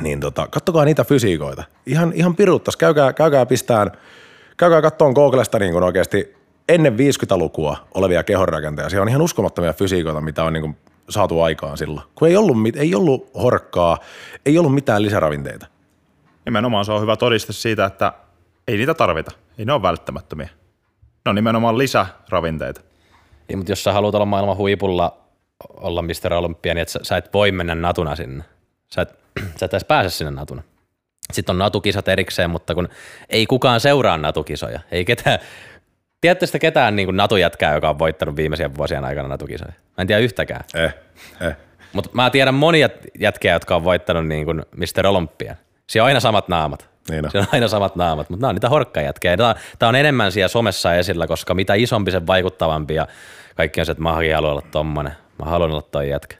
Niin 0.00 0.20
tota, 0.20 0.46
kattokaa 0.50 0.84
niitä 0.84 1.04
fysiikoita. 1.04 1.64
Ihan, 1.86 2.12
ihan 2.14 2.36
piruttas. 2.36 2.76
Käykää, 2.76 3.12
käykää 3.12 3.46
pistään, 3.46 3.92
käykää 4.56 4.82
kattoon 4.82 5.12
Googlesta 5.12 5.58
niin 5.58 5.82
oikeasti 5.82 6.36
ennen 6.68 6.94
50-lukua 6.94 7.76
olevia 7.94 8.24
kehonrakentajia. 8.24 8.88
Siellä 8.90 9.02
on 9.02 9.08
ihan 9.08 9.22
uskomattomia 9.22 9.72
fysiikoita, 9.72 10.20
mitä 10.20 10.44
on 10.44 10.52
niin 10.52 10.60
kuin 10.62 10.76
saatu 11.08 11.40
aikaan 11.40 11.78
silloin. 11.78 12.06
Kun 12.14 12.28
ei 12.28 12.36
ollut, 12.36 12.62
mit- 12.62 12.76
ei 12.76 12.94
ollut 12.94 13.30
horkkaa, 13.42 13.98
ei 14.46 14.58
ollut 14.58 14.74
mitään 14.74 15.02
lisäravinteita. 15.02 15.66
Nimenomaan 16.44 16.84
se 16.84 16.92
on 16.92 17.02
hyvä 17.02 17.16
todiste 17.16 17.52
siitä, 17.52 17.84
että 17.84 18.12
ei 18.68 18.76
niitä 18.76 18.94
tarvita. 18.94 19.30
Ei 19.58 19.64
ne 19.64 19.72
ole 19.72 19.82
välttämättömiä. 19.82 20.48
Ne 21.24 21.28
on 21.28 21.34
nimenomaan 21.34 21.78
lisäravinteita. 21.78 22.80
Niin, 23.48 23.58
mutta 23.58 23.72
jos 23.72 23.84
sä 23.84 23.92
haluat 23.92 24.14
olla 24.14 24.26
maailman 24.26 24.56
huipulla, 24.56 25.18
olla 25.76 26.02
Mr. 26.02 26.32
Olympia, 26.32 26.74
niin 26.74 26.82
et 26.82 26.88
sä, 26.88 27.00
sä 27.02 27.16
et 27.16 27.34
voi 27.34 27.52
mennä 27.52 27.74
natuna 27.74 28.16
sinne. 28.16 28.44
Sä 28.94 29.02
et, 29.02 29.25
sä 29.56 29.66
et 29.66 29.74
edes 29.74 29.84
pääse 29.84 30.10
sinne 30.10 30.30
natuna. 30.30 30.62
Sitten 31.32 31.52
on 31.52 31.58
natukisat 31.58 32.08
erikseen, 32.08 32.50
mutta 32.50 32.74
kun 32.74 32.88
ei 33.30 33.46
kukaan 33.46 33.80
seuraa 33.80 34.18
natukisoja. 34.18 34.80
Ei 34.90 35.04
ketään, 35.04 35.38
tiedätte 36.20 36.46
sitä 36.46 36.58
ketään 36.58 36.96
niin 36.96 37.06
kuin 37.06 37.16
natujätkää, 37.16 37.74
joka 37.74 37.90
on 37.90 37.98
voittanut 37.98 38.36
viimeisen 38.36 38.76
vuosien 38.76 39.04
aikana 39.04 39.28
natukisoja? 39.28 39.72
Mä 39.72 40.02
en 40.02 40.06
tiedä 40.06 40.20
yhtäkään. 40.20 40.64
Eh, 40.74 40.94
eh. 41.40 41.56
Mutta 41.92 42.10
mä 42.12 42.30
tiedän 42.30 42.54
monia 42.54 42.88
jätkiä, 43.18 43.52
jotka 43.52 43.76
on 43.76 43.84
voittanut 43.84 44.26
niin 44.26 44.44
kuin 44.44 44.62
Mr. 44.76 45.06
Olympian. 45.06 45.56
Siellä 45.86 46.04
on 46.04 46.08
aina 46.08 46.20
samat 46.20 46.48
naamat. 46.48 46.88
Niin 47.10 47.24
on. 47.24 47.30
Siellä 47.30 47.44
on 47.44 47.54
aina 47.54 47.68
samat 47.68 47.96
naamat, 47.96 48.30
mutta 48.30 48.40
nämä 48.40 48.48
on 48.48 48.54
niitä 48.54 48.68
horkkajätkiä. 48.68 49.36
Tämä, 49.36 49.54
tämä 49.78 49.88
on 49.88 49.94
enemmän 49.94 50.32
siellä 50.32 50.48
somessa 50.48 50.94
esillä, 50.94 51.26
koska 51.26 51.54
mitä 51.54 51.74
isompi 51.74 52.10
sen 52.10 52.26
vaikuttavampi 52.26 52.94
ja 52.94 53.06
kaikki 53.54 53.80
on 53.80 53.86
se, 53.86 53.92
että 53.92 54.02
mä 54.02 54.12
haluan 54.12 54.44
olla 54.44 54.62
tommonen. 54.70 55.12
Mä 55.38 55.50
haluan 55.50 55.70
olla 55.70 55.82
toi 55.82 56.10
jätkä. 56.10 56.36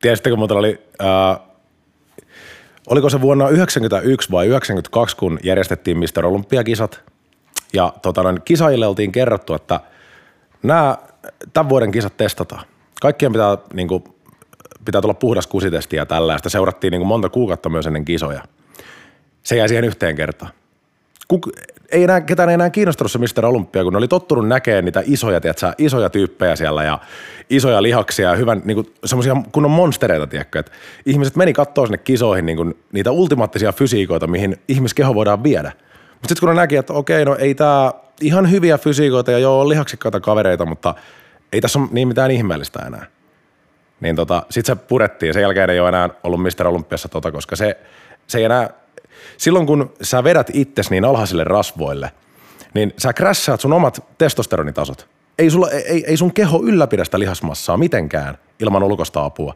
Tiedättekö, 0.00 0.36
muuten 0.36 0.56
oli, 0.56 0.88
äh, 1.02 1.40
oliko 2.86 3.10
se 3.10 3.20
vuonna 3.20 3.44
1991 3.44 4.30
vai 4.30 4.46
1992, 4.46 5.16
kun 5.16 5.38
järjestettiin 5.42 5.98
Mr. 5.98 6.26
Olympiakisat. 6.26 7.00
Ja 7.72 7.92
tota, 8.02 8.22
noin, 8.22 8.42
kisaajille 8.44 8.86
oltiin 8.86 9.12
kerrottu, 9.12 9.54
että 9.54 9.80
nämä 10.62 10.98
tämän 11.52 11.68
vuoden 11.68 11.90
kisat 11.90 12.16
testataan. 12.16 12.64
Kaikkien 13.00 13.32
pitää, 13.32 13.58
niin 13.72 13.88
kuin, 13.88 14.04
pitää 14.84 15.00
tulla 15.00 15.14
puhdas 15.14 15.46
kusitesti 15.46 15.96
ja 15.96 16.06
tällaista. 16.06 16.48
Seurattiin 16.48 16.90
niin 16.90 17.00
kuin 17.00 17.08
monta 17.08 17.28
kuukautta 17.28 17.68
myös 17.68 17.86
ennen 17.86 18.04
kisoja. 18.04 18.42
Se 19.42 19.56
jäi 19.56 19.68
siihen 19.68 19.84
yhteen 19.84 20.16
kertaan. 20.16 20.52
Kuk, 21.28 21.48
ei 21.94 22.02
enää, 22.02 22.20
ketään 22.20 22.48
ei 22.48 22.54
enää 22.54 22.70
kiinnostanut 22.70 23.12
se 23.12 23.18
Mr. 23.18 23.46
Olympia, 23.46 23.82
kun 23.82 23.92
ne 23.92 23.96
oli 23.96 24.08
tottunut 24.08 24.48
näkemään 24.48 24.84
niitä 24.84 25.02
isoja, 25.04 25.40
tiedätkö, 25.40 25.72
isoja 25.78 26.10
tyyppejä 26.10 26.56
siellä 26.56 26.84
ja 26.84 26.98
isoja 27.50 27.82
lihaksia 27.82 28.28
ja 28.28 28.36
hyvän, 28.36 28.62
niin 28.64 28.74
kuin, 28.74 28.94
semmoisia 29.04 29.36
kunnon 29.52 29.70
monstereita, 29.70 30.26
tiedätkö, 30.26 30.58
että 30.58 30.72
ihmiset 31.06 31.36
meni 31.36 31.52
katsoa 31.52 31.86
sinne 31.86 31.98
kisoihin 31.98 32.46
niin 32.46 32.56
kuin, 32.56 32.74
niitä 32.92 33.10
ultimaattisia 33.10 33.72
fysiikoita, 33.72 34.26
mihin 34.26 34.56
ihmiskeho 34.68 35.14
voidaan 35.14 35.42
viedä. 35.42 35.72
Mutta 36.12 36.28
sitten 36.28 36.40
kun 36.40 36.48
ne 36.48 36.54
näki, 36.54 36.76
että 36.76 36.92
okei, 36.92 37.24
no 37.24 37.36
ei 37.36 37.54
tämä 37.54 37.92
ihan 38.20 38.50
hyviä 38.50 38.78
fysiikoita 38.78 39.30
ja 39.30 39.38
joo, 39.38 39.68
lihaksikkaita 39.68 40.20
kavereita, 40.20 40.66
mutta 40.66 40.94
ei 41.52 41.60
tässä 41.60 41.78
ole 41.78 41.88
niin 41.90 42.08
mitään 42.08 42.30
ihmeellistä 42.30 42.82
enää. 42.86 43.06
Niin 44.00 44.16
tota, 44.16 44.42
sit 44.50 44.66
se 44.66 44.76
purettiin. 44.76 45.34
Sen 45.34 45.42
jälkeen 45.42 45.70
ei 45.70 45.80
ole 45.80 45.88
enää 45.88 46.08
ollut 46.22 46.42
Mr. 46.42 46.66
Olympiassa 46.66 47.08
tota, 47.08 47.32
koska 47.32 47.56
se, 47.56 47.76
se 48.26 48.38
ei 48.38 48.44
enää, 48.44 48.70
silloin 49.36 49.66
kun 49.66 49.92
sä 50.02 50.24
vedät 50.24 50.50
itsesi 50.52 50.90
niin 50.90 51.04
alhaisille 51.04 51.44
rasvoille, 51.44 52.10
niin 52.74 52.92
sä 52.98 53.12
crashaat 53.12 53.60
sun 53.60 53.72
omat 53.72 54.04
testosteronitasot. 54.18 55.08
Ei, 55.38 55.50
sulla, 55.50 55.70
ei, 55.70 56.04
ei 56.06 56.16
sun 56.16 56.32
keho 56.32 56.62
ylläpidä 56.62 57.04
sitä 57.04 57.18
lihasmassaa 57.18 57.76
mitenkään 57.76 58.38
ilman 58.60 58.82
ulkoista 58.82 59.24
apua. 59.24 59.54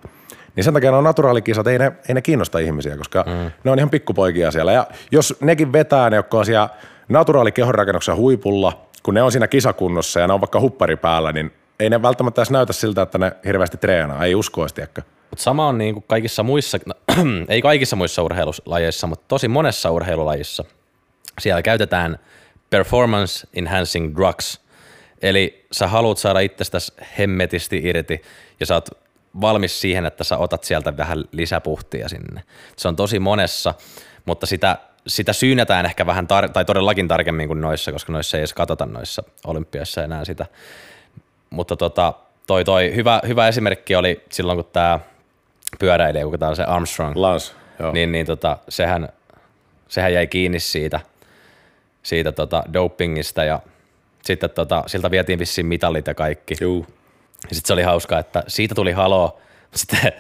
Niin 0.57 0.65
sen 0.65 0.75
takia 0.75 0.91
nuo 0.91 1.01
naturaalikisat, 1.01 1.67
ei 1.67 1.79
ne, 1.79 1.93
ei 2.09 2.15
ne 2.15 2.23
kiinnosta 2.23 2.59
ihmisiä, 2.59 2.97
koska 2.97 3.25
mm. 3.27 3.51
ne 3.65 3.71
on 3.71 3.79
ihan 3.79 3.91
pikkupoikia 3.91 4.51
siellä. 4.51 4.73
Ja 4.73 4.87
jos 5.13 5.37
nekin 5.41 5.73
vetää 5.73 6.11
ne, 6.11 6.17
jotka 6.17 6.39
on 6.39 6.47
siellä 6.47 6.69
naturaalikehonrakennuksen 7.09 8.17
huipulla, 8.17 8.87
kun 9.03 9.15
ne 9.15 9.23
on 9.23 9.33
siinä 9.33 9.49
kisakunnossa 9.49 10.21
ja 10.21 10.27
ne 10.27 10.33
on 10.33 10.41
vaikka 10.41 10.61
huppari 10.61 10.97
päällä, 10.97 11.33
niin 11.33 11.53
ei 11.81 11.91
ne 11.91 12.03
välttämättä 12.03 12.41
edes 12.41 12.51
näytä 12.51 12.73
siltä, 12.73 13.03
että 13.03 13.19
ne 13.19 13.33
hirveästi 13.45 13.77
treenaa. 13.77 14.25
Ei 14.25 14.35
uskoisi, 14.35 14.75
tiedätkö? 14.75 15.03
Mutta 15.31 15.43
sama 15.43 15.69
on 15.69 15.79
niin 15.79 15.95
kuin 15.95 16.05
kaikissa 16.09 16.43
muissa, 16.43 16.79
no, 16.87 16.95
ei 17.49 17.63
kaikissa 17.63 17.97
muissa 17.97 18.23
urheilulajeissa, 18.23 19.07
mutta 19.07 19.25
tosi 19.29 19.49
monessa 19.49 19.91
urheilulajissa. 19.91 20.65
Siellä 21.41 21.63
käytetään 21.63 22.19
performance 22.71 23.49
enhancing 23.55 24.17
drugs. 24.17 24.61
Eli 25.23 25.67
sä 25.73 25.87
haluat 25.87 26.19
saada 26.19 26.41
itsestäsi 26.41 26.93
hemmetisti 27.19 27.81
irti 27.85 28.23
ja 28.61 28.67
sä 28.67 28.75
oot 28.75 28.89
valmis 29.41 29.81
siihen, 29.81 30.07
että 30.07 30.25
sä 30.25 30.39
otat 30.39 30.65
sieltä 30.65 30.97
vähän 30.97 31.25
lisäpuhtia 31.33 32.09
sinne. 32.09 32.43
Se 32.77 32.89
on 32.89 32.97
tosi 32.97 33.19
monessa, 33.19 33.75
mutta 34.25 34.47
sitä, 34.47 34.79
sitä 35.07 35.33
syynätään 35.33 35.87
ehkä 35.87 36.07
vähän, 36.07 36.25
tar- 36.25 36.53
tai 36.53 36.65
todellakin 36.65 37.09
tarkemmin 37.09 37.49
kuin 37.49 37.61
noissa, 37.61 37.93
koska 37.93 38.13
noissa 38.13 38.37
ei 38.37 38.41
edes 38.41 38.55
katsota 38.55 38.87
noissa 38.87 39.23
olympiassa 39.47 40.05
enää 40.05 40.25
sitä. 40.25 40.47
Mutta 41.51 41.77
tota, 41.77 42.15
toi, 42.47 42.65
toi 42.65 42.95
hyvä, 42.95 43.21
hyvä 43.27 43.49
esimerkki 43.49 43.97
oli 43.97 44.23
silloin, 44.31 44.59
kun 44.59 44.71
tämä 44.73 45.01
pyöräilijä, 45.79 46.25
kun 46.25 46.39
tämä 46.39 46.51
on 46.51 46.57
se 46.57 46.65
Armstrong, 46.65 47.17
Lance, 47.17 47.55
joo. 47.79 47.93
niin, 47.93 48.13
niin 48.13 48.27
tota, 48.27 48.59
sehän, 48.69 49.09
sehän 49.89 50.13
jäi 50.13 50.27
kiinni 50.27 50.61
siitä, 50.61 51.01
siitä 52.03 52.33
tota 52.33 52.63
dopingista 52.73 53.45
ja 53.45 53.61
sitten 54.23 54.51
tota, 54.51 54.83
siltä 54.87 55.11
vietiin 55.11 55.39
vissiin 55.39 55.67
mitallit 55.67 56.07
ja 56.07 56.15
kaikki. 56.15 56.55
Juu. 56.61 56.87
Ja 57.49 57.55
sitten 57.55 57.67
se 57.67 57.73
oli 57.73 57.83
hauska, 57.83 58.19
että 58.19 58.45
siitä 58.47 58.75
tuli 58.75 58.93
haloo. 58.93 59.41
Sitten 59.75 60.13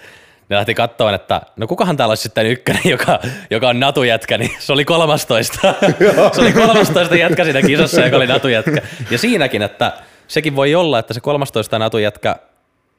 ne 0.48 0.56
lähti 0.56 0.74
kattoon, 0.74 1.14
että 1.14 1.42
no 1.56 1.66
kukahan 1.66 1.96
täällä 1.96 2.11
olisi 2.11 2.22
sitten 2.22 2.46
ykkönen, 2.46 2.82
joka, 2.94 3.20
joka 3.50 3.68
on 3.68 3.80
natujätkä, 3.80 4.38
niin 4.38 4.50
se 4.59 4.72
oli 4.72 4.84
13. 4.84 5.48
se 6.34 6.40
oli 6.40 6.52
13 6.52 7.16
jätkä 7.16 7.44
siinä 7.44 7.62
kisassa, 7.62 8.00
joka 8.00 8.16
oli 8.16 8.26
natujätkä. 8.26 8.82
Ja 9.11 9.18
siinäkin, 9.18 9.62
että 9.62 9.92
sekin 10.28 10.56
voi 10.56 10.74
olla, 10.74 10.98
että 10.98 11.14
se 11.14 11.20
13 11.20 11.78
natujätkä 11.78 12.36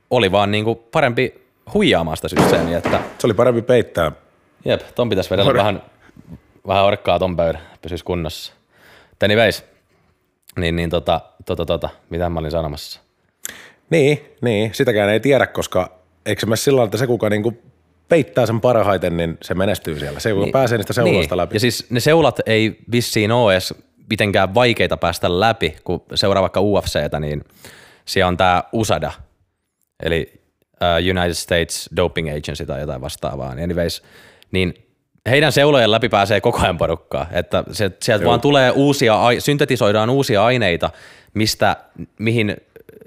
oli 0.10 0.32
vaan 0.32 0.52
niinku 0.52 0.76
parempi 0.76 1.49
huijaamaan 1.74 2.18
sitä 2.18 2.28
systeemiä, 2.28 2.78
että 2.78 3.02
Se 3.18 3.28
oli 3.28 3.34
parempi 3.34 3.62
peittää. 3.62 4.12
jep, 4.66 4.82
ton 4.96 5.10
pitäisi 5.10 5.30
vedellä 5.30 5.54
vähän, 5.54 5.82
vähän 6.68 6.86
orkkaa 6.86 7.20
ton 7.20 7.36
pöydän, 7.36 7.62
pysyisi 7.82 8.04
kunnossa. 8.04 8.54
But 9.10 9.24
anyways, 9.24 9.64
niin, 10.58 10.76
niin 10.76 10.90
tota, 10.90 11.22
tota, 11.46 11.66
tota, 11.66 11.90
mitä 12.10 12.30
mä 12.30 12.40
olin 12.40 12.52
sanomassa? 12.52 13.00
Niin, 13.90 14.36
niin, 14.42 14.74
sitäkään 14.74 15.10
ei 15.10 15.20
tiedä, 15.20 15.48
koska 15.48 15.92
eikö 16.26 16.46
mene 16.46 16.56
sillä 16.56 16.84
että 16.84 16.98
se 16.98 17.08
kuka 17.08 17.30
niinku 17.30 17.58
peittää 18.10 18.46
sen 18.46 18.62
parhaiten, 18.62 19.18
niin 19.18 19.38
se 19.42 19.54
menestyy 19.54 20.00
siellä. 20.00 20.20
Se, 20.20 20.32
kuka 20.32 20.44
niin. 20.46 20.52
pääsee 20.52 20.78
niistä 20.78 20.94
seuloista 20.94 21.38
läpi. 21.38 21.56
Ja 21.56 21.60
siis 21.60 21.86
ne 21.90 22.00
seulat 22.00 22.40
ei 22.46 22.78
vissiin 22.92 23.32
ole 23.32 23.54
edes 23.54 23.74
mitenkään 24.10 24.54
vaikeita 24.54 24.98
päästä 24.98 25.40
läpi, 25.40 25.76
kun 25.84 26.02
seuraa 26.16 26.42
vaikka 26.42 26.62
UFCtä, 26.62 27.20
niin 27.20 27.44
siellä 28.06 28.28
on 28.28 28.38
tämä 28.38 28.64
USADA, 28.72 29.12
eli 30.04 30.39
United 31.12 31.34
States 31.34 31.90
Doping 31.96 32.30
Agency 32.30 32.66
tai 32.66 32.80
jotain 32.80 33.02
vastaavaa. 33.02 33.56
Niin 33.56 33.64
Anyways, 33.64 34.04
niin 34.52 34.74
heidän 35.30 35.52
seulojen 35.52 35.92
läpi 35.92 36.10
pääsee 36.10 36.42
koko 36.42 36.60
ajan 36.60 36.78
porukkaa, 36.78 37.28
että 37.32 37.64
se, 37.72 37.92
sieltä 38.02 38.24
Joo. 38.24 38.30
vaan 38.30 38.42
tulee 38.42 38.72
uusia, 38.72 39.20
syntetisoidaan 39.40 40.10
uusia 40.10 40.46
aineita, 40.46 40.90
mistä, 41.34 41.76
mihin 42.20 42.58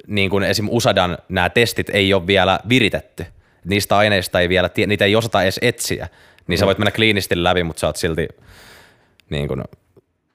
niin 0.06 0.30
kuin 0.30 0.44
esim. 0.44 0.68
USADAn 0.70 1.18
nämä 1.28 1.50
testit 1.50 1.90
ei 1.90 2.14
ole 2.14 2.26
vielä 2.26 2.60
viritetty. 2.68 3.26
Niistä 3.64 3.96
aineista 3.96 4.40
ei 4.40 4.48
vielä, 4.48 4.70
niitä 4.86 5.04
ei 5.04 5.16
osata 5.16 5.42
edes 5.42 5.58
etsiä. 5.62 6.08
Niin 6.46 6.58
sä 6.58 6.66
voit 6.66 6.78
mennä 6.78 6.90
kliinisesti 6.90 7.42
läpi, 7.42 7.62
mutta 7.62 7.80
sä 7.80 7.86
oot 7.86 7.96
silti 7.96 8.28
niin 9.30 9.48
kuin, 9.48 9.62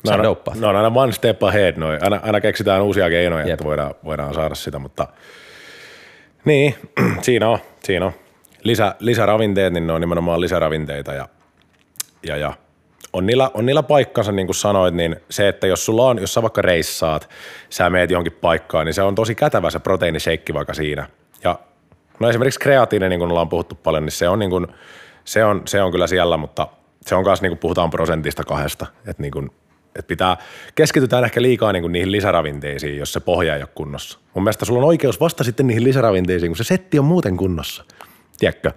No, 0.03 0.11
sä 0.11 0.17
no, 0.17 0.23
no, 0.55 0.69
on 0.69 0.75
aina 0.75 0.91
one 1.01 1.11
step 1.11 1.43
ahead, 1.43 1.77
noi. 1.77 1.97
Aina, 2.01 2.19
aina 2.23 2.41
keksitään 2.41 2.81
uusia 2.81 3.09
keinoja, 3.09 3.45
Jep. 3.45 3.53
että 3.53 3.63
voidaan, 3.63 3.95
voidaan 4.03 4.33
saada 4.33 4.55
sitä, 4.55 4.79
mutta 4.79 5.07
niin, 6.47 6.75
siinä 7.21 7.49
on, 7.49 7.59
siinä 7.83 8.05
on. 8.05 8.11
Lisä, 8.63 8.95
lisäravinteet, 8.99 9.73
niin 9.73 9.87
ne 9.87 9.93
on 9.93 10.01
nimenomaan 10.01 10.41
lisäravinteita 10.41 11.13
ja, 11.13 11.29
ja, 12.23 12.37
ja 12.37 12.53
on 13.13 13.25
niillä, 13.25 13.51
on 13.53 13.65
niillä 13.65 13.83
paikkansa, 13.83 14.31
niin 14.31 14.47
kuin 14.47 14.55
sanoit, 14.55 14.93
niin 14.93 15.15
se, 15.29 15.47
että 15.47 15.67
jos 15.67 15.85
sulla 15.85 16.03
on, 16.03 16.19
jos 16.21 16.33
sä 16.33 16.41
vaikka 16.41 16.61
reissaat, 16.61 17.29
sä 17.69 17.89
meet 17.89 18.11
johonkin 18.11 18.33
paikkaan, 18.41 18.85
niin 18.85 18.93
se 18.93 19.01
on 19.01 19.15
tosi 19.15 19.35
kätevä 19.35 19.69
se 19.69 19.79
proteiiniseikki 19.79 20.53
vaikka 20.53 20.73
siinä. 20.73 21.07
Ja 21.43 21.59
no 22.19 22.29
esimerkiksi 22.29 22.59
kreatiini, 22.59 23.09
niin 23.09 23.19
kuin 23.19 23.31
ollaan 23.31 23.49
puhuttu 23.49 23.75
paljon, 23.75 24.03
niin 24.03 24.11
se 24.11 24.29
on, 24.29 24.39
niin 24.39 24.49
kuin, 24.49 24.67
se 25.25 25.45
on, 25.45 25.61
se 25.65 25.81
on 25.81 25.91
kyllä 25.91 26.07
siellä, 26.07 26.37
mutta 26.37 26.67
se 27.01 27.15
on 27.15 27.23
kanssa, 27.23 27.43
niin 27.43 27.51
kuin 27.51 27.59
puhutaan 27.59 27.89
prosentista 27.89 28.43
kahdesta, 28.43 28.85
että 29.07 29.21
niin 29.21 29.31
kuin, 29.31 29.51
että 29.99 30.07
pitää, 30.07 30.37
keskitytään 30.75 31.23
ehkä 31.23 31.41
liikaa 31.41 31.73
niin 31.73 31.83
kuin 31.83 31.91
niihin 31.91 32.11
lisäravinteisiin, 32.11 32.97
jos 32.97 33.13
se 33.13 33.19
pohja 33.19 33.55
ei 33.55 33.61
ole 33.61 33.69
kunnossa. 33.75 34.19
Mun 34.33 34.43
mielestä 34.43 34.65
sulla 34.65 34.79
on 34.79 34.87
oikeus 34.87 35.19
vasta 35.19 35.43
sitten 35.43 35.67
niihin 35.67 35.83
lisäravinteisiin, 35.83 36.49
kun 36.49 36.57
se 36.57 36.63
setti 36.63 36.99
on 36.99 37.05
muuten 37.05 37.37
kunnossa. 37.37 37.83
Tiedätkö? 38.39 38.71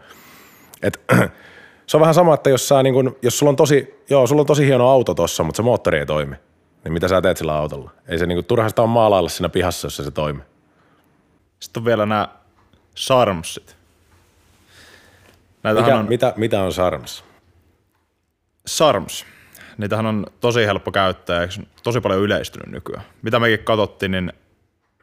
Et, 0.82 1.00
se 1.86 1.96
on 1.96 2.00
vähän 2.00 2.14
sama, 2.14 2.34
että 2.34 2.50
jos, 2.50 2.68
sä 2.68 2.82
niin 2.82 2.94
kun, 2.94 3.16
jos 3.22 3.38
sulla 3.38 3.50
on 3.50 3.56
tosi, 3.56 4.04
joo, 4.10 4.26
sulla 4.26 4.40
on 4.40 4.46
tosi 4.46 4.66
hieno 4.66 4.88
auto 4.88 5.14
tossa, 5.14 5.44
mutta 5.44 5.56
se 5.56 5.62
moottori 5.62 5.98
ei 5.98 6.06
toimi, 6.06 6.36
niin 6.84 6.92
mitä 6.92 7.08
sä 7.08 7.22
teet 7.22 7.36
sillä 7.36 7.54
autolla? 7.54 7.90
Ei 8.08 8.18
se 8.18 8.26
niin 8.26 8.36
kuin, 8.36 8.44
turha 8.44 8.68
sitä 8.68 8.82
on 8.82 8.88
maalailla 8.88 9.28
siinä 9.28 9.48
pihassa, 9.48 9.86
jos 9.86 9.96
se, 9.96 10.10
toimii. 10.10 10.44
Sitten 11.60 11.80
on 11.80 11.84
vielä 11.84 12.06
nämä 12.06 12.28
SARMsit. 12.94 13.76
Näitähän 15.62 15.88
Mikä, 15.88 15.98
on 15.98 16.08
mitä, 16.08 16.32
mitä 16.36 16.62
on 16.62 16.72
SARMS? 16.72 17.24
SARMS. 18.66 19.26
Niitähän 19.80 20.06
on 20.06 20.26
tosi 20.40 20.66
helppo 20.66 20.92
käyttää 20.92 21.36
ja 21.36 21.42
eikö 21.42 21.54
tosi 21.82 22.00
paljon 22.00 22.20
yleistynyt 22.20 22.66
nykyään. 22.66 23.02
Mitä 23.22 23.38
mekin 23.40 23.58
katsottiin, 23.64 24.12
niin 24.12 24.32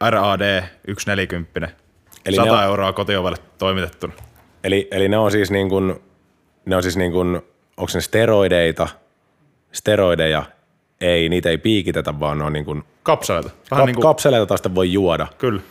RAD 0.09 0.63
140, 0.87 1.59
Eli 1.59 1.67
Eli 2.25 2.37
ne 2.37 2.43
100 2.43 2.57
on- 2.57 2.63
euroa 2.63 2.93
kotiovelle 2.93 3.37
toimitettuna. 3.57 4.13
Eli, 4.63 4.87
eli 4.91 5.09
ne 5.09 5.17
on 5.17 5.31
siis 5.31 5.51
niin 5.51 5.69
kuin, 5.69 5.95
ne 6.65 6.75
on 6.75 6.83
siis 6.83 6.97
niin 6.97 7.11
kuin, 7.11 7.35
onko 7.77 7.91
ne 7.93 8.01
steroideita, 8.01 8.87
steroideja, 9.71 10.43
ei, 11.01 11.29
niitä 11.29 11.49
ei 11.49 11.57
piikitetä, 11.57 12.19
vaan 12.19 12.37
ne 12.37 12.43
on 12.43 12.53
niin 12.53 12.65
kuin, 12.65 12.83
Kapseleita. 13.03 13.49
Vähän 13.71 13.81
kap, 13.81 13.85
niin 13.85 13.95
kuin, 13.95 14.01
kapseleita, 14.01 14.57
sitten 14.57 14.75
voi 14.75 14.93
juoda. 14.93 15.27
kyllä. 15.37 15.61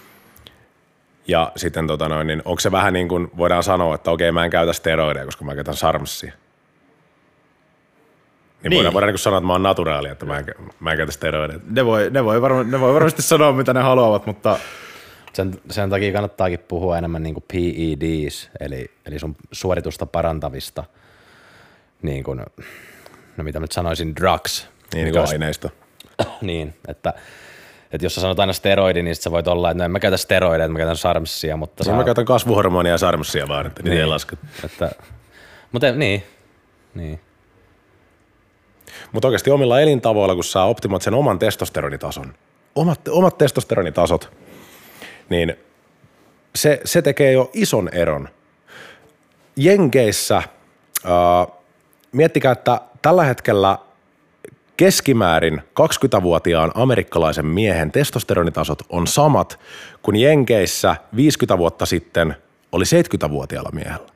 Ja 1.29 1.53
sitten 1.57 1.87
tota 1.87 2.09
noin, 2.09 2.27
niin 2.27 2.43
onko 2.45 2.61
se 2.61 2.73
vähän 2.73 2.93
niin 2.93 3.09
kuin, 3.09 3.31
voidaan 3.37 3.63
sanoa, 3.63 3.95
että 3.95 4.11
okei, 4.11 4.33
mä 4.33 4.45
en 4.45 4.51
käytä 4.51 4.73
steroideja, 4.73 5.25
koska 5.25 5.45
mä 5.45 5.55
käytän 5.55 5.77
sarmsia. 5.77 6.33
Niin, 8.63 8.71
niin. 8.71 8.71
Niin. 8.71 8.77
voidaan, 8.77 8.95
voidaan 8.95 9.13
niin 9.13 9.19
sanoa, 9.19 9.39
että 9.39 9.47
mä 9.47 9.53
oon 9.53 9.63
naturaali, 9.63 10.09
että 10.09 10.27
mä 10.27 10.39
en, 10.39 10.45
mä 10.81 10.91
en 10.91 10.97
käytä 10.97 11.13
steroideja. 11.13 11.61
Ne 11.71 11.85
voi, 11.85 12.11
ne, 12.11 12.25
voi 12.25 12.43
varma, 12.43 12.63
ne 12.63 12.81
voi 12.81 12.95
varmasti 12.95 13.23
sanoa, 13.23 13.53
mitä 13.53 13.75
ne 13.75 13.81
haluavat, 13.81 14.27
mutta 14.27 14.59
Sen, 15.33 15.61
sen 15.71 15.91
takia 15.91 16.13
kannattaakin 16.13 16.59
puhua 16.59 16.99
enemmän 16.99 17.23
niin 17.23 17.35
kuin 17.35 17.45
PEDs, 17.53 18.51
eli, 18.61 18.91
eli 19.07 19.19
sun 19.19 19.37
suoritusta 19.53 20.07
parantavista, 20.07 20.85
niin 22.03 22.25
kuin, 22.25 22.43
no 23.37 23.45
mitä 23.45 23.59
mä 23.59 23.65
nyt 23.65 23.73
sanoisin, 23.73 24.17
drugs. 24.17 24.69
Niin, 24.95 25.05
niin 25.05 25.15
kuin 25.15 25.29
aineista. 25.29 25.71
niin, 26.41 26.75
että, 26.89 27.15
että 27.93 28.05
jos 28.07 28.15
sä 28.15 28.21
sanot 28.21 28.41
aina 28.41 28.53
steroidi, 28.53 29.03
niin 29.03 29.15
sit 29.15 29.23
sä 29.23 29.31
voit 29.31 29.49
olla, 29.49 29.71
että 29.71 29.79
no 29.79 29.85
en 29.85 29.91
mä 29.91 30.01
käytä 30.01 30.17
steroideja, 30.17 30.69
mä 30.69 30.79
käytän 30.79 30.97
sarmsia, 30.97 31.57
mutta 31.57 31.91
No, 31.91 31.97
mä 31.97 32.05
käytän 32.05 32.25
kasvuhormonia 32.25 32.93
ja 32.93 32.99
sarmsia 32.99 33.49
vaan, 33.49 33.67
että 33.67 33.83
niitä 33.83 34.01
ei 34.01 34.07
lasketa. 34.07 34.47
Että, 34.65 34.91
mutta 35.73 35.93
niin, 35.93 36.23
niin. 36.95 37.21
Mutta 39.13 39.29
oikeasti 39.29 39.51
omilla 39.51 39.81
elintavoilla, 39.81 40.35
kun 40.35 40.45
sä 40.45 40.63
optimoit 40.63 41.03
sen 41.03 41.15
oman 41.15 41.39
testosteronitason, 41.39 42.35
omat, 42.75 43.09
omat 43.09 43.39
testosteronitasot, 43.39 44.33
niin 45.29 45.57
se, 46.55 46.81
se 46.85 47.03
tekee 47.03 47.33
jo 47.33 47.51
ison 47.53 47.89
eron. 47.93 48.29
Jenkeissä, 49.57 50.37
äh, 50.37 51.57
miettikää, 52.13 52.53
että 52.53 52.81
tällä 53.03 53.25
hetkellä 53.25 53.79
keskimäärin 54.77 55.63
20-vuotiaan 55.81 56.73
amerikkalaisen 56.75 57.47
miehen 57.47 57.93
testosteronitasot 57.93 58.83
on 58.89 59.07
samat 59.07 59.61
kuin 60.03 60.17
Jenkeissä 60.17 60.97
50 61.17 61.59
vuotta 61.59 61.87
sitten 61.87 62.37
oli 62.73 62.85
70-vuotiaalla 62.85 63.71
miehellä. 63.73 64.16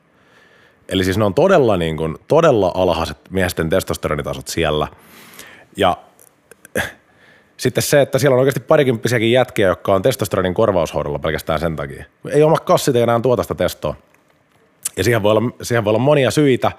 Eli 0.90 1.04
siis 1.04 1.18
ne 1.18 1.24
on 1.24 1.34
todella, 1.34 1.76
niin 1.76 1.96
kuin, 1.96 2.16
todella 2.28 2.72
alhaiset 2.74 3.18
miesten 3.30 3.68
testosteronitasot 3.68 4.48
siellä. 4.48 4.88
Ja 5.76 5.96
sitten 7.56 7.82
se, 7.82 8.00
että 8.00 8.18
siellä 8.18 8.34
on 8.34 8.40
oikeasti 8.40 8.60
parikymppisiäkin 8.60 9.32
jätkiä, 9.32 9.68
jotka 9.68 9.94
on 9.94 10.02
testosteronin 10.02 10.54
korvaushoidolla 10.54 11.18
pelkästään 11.18 11.60
sen 11.60 11.76
takia. 11.76 12.04
Ei 12.30 12.42
oma 12.42 12.56
kassit 12.56 12.96
enää 12.96 13.20
tuota 13.20 13.42
sitä 13.42 13.54
testoa. 13.54 13.94
Ja 14.96 15.04
siihen 15.04 15.22
voi, 15.22 15.30
olla, 15.30 15.50
siihen 15.62 15.84
voi 15.84 15.90
olla 15.90 15.98
monia 15.98 16.30
syitä. 16.30 16.72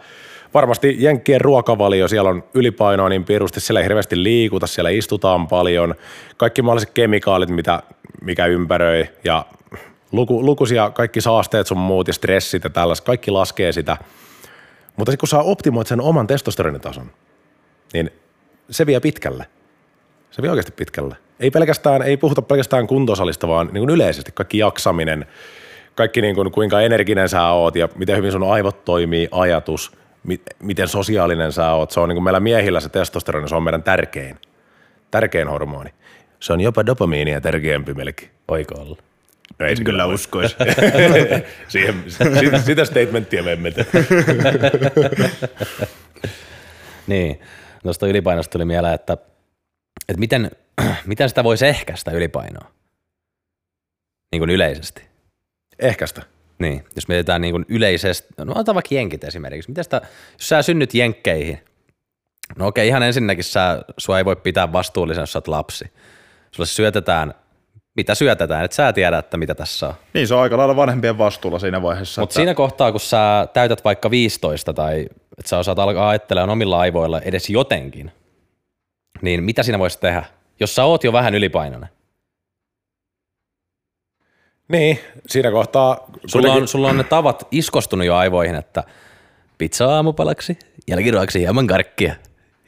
Varmasti 0.53 0.95
Jenkkien 0.99 1.41
ruokavalio, 1.41 2.07
siellä 2.07 2.29
on 2.29 2.43
ylipainoa 2.53 3.09
niin 3.09 3.23
pirusti, 3.23 3.59
siellä 3.59 3.79
ei 3.79 3.83
hirveästi 3.83 4.23
liikuta, 4.23 4.67
siellä 4.67 4.89
istutaan 4.89 5.47
paljon. 5.47 5.95
Kaikki 6.37 6.61
mahdolliset 6.61 6.89
kemikaalit, 6.93 7.49
mitä, 7.49 7.83
mikä 8.21 8.45
ympäröi 8.45 9.07
ja 9.23 9.45
luku, 10.11 10.45
lukuisia 10.45 10.89
kaikki 10.89 11.21
saasteet 11.21 11.67
sun 11.67 11.77
muut 11.77 12.07
ja 12.07 12.13
stressit 12.13 12.63
ja 12.63 12.69
tällaiset, 12.69 13.05
kaikki 13.05 13.31
laskee 13.31 13.71
sitä. 13.71 13.97
Mutta 14.97 15.17
kun 15.17 15.27
sä 15.27 15.39
optimoit 15.39 15.87
sen 15.87 16.01
oman 16.01 16.27
testosteronitason, 16.27 17.11
niin 17.93 18.09
se 18.69 18.85
vie 18.85 18.99
pitkälle. 18.99 19.45
Se 20.31 20.41
vie 20.41 20.49
oikeasti 20.49 20.71
pitkälle. 20.71 21.15
Ei, 21.39 21.51
pelkästään, 21.51 22.01
ei 22.01 22.17
puhuta 22.17 22.41
pelkästään 22.41 22.87
kuntosalista, 22.87 23.47
vaan 23.47 23.67
niin 23.67 23.81
kuin 23.81 23.89
yleisesti 23.89 24.31
kaikki 24.31 24.57
jaksaminen, 24.57 25.25
kaikki 25.95 26.21
niin 26.21 26.35
kuin, 26.35 26.51
kuinka 26.51 26.81
energinen 26.81 27.29
sä 27.29 27.47
oot 27.47 27.75
ja 27.75 27.89
miten 27.95 28.17
hyvin 28.17 28.31
sun 28.31 28.51
aivot 28.51 28.85
toimii, 28.85 29.27
ajatus, 29.31 29.91
mi- 30.23 30.41
miten 30.59 30.87
sosiaalinen 30.87 31.51
sä 31.51 31.71
oot. 31.71 31.91
Se 31.91 31.99
on 31.99 32.09
niin 32.09 32.15
kuin 32.15 32.23
meillä 32.23 32.39
miehillä 32.39 32.79
se 32.79 32.89
testosteroni, 32.89 33.49
se 33.49 33.55
on 33.55 33.63
meidän 33.63 33.83
tärkein, 33.83 34.37
tärkein 35.11 35.47
hormoni. 35.47 35.89
Se 36.39 36.53
on 36.53 36.61
jopa 36.61 36.85
dopamiinia 36.85 37.41
tärkeämpi 37.41 37.93
melkein. 37.93 38.31
Voiko 38.49 38.81
olla? 38.81 39.10
No 39.59 39.65
ei 39.65 39.75
se 39.75 39.83
kyllä 39.83 40.05
uskoisi. 40.05 40.55
Siihen, 41.67 42.03
sitä, 42.65 42.85
statementtia 42.85 43.43
me 43.43 43.51
emme 43.51 43.71
tee. 43.71 43.85
Niin, 47.07 47.39
tuosta 47.83 48.07
ylipainosta 48.07 48.51
tuli 48.51 48.65
mieleen, 48.65 48.93
että, 48.93 49.13
että 50.09 50.19
miten, 50.19 50.51
miten 51.05 51.29
sitä 51.29 51.43
voisi 51.43 51.67
ehkäistä 51.67 52.11
ylipainoa? 52.11 52.71
Niin 54.31 54.39
kuin 54.39 54.49
yleisesti. 54.49 55.03
Ehkäistä. 55.79 56.21
Niin, 56.59 56.83
jos 56.95 57.07
mietitään 57.07 57.41
niin 57.41 57.51
kuin 57.51 57.65
yleisesti, 57.69 58.27
no 58.37 58.51
otetaan 58.51 58.75
vaikka 58.75 58.95
jenkit 58.95 59.23
esimerkiksi. 59.23 59.69
Miten 59.69 59.83
sitä, 59.83 60.01
jos 60.33 60.49
sä 60.49 60.61
synnyt 60.61 60.93
jenkkeihin, 60.93 61.59
no 62.57 62.67
okei, 62.67 62.87
ihan 62.87 63.03
ensinnäkin 63.03 63.43
sä, 63.43 63.81
sua 63.97 64.17
ei 64.17 64.25
voi 64.25 64.35
pitää 64.35 64.73
vastuullisen, 64.73 65.21
jos 65.21 65.31
sä 65.31 65.37
oot 65.37 65.47
lapsi. 65.47 65.85
Sulle 66.51 66.67
syötetään 66.67 67.33
mitä 67.95 68.15
syötetään, 68.15 68.65
että 68.65 68.75
sä 68.75 68.93
tiedät, 68.93 69.25
että 69.25 69.37
mitä 69.37 69.55
tässä 69.55 69.87
on. 69.87 69.93
Niin 70.13 70.27
se 70.27 70.35
on 70.35 70.41
aika 70.41 70.57
lailla 70.57 70.75
vanhempien 70.75 71.17
vastuulla 71.17 71.59
siinä 71.59 71.81
vaiheessa. 71.81 72.21
Mutta 72.21 72.33
siinä 72.33 72.53
kohtaa, 72.53 72.91
kun 72.91 72.99
sä 72.99 73.47
täytät 73.53 73.83
vaikka 73.83 74.11
15 74.11 74.73
tai 74.73 75.07
että 75.37 75.49
sä 75.49 75.57
osaat 75.57 75.79
alkaa 75.79 76.09
ajattelemaan 76.09 76.49
omilla 76.49 76.79
aivoilla 76.79 77.21
edes 77.21 77.49
jotenkin, 77.49 78.11
niin 79.21 79.43
mitä 79.43 79.63
siinä 79.63 79.79
voisi 79.79 79.99
tehdä, 79.99 80.23
jos 80.59 80.75
sä 80.75 80.83
oot 80.83 81.03
jo 81.03 81.13
vähän 81.13 81.35
ylipainoinen? 81.35 81.89
Niin, 84.67 84.99
siinä 85.27 85.51
kohtaa... 85.51 85.95
Sulla 85.95 86.43
kuitenkin- 86.43 86.61
on, 86.61 86.67
sulla 86.67 86.89
on 86.89 86.97
ne 86.97 87.03
tavat 87.03 87.47
iskostunut 87.51 88.07
jo 88.07 88.15
aivoihin, 88.15 88.55
että 88.55 88.83
pizza 89.57 89.95
aamupalaksi, 89.95 90.59
jälkiruoksi 90.87 91.39
hieman 91.39 91.67
karkkia, 91.67 92.15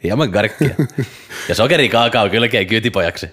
hieman 0.03 0.31
karkkia 0.31 0.75
ja 1.49 1.55
sokeri 1.55 1.89
kaakao 1.89 2.29
kylkeen 2.29 2.67
kyytipojaksi. 2.67 3.29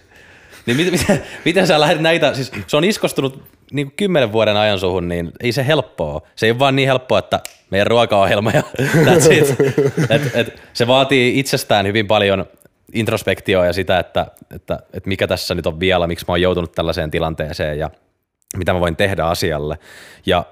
Niin 0.67 0.77
miten, 0.77 0.93
miten, 0.93 1.23
miten 1.45 1.67
sä 1.67 1.81
lähdet 1.81 2.01
näitä, 2.01 2.35
siis 2.35 2.53
se 2.67 2.77
on 2.77 2.85
iskostunut 2.85 3.43
niin 3.73 3.93
kymmenen 3.93 4.33
vuoden 4.33 4.57
ajan 4.57 4.79
suhun, 4.79 5.09
niin 5.09 5.33
ei 5.41 5.53
se 5.53 5.67
helppoa. 5.67 6.21
Se 6.37 6.47
ei 6.47 6.51
ole 6.51 6.59
vaan 6.59 6.77
niin 6.77 6.89
helppoa, 6.89 7.19
että 7.19 7.41
meidän 7.71 7.87
ruokaohjelma 7.87 8.51
ja 8.51 8.63
that's 9.07 9.33
it. 9.33 9.57
Et, 10.11 10.35
et, 10.35 10.63
se 10.73 10.87
vaatii 10.87 11.39
itsestään 11.39 11.87
hyvin 11.87 12.07
paljon 12.07 12.47
introspektioa 12.93 13.67
ja 13.67 13.73
sitä, 13.73 13.99
että, 13.99 14.27
että, 14.55 14.79
että 14.93 15.09
mikä 15.09 15.27
tässä 15.27 15.55
nyt 15.55 15.67
on 15.67 15.81
vielä, 15.81 16.07
miksi 16.07 16.25
mä 16.29 16.33
oon 16.33 16.41
joutunut 16.41 16.73
tällaiseen 16.73 17.11
tilanteeseen 17.11 17.79
ja 17.79 17.91
mitä 18.57 18.73
mä 18.73 18.81
voin 18.81 18.97
tehdä 18.97 19.25
asialle. 19.25 19.79
Ja 20.27 20.45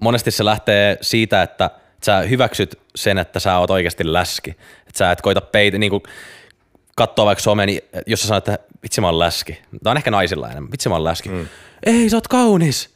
monesti 0.00 0.30
se 0.30 0.44
lähtee 0.44 0.98
siitä, 1.00 1.42
että 1.42 1.70
sä 2.04 2.18
hyväksyt 2.18 2.78
sen, 2.94 3.18
että 3.18 3.40
sä 3.40 3.58
oot 3.58 3.70
oikeasti 3.70 4.12
läski. 4.12 4.50
Että 4.50 4.98
sä 4.98 5.12
et 5.12 5.20
koita 5.20 5.40
peitä, 5.40 5.78
niin 5.78 5.90
kuin 5.90 6.02
katsoa 6.96 7.24
vaikka 7.24 7.42
somea, 7.42 7.66
niin 7.66 7.80
jos 8.06 8.20
sä 8.22 8.28
sanot, 8.28 8.48
että 8.48 8.64
vitsi 8.82 9.00
mä 9.00 9.06
oon 9.06 9.18
läski. 9.18 9.58
Tämä 9.82 9.90
on 9.90 9.96
ehkä 9.96 10.10
naisilla 10.10 10.50
enemmän. 10.50 10.72
Vitsi 10.72 10.88
mä 10.88 10.94
oon 10.94 11.04
läski. 11.04 11.28
Mm. 11.28 11.46
Ei, 11.86 12.08
sä 12.10 12.16
oot 12.16 12.28
kaunis. 12.28 12.90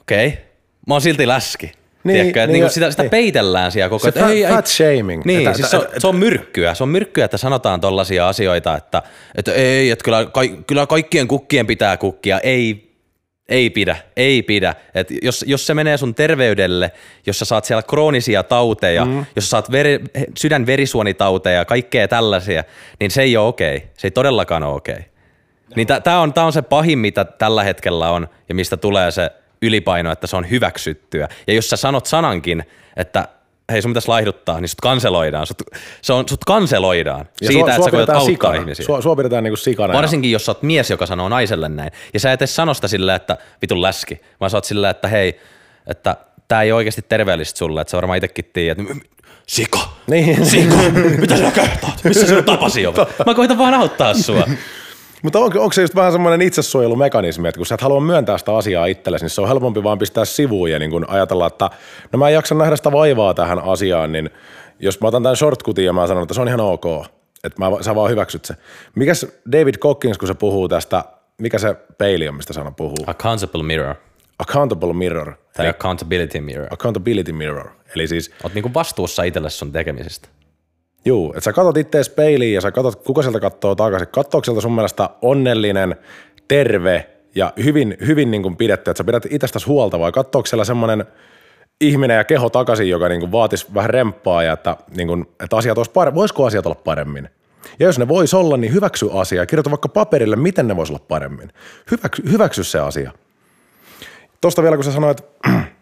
Okei. 0.00 0.26
Okay. 0.28 0.38
Mä 0.86 0.94
oon 0.94 1.00
silti 1.00 1.28
läski. 1.28 1.66
Niin, 1.66 1.74
Niin, 2.04 2.14
Tiedätkö, 2.32 2.52
niin, 2.52 2.60
niin, 2.62 2.70
sitä, 2.70 2.90
sitä 2.90 3.02
niin. 3.02 3.10
peitellään 3.10 3.72
siellä 3.72 3.88
koko 3.88 4.10
Se 4.10 4.20
ajan. 4.22 4.50
fat- 4.52 4.54
fat 4.54 4.66
shaming. 4.66 5.24
Niin, 5.24 5.38
Että- 5.38 5.54
siis 5.56 5.70
se, 5.70 5.76
on, 5.76 5.86
se 5.98 6.06
on 6.06 6.16
myrkkyä. 6.16 6.74
Se 6.74 6.82
on 6.82 6.88
myrkkyä, 6.88 7.24
että 7.24 7.36
sanotaan 7.36 7.80
tollaisia 7.80 8.28
asioita, 8.28 8.76
että, 8.76 9.02
että 9.34 9.52
ei, 9.52 9.90
että 9.90 10.02
kyllä, 10.04 10.26
ka, 10.26 10.40
kyllä 10.66 10.86
kaikkien 10.86 11.28
kukkien 11.28 11.66
pitää 11.66 11.96
kukkia. 11.96 12.40
Ei, 12.40 12.87
ei 13.48 13.70
pidä, 13.70 13.96
ei 14.16 14.42
pidä. 14.42 14.74
Et 14.94 15.08
jos, 15.22 15.44
jos 15.48 15.66
se 15.66 15.74
menee 15.74 15.96
sun 15.96 16.14
terveydelle, 16.14 16.92
jos 17.26 17.38
sä 17.38 17.44
saat 17.44 17.64
siellä 17.64 17.82
kroonisia 17.82 18.42
tauteja, 18.42 19.04
mm. 19.04 19.26
jos 19.36 19.44
sä 19.44 19.50
saat 19.50 19.72
veri, 19.72 20.00
sydänverisuonitauteja, 20.38 21.64
kaikkea 21.64 22.08
tällaisia, 22.08 22.64
niin 23.00 23.10
se 23.10 23.22
ei 23.22 23.36
ole 23.36 23.48
okei. 23.48 23.88
Se 23.96 24.06
ei 24.06 24.10
todellakaan 24.10 24.62
ole 24.62 24.74
okei. 24.74 25.04
Niin 25.76 25.86
tämä 26.04 26.20
on, 26.20 26.32
tää 26.32 26.44
on 26.44 26.52
se 26.52 26.62
pahin, 26.62 26.98
mitä 26.98 27.24
tällä 27.24 27.64
hetkellä 27.64 28.10
on 28.10 28.28
ja 28.48 28.54
mistä 28.54 28.76
tulee 28.76 29.10
se 29.10 29.30
ylipaino, 29.62 30.12
että 30.12 30.26
se 30.26 30.36
on 30.36 30.50
hyväksyttyä. 30.50 31.28
Ja 31.46 31.54
jos 31.54 31.70
sä 31.70 31.76
sanot 31.76 32.06
sanankin, 32.06 32.64
että 32.96 33.28
hei 33.72 33.82
sun 33.82 33.90
pitäisi 33.90 34.08
laihduttaa, 34.08 34.60
niin 34.60 34.68
sut 34.68 34.80
kanseloidaan. 34.80 35.46
Sut, 35.46 35.62
se 36.02 36.12
on, 36.12 36.28
sut 36.28 36.44
kanseloidaan 36.44 37.28
Ja 37.40 37.48
siitä, 37.48 37.52
sua- 37.52 37.60
että 37.60 37.72
sä 37.72 37.78
koetat 37.78 37.92
pidetään 37.92 38.18
auttaa 38.18 38.32
sikana. 38.32 38.54
ihmisiä. 38.54 38.86
Sua, 38.86 39.00
sua 39.02 39.16
pidetään 39.16 39.44
niinku 39.44 39.56
sikana. 39.56 39.92
ja- 39.92 39.96
Varsinkin 39.96 40.30
jos 40.32 40.46
sä 40.46 40.50
oot 40.52 40.62
mies, 40.62 40.90
joka 40.90 41.06
sanoo 41.06 41.28
naiselle 41.28 41.68
näin. 41.68 41.90
Ja 42.14 42.20
sä 42.20 42.32
et 42.32 42.42
edes 42.42 42.56
sano 42.56 42.74
sitä 42.74 42.88
silleen, 42.88 43.16
että 43.16 43.36
vitun 43.62 43.82
läski, 43.82 44.20
vaan 44.40 44.50
sä 44.50 44.56
oot 44.56 44.64
silleen, 44.64 44.90
että 44.90 45.08
hei, 45.08 45.40
että 45.86 46.16
tää 46.48 46.62
ei 46.62 46.72
ole 46.72 46.76
oikeasti 46.76 47.02
terveellistä 47.08 47.58
sulle, 47.58 47.80
että 47.80 47.90
sä 47.90 47.96
varmaan 47.96 48.16
itsekin 48.16 48.50
tiedät, 48.52 48.86
sika, 49.46 49.78
Niin. 50.06 50.46
sika, 50.46 50.74
mitä 51.18 51.36
sä 51.36 51.50
kehtaat, 51.50 52.04
missä 52.04 52.26
sinun 52.26 52.44
tapasi 52.44 52.86
on? 52.86 52.94
Mä 53.26 53.34
koitan 53.34 53.58
vaan 53.58 53.74
auttaa 53.74 54.14
sua. 54.14 54.46
Mutta 55.22 55.38
onko, 55.38 55.60
onko 55.62 55.72
se 55.72 55.80
just 55.80 55.94
vähän 55.94 56.12
semmoinen 56.12 56.42
itsesuojelumekanismi, 56.42 57.48
että 57.48 57.58
kun 57.58 57.66
sä 57.66 57.74
et 57.74 57.80
halua 57.80 58.00
myöntää 58.00 58.38
sitä 58.38 58.56
asiaa 58.56 58.86
itsellesi, 58.86 59.24
niin 59.24 59.30
se 59.30 59.40
on 59.40 59.48
helpompi 59.48 59.82
vaan 59.82 59.98
pistää 59.98 60.24
sivuun 60.24 60.70
ja 60.70 60.78
niin 60.78 60.90
kun 60.90 61.04
ajatella, 61.08 61.46
että 61.46 61.70
no 62.12 62.18
mä 62.18 62.28
en 62.28 62.34
jaksa 62.34 62.54
nähdä 62.54 62.76
sitä 62.76 62.92
vaivaa 62.92 63.34
tähän 63.34 63.58
asiaan, 63.58 64.12
niin 64.12 64.30
jos 64.78 65.00
mä 65.00 65.08
otan 65.08 65.22
tämän 65.22 65.36
shortcutin 65.36 65.84
ja 65.84 65.92
mä 65.92 66.06
sanon, 66.06 66.22
että 66.22 66.34
se 66.34 66.40
on 66.40 66.48
ihan 66.48 66.60
ok, 66.60 66.84
että 67.44 67.58
mä, 67.58 67.66
sä 67.80 67.94
vaan 67.94 68.10
hyväksyt 68.10 68.44
se. 68.44 68.54
Mikäs 68.94 69.26
David 69.52 69.74
Cockins, 69.74 70.18
kun 70.18 70.28
se 70.28 70.34
puhuu 70.34 70.68
tästä, 70.68 71.04
mikä 71.38 71.58
se 71.58 71.74
peili 71.98 72.28
on, 72.28 72.34
mistä 72.34 72.52
sana 72.52 72.70
puhuu? 72.70 72.96
Accountable 73.06 73.62
mirror 73.62 73.94
Accountable 74.38 74.92
mirror, 74.92 75.32
tai 75.56 75.66
eli 75.66 75.70
accountability 75.70 76.40
mirror. 76.40 76.66
accountability 76.70 77.32
mirror. 77.32 77.68
Eli 77.94 78.08
siis 78.08 78.30
Oot 78.44 78.54
niinku 78.54 78.70
vastuussa 78.74 79.22
itselle 79.22 79.50
sun 79.50 79.72
tekemisistä. 79.72 80.28
Juu, 81.08 81.30
että 81.30 81.40
sä 81.40 81.52
katot 81.52 81.76
ittees 81.76 82.10
peiliin 82.10 82.54
ja 82.54 82.60
sä 82.60 82.70
katot, 82.70 82.96
kuka 82.96 83.22
sieltä 83.22 83.40
katsoo 83.40 83.74
takaisin. 83.74 84.08
Katsooko 84.08 84.44
sieltä 84.44 84.60
sun 84.60 84.74
mielestä 84.74 85.10
onnellinen, 85.22 85.96
terve 86.48 87.06
ja 87.34 87.52
hyvin, 87.64 87.96
hyvin 88.06 88.30
niin 88.30 88.42
kuin 88.42 88.56
pidetty, 88.56 88.90
että 88.90 88.98
sä 88.98 89.04
pidät 89.04 89.26
itsestäsi 89.30 89.66
huolta 89.66 89.98
vai 89.98 90.12
katsoako 90.12 90.46
siellä 90.46 90.64
semmoinen 90.64 91.04
ihminen 91.80 92.16
ja 92.16 92.24
keho 92.24 92.50
takaisin, 92.50 92.88
joka 92.88 93.08
niin 93.08 93.20
kuin 93.20 93.32
vaatisi 93.32 93.66
vähän 93.74 93.90
remppaa 93.90 94.42
ja 94.42 94.52
että, 94.52 94.76
niin 94.96 95.08
kuin, 95.08 95.26
että 95.44 95.56
asiat 95.56 95.78
olisi 95.78 95.90
paremmin. 95.90 96.18
Voisiko 96.18 96.46
asiat 96.46 96.66
olla 96.66 96.80
paremmin? 96.84 97.28
Ja 97.78 97.86
jos 97.86 97.98
ne 97.98 98.08
vois 98.08 98.34
olla, 98.34 98.56
niin 98.56 98.72
hyväksy 98.72 99.08
asia 99.12 99.46
kirjoita 99.46 99.70
vaikka 99.70 99.88
paperille, 99.88 100.36
miten 100.36 100.68
ne 100.68 100.76
vois 100.76 100.90
olla 100.90 101.00
paremmin. 101.08 101.52
Hyväksy, 101.90 102.22
hyväksy 102.32 102.64
se 102.64 102.78
asia. 102.78 103.12
Tuosta 104.40 104.62
vielä, 104.62 104.76
kun 104.76 104.84
sä 104.84 104.92
sanoit, 104.92 105.24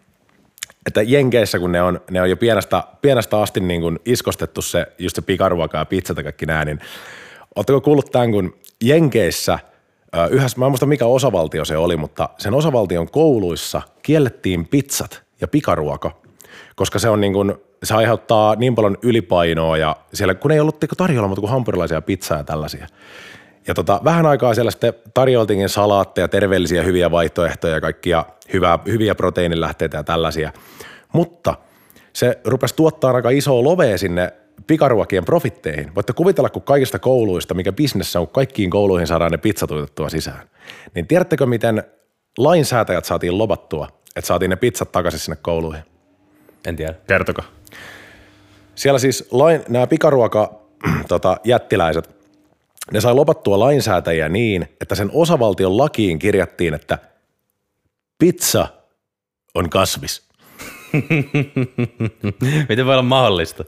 että 0.87 1.01
Jenkeissä, 1.01 1.59
kun 1.59 1.71
ne 1.71 1.81
on, 1.81 2.01
ne 2.11 2.21
on 2.21 2.29
jo 2.29 2.37
pienestä, 2.37 2.83
pienestä 3.01 3.41
asti 3.41 3.59
niin 3.59 3.81
kuin 3.81 3.99
iskostettu 4.05 4.61
se, 4.61 4.87
just 4.99 5.15
se 5.15 5.21
pikaruoka 5.21 5.77
ja 5.77 5.85
pizzat 5.85 6.17
ja 6.17 6.23
kaikki 6.23 6.45
nää, 6.45 6.65
niin 6.65 6.79
ootteko 7.55 7.81
kuullut 7.81 8.11
tämän, 8.11 8.31
kun 8.31 8.55
Jenkeissä, 8.83 9.59
yhdessä, 10.29 10.59
mä 10.59 10.65
en 10.65 10.71
muista 10.71 10.85
mikä 10.85 11.05
osavaltio 11.05 11.65
se 11.65 11.77
oli, 11.77 11.97
mutta 11.97 12.29
sen 12.37 12.53
osavaltion 12.53 13.11
kouluissa 13.11 13.81
kiellettiin 14.01 14.67
pizzat 14.67 15.23
ja 15.41 15.47
pikaruoka, 15.47 16.11
koska 16.75 16.99
se 16.99 17.09
on 17.09 17.21
niin 17.21 17.33
kuin, 17.33 17.53
se 17.83 17.93
aiheuttaa 17.93 18.55
niin 18.55 18.75
paljon 18.75 18.97
ylipainoa 19.01 19.77
ja 19.77 19.95
siellä, 20.13 20.35
kun 20.35 20.51
ei 20.51 20.59
ollut 20.59 20.79
tarjolla 20.97 21.27
muuta 21.27 21.41
kuin 21.41 21.51
hampurilaisia 21.51 22.01
pizzaa 22.01 22.37
ja 22.37 22.43
tällaisia. 22.43 22.87
Ja 23.67 23.73
tota, 23.73 24.01
vähän 24.03 24.25
aikaa 24.25 24.53
siellä 24.53 24.71
sitten 24.71 24.93
tarjoltiinkin 25.13 25.69
salaatteja, 25.69 26.27
terveellisiä 26.27 26.83
hyviä 26.83 27.11
vaihtoehtoja 27.11 27.73
ja 27.73 27.81
kaikkia 27.81 28.25
hyvää, 28.53 28.79
hyviä 28.87 29.15
proteiinilähteitä 29.15 29.97
ja 29.97 30.03
tällaisia. 30.03 30.51
Mutta 31.13 31.55
se 32.13 32.39
rupesi 32.45 32.75
tuottaa 32.75 33.11
aika 33.11 33.29
isoa 33.29 33.63
lovea 33.63 33.97
sinne 33.97 34.33
pikaruokien 34.67 35.25
profitteihin. 35.25 35.95
Voitte 35.95 36.13
kuvitella, 36.13 36.49
kun 36.49 36.61
kaikista 36.61 36.99
kouluista, 36.99 37.53
mikä 37.53 37.71
bisnes 37.71 38.15
on, 38.15 38.27
kun 38.27 38.33
kaikkiin 38.33 38.69
kouluihin 38.69 39.07
saadaan 39.07 39.31
ne 39.31 39.37
pizzat 39.37 39.71
uitettua 39.71 40.09
sisään. 40.09 40.49
Niin 40.95 41.07
tiedättekö, 41.07 41.45
miten 41.45 41.83
lainsäätäjät 42.37 43.05
saatiin 43.05 43.37
lobattua, 43.37 43.87
että 44.15 44.27
saatiin 44.27 44.49
ne 44.49 44.55
pizzat 44.55 44.91
takaisin 44.91 45.19
sinne 45.19 45.37
kouluihin? 45.41 45.83
En 46.65 46.75
tiedä. 46.75 46.93
Kertokaa. 47.07 47.45
Siellä 48.75 48.99
siis 48.99 49.27
lain, 49.31 49.61
nämä 49.69 49.87
pikaruoka 49.87 50.59
tota, 51.07 51.37
jättiläiset, 51.43 52.16
ne 52.93 53.01
sai 53.01 53.13
lopattua 53.13 53.59
lainsäätäjiä 53.59 54.29
niin, 54.29 54.67
että 54.81 54.95
sen 54.95 55.09
osavaltion 55.13 55.77
lakiin 55.77 56.19
kirjattiin, 56.19 56.73
että 56.73 56.97
pizza 58.19 58.67
on 59.55 59.69
kasvis. 59.69 60.27
Miten 62.69 62.85
voi 62.85 62.93
olla 62.93 63.01
mahdollista? 63.01 63.63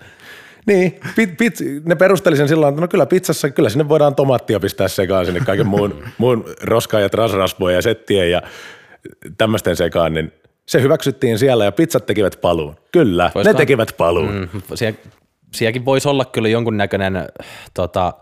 Niin, 0.66 1.00
pit, 1.16 1.38
pit, 1.38 1.54
ne 1.86 1.96
perusteli 1.96 2.38
sen 2.38 2.48
sillä 2.48 2.68
että 2.68 2.82
no 2.82 2.88
kyllä 2.88 3.06
pizzassa, 3.06 3.50
kyllä 3.50 3.70
sinne 3.70 3.90
voidaan 3.90 4.16
tomaattia 4.16 4.60
pistää 4.60 4.88
sekaan 4.88 5.26
sinne 5.26 5.40
kaiken 5.40 5.68
muun, 5.68 6.04
muun 6.18 6.46
roskaa 6.62 7.00
ja 7.00 7.10
trasrasvoja 7.10 7.76
ja 7.76 7.82
settien 7.82 8.32
ja 8.32 8.42
tämmöisten 9.38 9.76
sekaan, 9.76 10.14
niin 10.14 10.34
se 10.66 10.82
hyväksyttiin 10.82 11.40
siellä 11.40 11.66
ja 11.66 11.72
pizzat 11.72 12.06
tekivät 12.06 12.42
paluun. 12.42 12.76
Kyllä, 12.92 13.32
Voisiko- 13.36 13.54
ne 13.54 13.58
tekivät 13.58 13.96
paluun. 13.98 14.50
Mm, 14.54 14.62
siellä, 14.76 15.00
sielläkin 15.54 15.86
voisi 15.86 16.10
olla 16.10 16.26
kyllä 16.26 16.50
jonkunnäköinen 16.50 17.28
tota, 17.74 18.14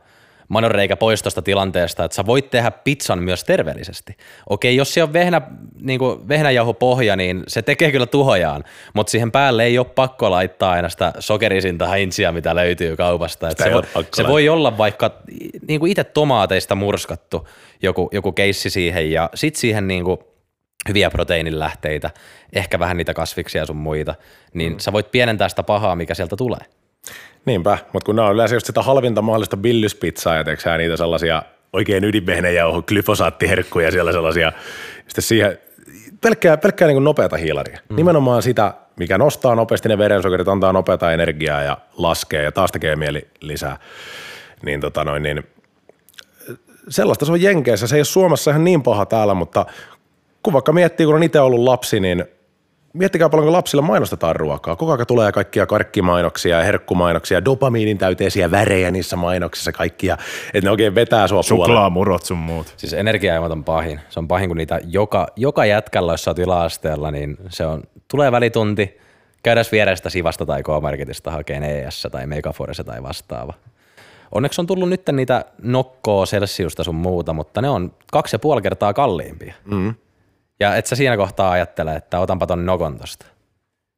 manonreikä 0.47 0.95
pois 0.95 1.21
tuosta 1.21 1.41
tilanteesta, 1.41 2.03
että 2.03 2.15
sä 2.15 2.25
voit 2.25 2.49
tehdä 2.49 2.71
pizzan 2.71 3.23
myös 3.23 3.43
terveellisesti. 3.43 4.17
Okei, 4.49 4.75
jos 4.75 4.93
se 4.93 5.03
on 5.03 5.13
vehnä, 5.13 5.41
niin 5.81 5.99
vehnäjauhopohja, 6.27 7.15
niin 7.15 7.43
se 7.47 7.61
tekee 7.61 7.91
kyllä 7.91 8.05
tuhojaan, 8.05 8.63
mutta 8.93 9.11
siihen 9.11 9.31
päälle 9.31 9.63
ei 9.63 9.77
ole 9.77 9.87
pakko 9.95 10.31
laittaa 10.31 10.71
aina 10.71 10.89
sitä 10.89 11.13
sokerisinta 11.19 11.87
heintsiä, 11.87 12.31
mitä 12.31 12.55
löytyy 12.55 12.95
kaupasta. 12.95 13.49
Et 13.49 13.57
Sitä 13.57 13.63
ei 13.63 13.69
se, 13.69 13.73
voi, 13.73 14.05
se 14.13 14.27
voi 14.27 14.49
olla 14.49 14.77
vaikka 14.77 15.11
niin 15.67 15.79
kuin 15.79 15.91
itse 15.91 16.03
tomaateista 16.03 16.75
murskattu 16.75 17.47
joku, 17.81 18.09
joku 18.11 18.31
keissi 18.31 18.69
siihen 18.69 19.11
ja 19.11 19.29
sitten 19.33 19.59
siihen 19.61 19.87
niin 19.87 20.03
kuin 20.03 20.17
hyviä 20.87 21.09
proteiinilähteitä, 21.09 22.09
ehkä 22.53 22.79
vähän 22.79 22.97
niitä 22.97 23.13
kasviksia 23.13 23.61
ja 23.61 23.65
sun 23.65 23.75
muita, 23.75 24.15
niin 24.53 24.73
mm. 24.73 24.79
sä 24.79 24.93
voit 24.93 25.11
pienentää 25.11 25.49
sitä 25.49 25.63
pahaa, 25.63 25.95
mikä 25.95 26.13
sieltä 26.13 26.35
tulee. 26.35 26.59
Niinpä, 27.47 27.77
mutta 27.93 28.05
kun 28.05 28.15
nämä 28.15 28.27
on 28.27 28.33
yleensä 28.33 28.55
just 28.55 28.65
sitä 28.65 28.81
halvinta 28.81 29.21
mahdollista 29.21 29.57
billyspizzaa 29.57 30.35
ja 30.35 30.43
teekö 30.43 30.61
sä 30.61 30.77
niitä 30.77 30.97
sellaisia 30.97 31.43
oikein 31.73 32.03
ydinvehnäjauho, 32.03 32.81
glyfosaattiherkkuja 32.81 33.91
siellä 33.91 34.11
sellaisia, 34.11 34.51
sitten 35.07 35.21
siihen 35.21 35.57
pelkkää, 36.21 36.57
pelkkää 36.57 36.87
niin 36.87 37.03
nopeata 37.03 37.37
hiilaria. 37.37 37.79
Mm. 37.89 37.95
Nimenomaan 37.95 38.41
sitä, 38.41 38.73
mikä 38.95 39.17
nostaa 39.17 39.55
nopeasti 39.55 39.89
ne 39.89 39.97
verensokerit, 39.97 40.47
antaa 40.47 40.73
nopeata 40.73 41.11
energiaa 41.11 41.63
ja 41.63 41.77
laskee 41.97 42.43
ja 42.43 42.51
taas 42.51 42.71
tekee 42.71 42.95
mieli 42.95 43.27
lisää. 43.41 43.77
Niin, 44.65 44.81
tota 44.81 45.03
noin, 45.03 45.23
niin 45.23 45.43
sellaista 46.89 47.25
se 47.25 47.31
on 47.31 47.41
Jenkeissä. 47.41 47.87
Se 47.87 47.95
ei 47.95 47.99
ole 47.99 48.05
Suomessa 48.05 48.51
ihan 48.51 48.63
niin 48.63 48.83
paha 48.83 49.05
täällä, 49.05 49.33
mutta 49.33 49.65
kun 50.43 50.53
vaikka 50.53 50.73
miettii, 50.73 51.05
kun 51.05 51.15
on 51.15 51.23
itse 51.23 51.39
ollut 51.39 51.63
lapsi, 51.63 51.99
niin 51.99 52.25
miettikää 52.97 53.29
paljonko 53.29 53.51
lapsilla 53.51 53.81
mainostetaan 53.81 54.35
ruokaa. 54.35 54.75
Koko 54.75 54.91
ajan 54.91 55.07
tulee 55.07 55.31
kaikkia 55.31 55.65
karkkimainoksia 55.65 56.57
ja 56.57 56.63
herkkumainoksia, 56.63 57.45
dopamiinin 57.45 57.97
täyteisiä 57.97 58.51
värejä 58.51 58.91
niissä 58.91 59.15
mainoksissa 59.15 59.71
kaikkia, 59.71 60.17
että 60.53 60.67
ne 60.67 60.71
oikein 60.71 60.95
vetää 60.95 61.27
sua 61.27 61.41
puolelle. 61.49 61.65
Suklaamurot 61.65 62.25
sun 62.25 62.37
muut. 62.37 62.73
Siis 62.77 62.93
energiaimot 62.93 63.51
on 63.51 63.63
pahin. 63.63 63.99
Se 64.09 64.19
on 64.19 64.27
pahin, 64.27 64.49
kun 64.49 64.57
niitä 64.57 64.79
joka, 64.85 65.27
joka 65.35 65.65
jätkällä, 65.65 66.13
jos 66.13 66.23
sä 66.23 66.31
oot 66.31 66.39
yläasteella, 66.39 67.11
niin 67.11 67.37
se 67.49 67.65
on, 67.65 67.83
tulee 68.07 68.31
välitunti, 68.31 68.97
käydään 69.43 69.65
vierestä 69.71 70.09
Sivasta 70.09 70.45
tai 70.45 70.63
K-Marketista 70.63 71.31
hakeen 71.31 71.63
ES 71.63 72.07
tai 72.11 72.27
Megaforce 72.27 72.83
tai 72.83 73.03
vastaava. 73.03 73.53
Onneksi 74.31 74.61
on 74.61 74.67
tullut 74.67 74.89
nyt 74.89 75.01
niitä 75.11 75.45
nokkoa, 75.63 76.25
Celsiusta 76.25 76.83
sun 76.83 76.95
muuta, 76.95 77.33
mutta 77.33 77.61
ne 77.61 77.69
on 77.69 77.93
kaksi 78.11 78.35
ja 78.35 78.39
puoli 78.39 78.61
kertaa 78.61 78.93
kalliimpia. 78.93 79.53
Mm. 79.65 79.95
Ja 80.59 80.75
et 80.75 80.85
sä 80.85 80.95
siinä 80.95 81.17
kohtaa 81.17 81.51
ajattele, 81.51 81.95
että 81.95 82.19
otanpa 82.19 82.47
ton 82.47 82.65
nokon 82.65 82.97
tosta. 82.97 83.25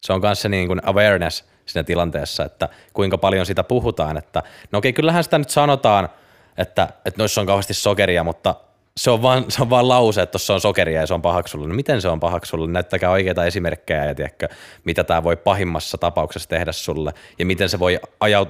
Se 0.05 0.13
on 0.13 0.21
myös 0.21 0.41
se 0.41 0.49
niin 0.49 0.67
kuin 0.67 0.81
awareness 0.83 1.43
siinä 1.65 1.83
tilanteessa, 1.83 2.45
että 2.45 2.69
kuinka 2.93 3.17
paljon 3.17 3.45
sitä 3.45 3.63
puhutaan, 3.63 4.17
että 4.17 4.43
no 4.71 4.79
okei, 4.79 4.93
kyllähän 4.93 5.23
sitä 5.23 5.37
nyt 5.37 5.49
sanotaan, 5.49 6.09
että, 6.57 6.89
että 7.05 7.21
noissa 7.21 7.41
on 7.41 7.47
kauheasti 7.47 7.73
sokeria, 7.73 8.23
mutta 8.23 8.55
se 8.97 9.11
on 9.11 9.21
vaan, 9.21 9.45
se 9.49 9.61
on 9.61 9.69
vaan 9.69 9.87
lause, 9.87 10.21
että 10.21 10.31
tuossa 10.31 10.53
on 10.53 10.61
sokeria 10.61 11.01
ja 11.01 11.07
se 11.07 11.13
on 11.13 11.21
pahaksi 11.21 11.51
sulle. 11.51 11.67
No 11.67 11.73
miten 11.73 12.01
se 12.01 12.07
on 12.07 12.19
pahaksi 12.19 12.49
sulle? 12.49 12.71
Näyttäkää 12.71 13.09
oikeita 13.09 13.45
esimerkkejä 13.45 14.05
ja 14.05 14.15
tiedätkö, 14.15 14.47
mitä 14.83 15.03
tämä 15.03 15.23
voi 15.23 15.35
pahimmassa 15.35 15.97
tapauksessa 15.97 16.49
tehdä 16.49 16.71
sulle 16.71 17.13
ja 17.39 17.45
miten 17.45 17.69
se 17.69 17.79
voi 17.79 17.99
ajaut, 18.19 18.49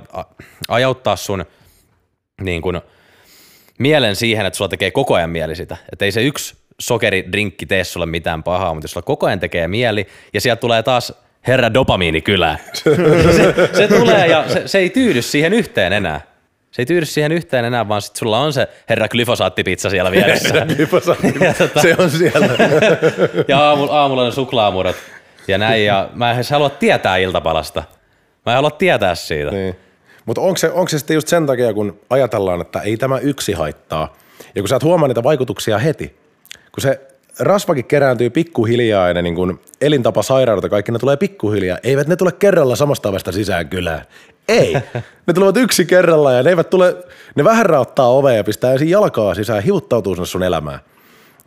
ajauttaa 0.67 1.15
sun 1.15 1.45
niin 2.41 2.61
kuin, 2.61 2.81
mielen 3.79 4.15
siihen, 4.15 4.45
että 4.45 4.57
sulla 4.57 4.69
tekee 4.69 4.91
koko 4.91 5.15
ajan 5.15 5.29
mieli 5.29 5.55
sitä. 5.55 5.77
Että 5.91 6.05
ei 6.05 6.11
se 6.11 6.23
yksi 6.23 6.55
sokeridrinkki 6.79 7.65
tee 7.65 7.83
sulle 7.83 8.05
mitään 8.05 8.43
pahaa, 8.43 8.73
mutta 8.73 8.83
jos 8.83 8.91
sulla 8.91 9.05
koko 9.05 9.25
ajan 9.25 9.39
tekee 9.39 9.67
mieli 9.67 10.07
ja 10.33 10.41
sieltä 10.41 10.59
tulee 10.59 10.83
taas 10.83 11.13
herra 11.47 11.73
dopamiini 11.73 12.21
kylään. 12.21 12.57
se, 12.73 13.53
se, 13.73 13.87
tulee 13.87 14.27
ja 14.27 14.49
se, 14.49 14.67
se 14.67 14.77
ei 14.77 14.89
tyydy 14.89 15.21
siihen 15.21 15.53
yhteen 15.53 15.93
enää. 15.93 16.21
Se 16.71 16.81
ei 16.81 16.85
tyydy 16.85 17.05
siihen 17.05 17.31
yhteen 17.31 17.65
enää, 17.65 17.87
vaan 17.87 18.01
sit 18.01 18.15
sulla 18.15 18.39
on 18.39 18.53
se 18.53 18.67
herra 18.89 19.07
glyfosaattipizza 19.07 19.89
siellä 19.89 20.11
vieressä. 20.11 20.55
ja, 21.45 21.53
tota, 21.53 21.81
se 21.81 21.95
on 21.99 22.09
siellä. 22.09 22.47
ja 23.47 23.59
aamulla, 23.59 24.01
aamulla 24.01 24.25
ne 24.25 24.31
suklaamurot 24.31 24.95
ja 25.47 25.57
näin. 25.57 25.85
Ja 25.85 26.09
mä 26.13 26.31
en 26.31 26.37
halua 26.51 26.69
tietää 26.69 27.17
iltapalasta. 27.17 27.83
Mä 28.45 28.51
en 28.51 28.55
halua 28.55 28.71
tietää 28.71 29.15
siitä. 29.15 29.51
Niin. 29.51 29.75
Mutta 30.25 30.41
onko 30.41 30.57
se, 30.57 30.71
onko 30.71 30.89
se 30.89 30.97
sitten 30.97 31.13
just 31.13 31.27
sen 31.27 31.45
takia, 31.45 31.73
kun 31.73 31.99
ajatellaan, 32.09 32.61
että 32.61 32.79
ei 32.79 32.97
tämä 32.97 33.17
yksi 33.17 33.53
haittaa, 33.53 34.13
ja 34.55 34.61
kun 34.61 34.69
sä 34.69 34.75
et 34.75 34.83
huomaa 34.83 35.07
niitä 35.07 35.23
vaikutuksia 35.23 35.77
heti, 35.77 36.15
kun 36.71 36.81
se 36.81 37.01
rasvakin 37.39 37.85
kerääntyy 37.85 38.29
pikkuhiljaa 38.29 39.07
ja 39.07 39.13
ne 39.13 39.21
niin 39.21 39.35
kun 39.35 39.59
elintapasairaudet 39.81 40.69
kaikki 40.69 40.91
ne 40.91 40.99
tulee 40.99 41.17
pikkuhiljaa. 41.17 41.77
Eivät 41.83 42.07
ne 42.07 42.15
tule 42.15 42.31
kerralla 42.31 42.75
samasta 42.75 43.09
ovesta 43.09 43.31
sisään 43.31 43.69
kylään. 43.69 44.01
Ei. 44.47 44.73
Ne 45.27 45.33
tulevat 45.33 45.57
yksi 45.57 45.85
kerralla 45.85 46.31
ja 46.31 46.43
ne 46.43 46.49
eivät 46.49 46.69
tule, 46.69 46.95
ne 47.35 47.43
vähän 47.43 47.65
raottaa 47.65 48.09
ovea 48.09 48.33
ja 48.33 48.43
pistää 48.43 48.71
ensin 48.71 48.89
jalkaa 48.89 49.35
sisään, 49.35 49.63
hiuttautuu 49.63 50.15
sinne 50.15 50.25
sun 50.25 50.43
elämään 50.43 50.79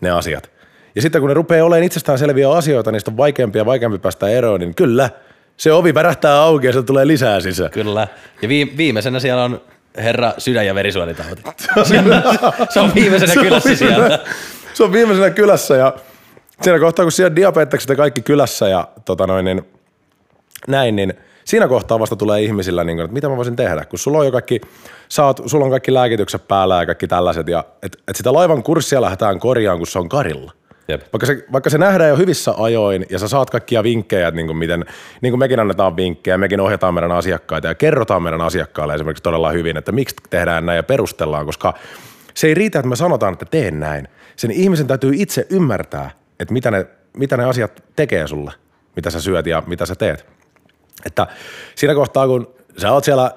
ne 0.00 0.10
asiat. 0.10 0.50
Ja 0.94 1.02
sitten 1.02 1.20
kun 1.20 1.28
ne 1.28 1.34
rupeaa 1.34 1.66
olemaan 1.66 1.84
itsestään 1.84 2.18
selviä 2.18 2.50
asioita, 2.50 2.92
niistä 2.92 3.10
on 3.10 3.16
vaikeampia 3.16 3.60
ja 3.60 3.66
vaikeampi 3.66 3.98
päästä 3.98 4.28
eroon, 4.28 4.60
niin 4.60 4.74
kyllä, 4.74 5.10
se 5.56 5.72
ovi 5.72 5.94
värähtää 5.94 6.42
auki 6.42 6.66
ja 6.66 6.72
se 6.72 6.82
tulee 6.82 7.06
lisää 7.06 7.40
sisään. 7.40 7.70
Kyllä. 7.70 8.08
Ja 8.42 8.48
viimeisenä 8.48 9.20
siellä 9.20 9.44
on 9.44 9.60
herra 9.96 10.32
sydän- 10.38 10.66
ja 10.66 10.74
verisuonitauti. 10.74 11.42
se 12.70 12.80
on 12.80 12.94
viimeisenä 12.94 13.42
kylässä 13.42 13.76
siellä 13.76 14.18
se 14.74 14.84
on 14.84 14.92
viimeisenä 14.92 15.30
kylässä 15.30 15.76
ja 15.76 15.94
siinä 16.62 16.78
kohtaa, 16.78 17.04
kun 17.04 17.12
siellä 17.12 17.36
diabetekset 17.36 17.90
ja 17.90 17.96
kaikki 17.96 18.22
kylässä 18.22 18.68
ja 18.68 18.88
tota 19.04 19.26
noin, 19.26 19.44
niin, 19.44 19.62
näin, 20.68 20.96
niin 20.96 21.14
siinä 21.44 21.68
kohtaa 21.68 21.98
vasta 21.98 22.16
tulee 22.16 22.42
ihmisillä, 22.42 22.84
niin 22.84 22.96
kuin, 22.96 23.04
että 23.04 23.14
mitä 23.14 23.28
mä 23.28 23.36
voisin 23.36 23.56
tehdä, 23.56 23.84
kun 23.84 23.98
sulla 23.98 24.18
on 24.18 24.26
jo 24.26 24.32
kaikki, 24.32 24.60
oot, 25.22 25.40
sulla 25.46 25.64
on 25.64 25.70
kaikki 25.70 25.94
lääkitykset 25.94 26.48
päällä 26.48 26.76
ja 26.76 26.86
kaikki 26.86 27.08
tällaiset, 27.08 27.48
ja 27.48 27.64
että 27.82 27.98
et 28.08 28.16
sitä 28.16 28.32
laivan 28.32 28.62
kurssia 28.62 29.00
lähdetään 29.00 29.38
korjaan, 29.38 29.78
kun 29.78 29.86
se 29.86 29.98
on 29.98 30.08
karilla. 30.08 30.52
Jep. 30.88 31.02
Vaikka, 31.12 31.26
se, 31.26 31.44
vaikka 31.52 31.70
se 31.70 31.78
nähdään 31.78 32.10
jo 32.10 32.16
hyvissä 32.16 32.54
ajoin 32.58 33.06
ja 33.10 33.18
sä 33.18 33.28
saat 33.28 33.50
kaikkia 33.50 33.82
vinkkejä, 33.82 34.28
että 34.28 34.36
niin 34.36 34.46
kuin 34.46 34.56
miten, 34.56 34.84
niin 35.20 35.32
kuin 35.32 35.38
mekin 35.38 35.60
annetaan 35.60 35.96
vinkkejä, 35.96 36.38
mekin 36.38 36.60
ohjataan 36.60 36.94
meidän 36.94 37.12
asiakkaita 37.12 37.68
ja 37.68 37.74
kerrotaan 37.74 38.22
meidän 38.22 38.40
asiakkaille 38.40 38.94
esimerkiksi 38.94 39.22
todella 39.22 39.50
hyvin, 39.50 39.76
että 39.76 39.92
miksi 39.92 40.16
tehdään 40.30 40.66
näin 40.66 40.76
ja 40.76 40.82
perustellaan, 40.82 41.46
koska 41.46 41.74
se 42.34 42.46
ei 42.46 42.54
riitä, 42.54 42.78
että 42.78 42.88
me 42.88 42.96
sanotaan, 42.96 43.32
että 43.32 43.44
teen 43.44 43.80
näin, 43.80 44.08
sen 44.36 44.50
ihmisen 44.50 44.86
täytyy 44.86 45.12
itse 45.14 45.46
ymmärtää, 45.50 46.10
että 46.40 46.52
mitä 46.54 46.70
ne, 46.70 46.86
mitä 47.16 47.36
ne 47.36 47.44
asiat 47.44 47.82
tekee 47.96 48.26
sulle, 48.26 48.52
mitä 48.96 49.10
sä 49.10 49.20
syöt 49.20 49.46
ja 49.46 49.62
mitä 49.66 49.86
sä 49.86 49.94
teet. 49.94 50.26
Että 51.06 51.26
siinä 51.74 51.94
kohtaa, 51.94 52.26
kun 52.26 52.54
sä 52.78 52.92
oot 52.92 53.04
siellä, 53.04 53.30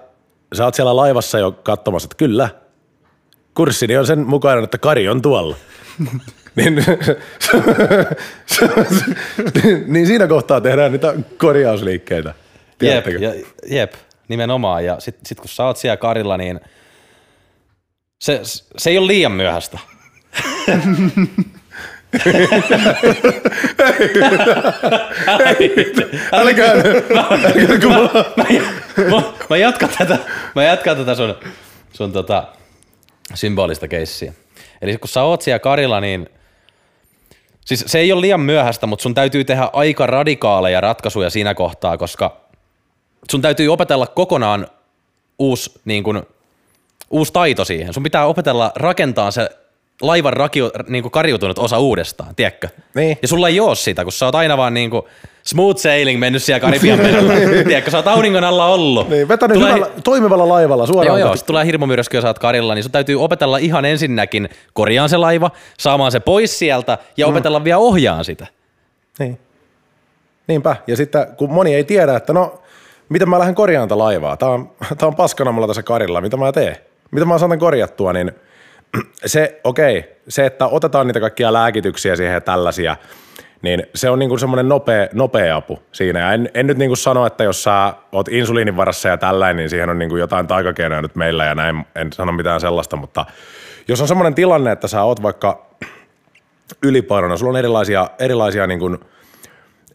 sä 0.53 0.65
oot 0.65 0.75
siellä 0.75 0.95
laivassa 0.95 1.39
jo 1.39 1.51
katsomassa, 1.51 2.05
että 2.05 2.17
kyllä, 2.17 2.49
kurssini 3.53 3.97
on 3.97 4.07
sen 4.07 4.19
mukainen, 4.19 4.63
että 4.63 4.77
Kari 4.77 5.09
on 5.09 5.21
tuolla. 5.21 5.55
niin, 6.55 6.75
niin 9.93 10.07
siinä 10.07 10.27
kohtaa 10.27 10.61
tehdään 10.61 10.91
niitä 10.91 11.13
korjausliikkeitä. 11.37 12.33
Jep, 12.81 13.07
ja, 13.07 13.33
jep, 13.67 13.93
nimenomaan. 14.27 14.85
Ja 14.85 14.99
sitten 14.99 15.25
sit 15.25 15.39
kun 15.39 15.49
sä 15.49 15.65
oot 15.65 15.77
siellä 15.77 15.97
Karilla, 15.97 16.37
niin 16.37 16.59
se, 18.23 18.41
se 18.77 18.89
ei 18.89 18.97
ole 18.97 19.07
liian 19.07 19.31
myöhäistä. 19.31 19.79
Älkää, 26.31 26.73
mä, 29.49 29.57
jatkan 29.57 29.89
tätä, 29.97 30.17
mä 30.55 30.63
jatkan 30.63 30.97
tätä 30.97 31.15
sun, 31.15 31.35
sun 31.93 32.11
tota, 32.11 32.47
symbolista 33.33 33.87
keissiä. 33.87 34.33
Eli 34.81 34.97
kun 34.97 35.09
sä 35.09 35.23
oot 35.23 35.41
siellä 35.41 35.59
Karilla, 35.59 35.99
niin 35.99 36.29
siis 37.65 37.83
se 37.87 37.99
ei 37.99 38.11
ole 38.11 38.21
liian 38.21 38.39
myöhäistä, 38.39 38.87
mutta 38.87 39.03
sun 39.03 39.13
täytyy 39.13 39.43
tehdä 39.43 39.69
aika 39.73 40.07
radikaaleja 40.07 40.81
ratkaisuja 40.81 41.29
siinä 41.29 41.53
kohtaa, 41.53 41.97
koska 41.97 42.37
sun 43.31 43.41
täytyy 43.41 43.69
opetella 43.69 44.07
kokonaan 44.07 44.67
uusi, 45.39 45.71
niin 45.85 46.03
kun, 46.03 46.27
uusi 47.09 47.33
taito 47.33 47.65
siihen. 47.65 47.93
Sun 47.93 48.03
pitää 48.03 48.25
opetella 48.25 48.71
rakentaa 48.75 49.31
se 49.31 49.49
laivan 50.01 50.33
rakio, 50.33 50.71
niin 50.87 51.01
kuin 51.01 51.11
karjutunut 51.11 51.59
osa 51.59 51.79
uudestaan, 51.79 52.35
tiedätkö? 52.35 52.69
Niin. 52.95 53.17
Ja 53.21 53.27
sulla 53.27 53.47
ei 53.47 53.59
ole 53.59 53.75
sitä, 53.75 54.03
kun 54.03 54.11
sä 54.11 54.25
oot 54.25 54.35
aina 54.35 54.57
vaan 54.57 54.73
niin 54.73 54.89
kuin 54.89 55.03
smooth 55.43 55.79
sailing 55.79 56.19
mennyt 56.19 56.43
siellä 56.43 56.59
Karibian 56.59 56.99
merellä. 57.05 57.33
tiedätkö, 57.67 57.91
sä 57.91 57.97
oot 57.97 58.07
auringon 58.07 58.43
alla 58.43 58.65
ollut. 58.65 59.09
Niin, 59.09 59.27
vetänyt 59.27 59.53
tulee... 59.53 59.73
hyvällä, 59.73 59.93
toimivalla 60.03 60.49
laivalla 60.49 60.85
suoraan. 60.85 61.19
Joo, 61.19 61.27
joo, 61.27 61.35
sit 61.35 61.45
tulee 61.45 61.65
hirmumyrsky, 61.65 62.17
jos 62.17 62.21
sä 62.21 62.27
oot 62.27 62.39
Karilla, 62.39 62.75
niin 62.75 62.83
sun 62.83 62.91
täytyy 62.91 63.23
opetella 63.23 63.57
ihan 63.57 63.85
ensinnäkin 63.85 64.49
korjaan 64.73 65.09
se 65.09 65.17
laiva, 65.17 65.51
saamaan 65.79 66.11
se 66.11 66.19
pois 66.19 66.59
sieltä 66.59 66.97
ja 67.17 67.25
mm. 67.25 67.31
opetella 67.31 67.63
vielä 67.63 67.77
ohjaan 67.77 68.25
sitä. 68.25 68.47
Niin. 69.19 69.39
Niinpä. 70.47 70.75
Ja 70.87 70.95
sitten 70.95 71.27
kun 71.37 71.51
moni 71.51 71.75
ei 71.75 71.83
tiedä, 71.83 72.15
että 72.15 72.33
no, 72.33 72.61
miten 73.09 73.29
mä 73.29 73.39
lähden 73.39 73.55
korjaamaan 73.55 73.89
tätä 73.89 73.97
laivaa. 73.97 74.37
Tää 74.37 74.49
on, 74.49 74.71
tää 74.97 75.07
on 75.07 75.15
paskana 75.15 75.51
mulla 75.51 75.67
tässä 75.67 75.83
Karilla, 75.83 76.21
mitä 76.21 76.37
mä 76.37 76.51
teen? 76.51 76.77
Mitä 77.11 77.25
mä 77.25 77.37
saan 77.37 77.59
korjattua, 77.59 78.13
niin– 78.13 78.31
se, 79.25 79.59
okei, 79.63 79.99
okay, 79.99 80.11
se, 80.27 80.45
että 80.45 80.67
otetaan 80.67 81.07
niitä 81.07 81.19
kaikkia 81.19 81.53
lääkityksiä 81.53 82.15
siihen 82.15 82.33
ja 82.33 82.41
tällaisia, 82.41 82.95
niin 83.61 83.83
se 83.95 84.09
on 84.09 84.19
niinku 84.19 84.37
semmoinen 84.37 84.69
nopea, 84.69 85.07
nopea 85.13 85.55
apu 85.55 85.79
siinä. 85.91 86.19
Ja 86.19 86.33
en, 86.33 86.49
en 86.53 86.67
nyt 86.67 86.77
niinku 86.77 86.95
sano, 86.95 87.25
että 87.25 87.43
jos 87.43 87.63
sä 87.63 87.93
oot 88.11 88.27
insuliinin 88.27 88.77
varassa 88.77 89.09
ja 89.09 89.17
tällainen, 89.17 89.57
niin 89.57 89.69
siihen 89.69 89.89
on 89.89 89.99
niinku 89.99 90.17
jotain 90.17 90.47
taikakeinoja 90.47 91.01
nyt 91.01 91.15
meillä 91.15 91.45
ja 91.45 91.55
näin, 91.55 91.85
en 91.95 92.13
sano 92.13 92.31
mitään 92.31 92.61
sellaista, 92.61 92.95
mutta 92.95 93.25
jos 93.87 94.01
on 94.01 94.07
semmoinen 94.07 94.35
tilanne, 94.35 94.71
että 94.71 94.87
sä 94.87 95.03
oot 95.03 95.23
vaikka 95.23 95.65
ylipainona, 96.87 97.37
sulla 97.37 97.49
on 97.49 97.57
erilaisia, 97.57 98.09
erilaisia 98.19 98.67
niinku 98.67 98.97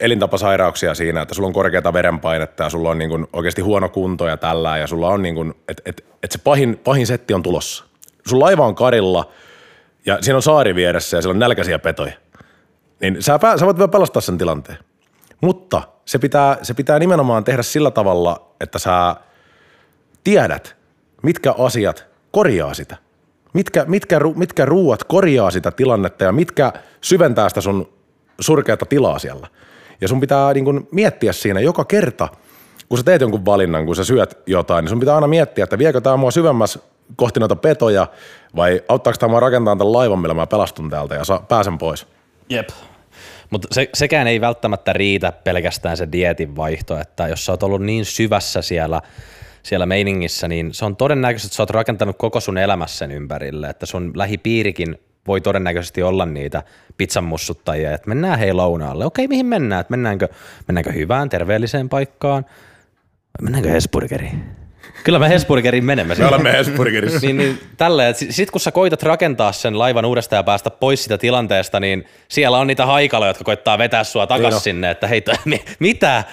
elintapasairauksia 0.00 0.94
siinä, 0.94 1.22
että 1.22 1.34
sulla 1.34 1.46
on 1.46 1.52
korkeata 1.52 1.92
verenpainetta 1.92 2.62
ja 2.62 2.70
sulla 2.70 2.90
on 2.90 2.98
niinku 2.98 3.28
oikeasti 3.32 3.62
huono 3.62 3.88
kunto 3.88 4.28
ja 4.28 4.36
tällä 4.36 4.78
ja 4.78 4.86
sulla 4.86 5.08
on 5.08 5.22
niinku, 5.22 5.46
että 5.68 5.82
et, 5.86 6.04
et 6.22 6.32
se 6.32 6.38
pahin, 6.44 6.80
pahin 6.84 7.06
setti 7.06 7.34
on 7.34 7.42
tulossa 7.42 7.89
sun 8.26 8.40
laiva 8.40 8.66
on 8.66 8.74
karilla 8.74 9.30
ja 10.06 10.18
siinä 10.20 10.36
on 10.36 10.42
saari 10.42 10.74
vieressä 10.74 11.16
ja 11.16 11.22
siellä 11.22 11.34
on 11.34 11.38
nälkäisiä 11.38 11.78
petoja, 11.78 12.12
niin 13.00 13.22
sä, 13.22 13.38
sä 13.56 13.66
voit 13.66 13.78
vielä 13.78 13.88
pelastaa 13.88 14.22
sen 14.22 14.38
tilanteen. 14.38 14.78
Mutta 15.40 15.82
se 16.04 16.18
pitää, 16.18 16.58
se 16.62 16.74
pitää 16.74 16.98
nimenomaan 16.98 17.44
tehdä 17.44 17.62
sillä 17.62 17.90
tavalla, 17.90 18.54
että 18.60 18.78
sä 18.78 19.16
tiedät, 20.24 20.76
mitkä 21.22 21.54
asiat 21.58 22.06
korjaa 22.30 22.74
sitä. 22.74 22.96
Mitkä, 23.52 23.84
mitkä, 23.84 24.20
mitkä 24.36 24.64
ruuat 24.64 25.04
korjaa 25.04 25.50
sitä 25.50 25.70
tilannetta 25.70 26.24
ja 26.24 26.32
mitkä 26.32 26.72
syventää 27.00 27.48
sitä 27.48 27.60
sun 27.60 27.92
surkeata 28.40 28.86
tilaa 28.86 29.18
siellä. 29.18 29.46
Ja 30.00 30.08
sun 30.08 30.20
pitää 30.20 30.54
niin 30.54 30.64
kun 30.64 30.88
miettiä 30.92 31.32
siinä 31.32 31.60
joka 31.60 31.84
kerta, 31.84 32.28
kun 32.88 32.98
sä 32.98 33.04
teet 33.04 33.20
jonkun 33.20 33.44
valinnan, 33.44 33.86
kun 33.86 33.96
sä 33.96 34.04
syöt 34.04 34.38
jotain, 34.46 34.82
niin 34.82 34.90
sun 34.90 35.00
pitää 35.00 35.14
aina 35.14 35.26
miettiä, 35.26 35.64
että 35.64 35.78
viekö 35.78 36.00
tämä 36.00 36.16
mua 36.16 36.30
syvemmäs 36.30 36.78
kohti 37.16 37.40
noita 37.40 37.56
petoja 37.56 38.06
vai 38.56 38.82
auttaako 38.88 39.16
tämä 39.18 39.40
rakentaa 39.40 39.76
tämän 39.76 39.92
laivan, 39.92 40.18
millä 40.18 40.34
mä 40.34 40.46
pelastun 40.46 40.90
täältä 40.90 41.14
ja 41.14 41.24
sa- 41.24 41.42
pääsen 41.48 41.78
pois? 41.78 42.06
Jep. 42.48 42.68
Mutta 43.50 43.68
se, 43.72 43.88
sekään 43.94 44.26
ei 44.26 44.40
välttämättä 44.40 44.92
riitä 44.92 45.32
pelkästään 45.32 45.96
se 45.96 46.08
dietin 46.12 46.56
vaihto, 46.56 46.98
että 46.98 47.28
jos 47.28 47.46
sä 47.46 47.52
oot 47.52 47.62
ollut 47.62 47.82
niin 47.82 48.04
syvässä 48.04 48.62
siellä, 48.62 49.00
siellä 49.62 49.86
meiningissä, 49.86 50.48
niin 50.48 50.74
se 50.74 50.84
on 50.84 50.96
todennäköisesti, 50.96 51.48
että 51.48 51.56
sä 51.56 51.62
oot 51.62 51.70
rakentanut 51.70 52.16
koko 52.18 52.40
sun 52.40 52.58
elämässä 52.58 52.98
sen 52.98 53.10
ympärille, 53.10 53.68
että 53.68 53.86
sun 53.86 54.12
lähipiirikin 54.14 54.98
voi 55.26 55.40
todennäköisesti 55.40 56.02
olla 56.02 56.26
niitä 56.26 56.62
pizzanmussuttajia, 56.96 57.94
että 57.94 58.08
mennään 58.08 58.38
hei 58.38 58.52
lounaalle. 58.52 59.06
Okei, 59.06 59.28
mihin 59.28 59.46
mennään? 59.46 59.80
Että 59.80 59.90
mennäänkö, 59.90 60.28
mennäänkö 60.68 60.92
hyvään, 60.92 61.28
terveelliseen 61.28 61.88
paikkaan? 61.88 62.46
Mennäänkö 63.42 63.70
Hesburgeriin? 63.70 64.59
Kyllä 65.04 65.18
me 65.18 65.28
Hesburgeriin 65.28 65.84
menemme. 65.84 66.14
Me 66.14 66.26
olemme 66.26 66.52
Hesburgerissa. 66.52 67.26
niin, 67.26 67.36
niin 67.36 67.60
tälleen, 67.76 68.08
että 68.10 68.24
sit 68.30 68.50
kun 68.50 68.60
sä 68.60 68.72
koitat 68.72 69.02
rakentaa 69.02 69.52
sen 69.52 69.78
laivan 69.78 70.04
uudestaan 70.04 70.38
ja 70.38 70.42
päästä 70.44 70.70
pois 70.70 71.04
siitä 71.04 71.18
tilanteesta, 71.18 71.80
niin 71.80 72.06
siellä 72.28 72.58
on 72.58 72.66
niitä 72.66 72.86
haikaloja, 72.86 73.30
jotka 73.30 73.44
koittaa 73.44 73.78
vetää 73.78 74.04
sua 74.04 74.26
takas 74.26 74.54
Niin 74.54 74.60
sinne, 74.60 74.90
että 74.90 75.06
hei, 75.06 75.22
mi- 75.44 75.64
mitä? 75.78 76.24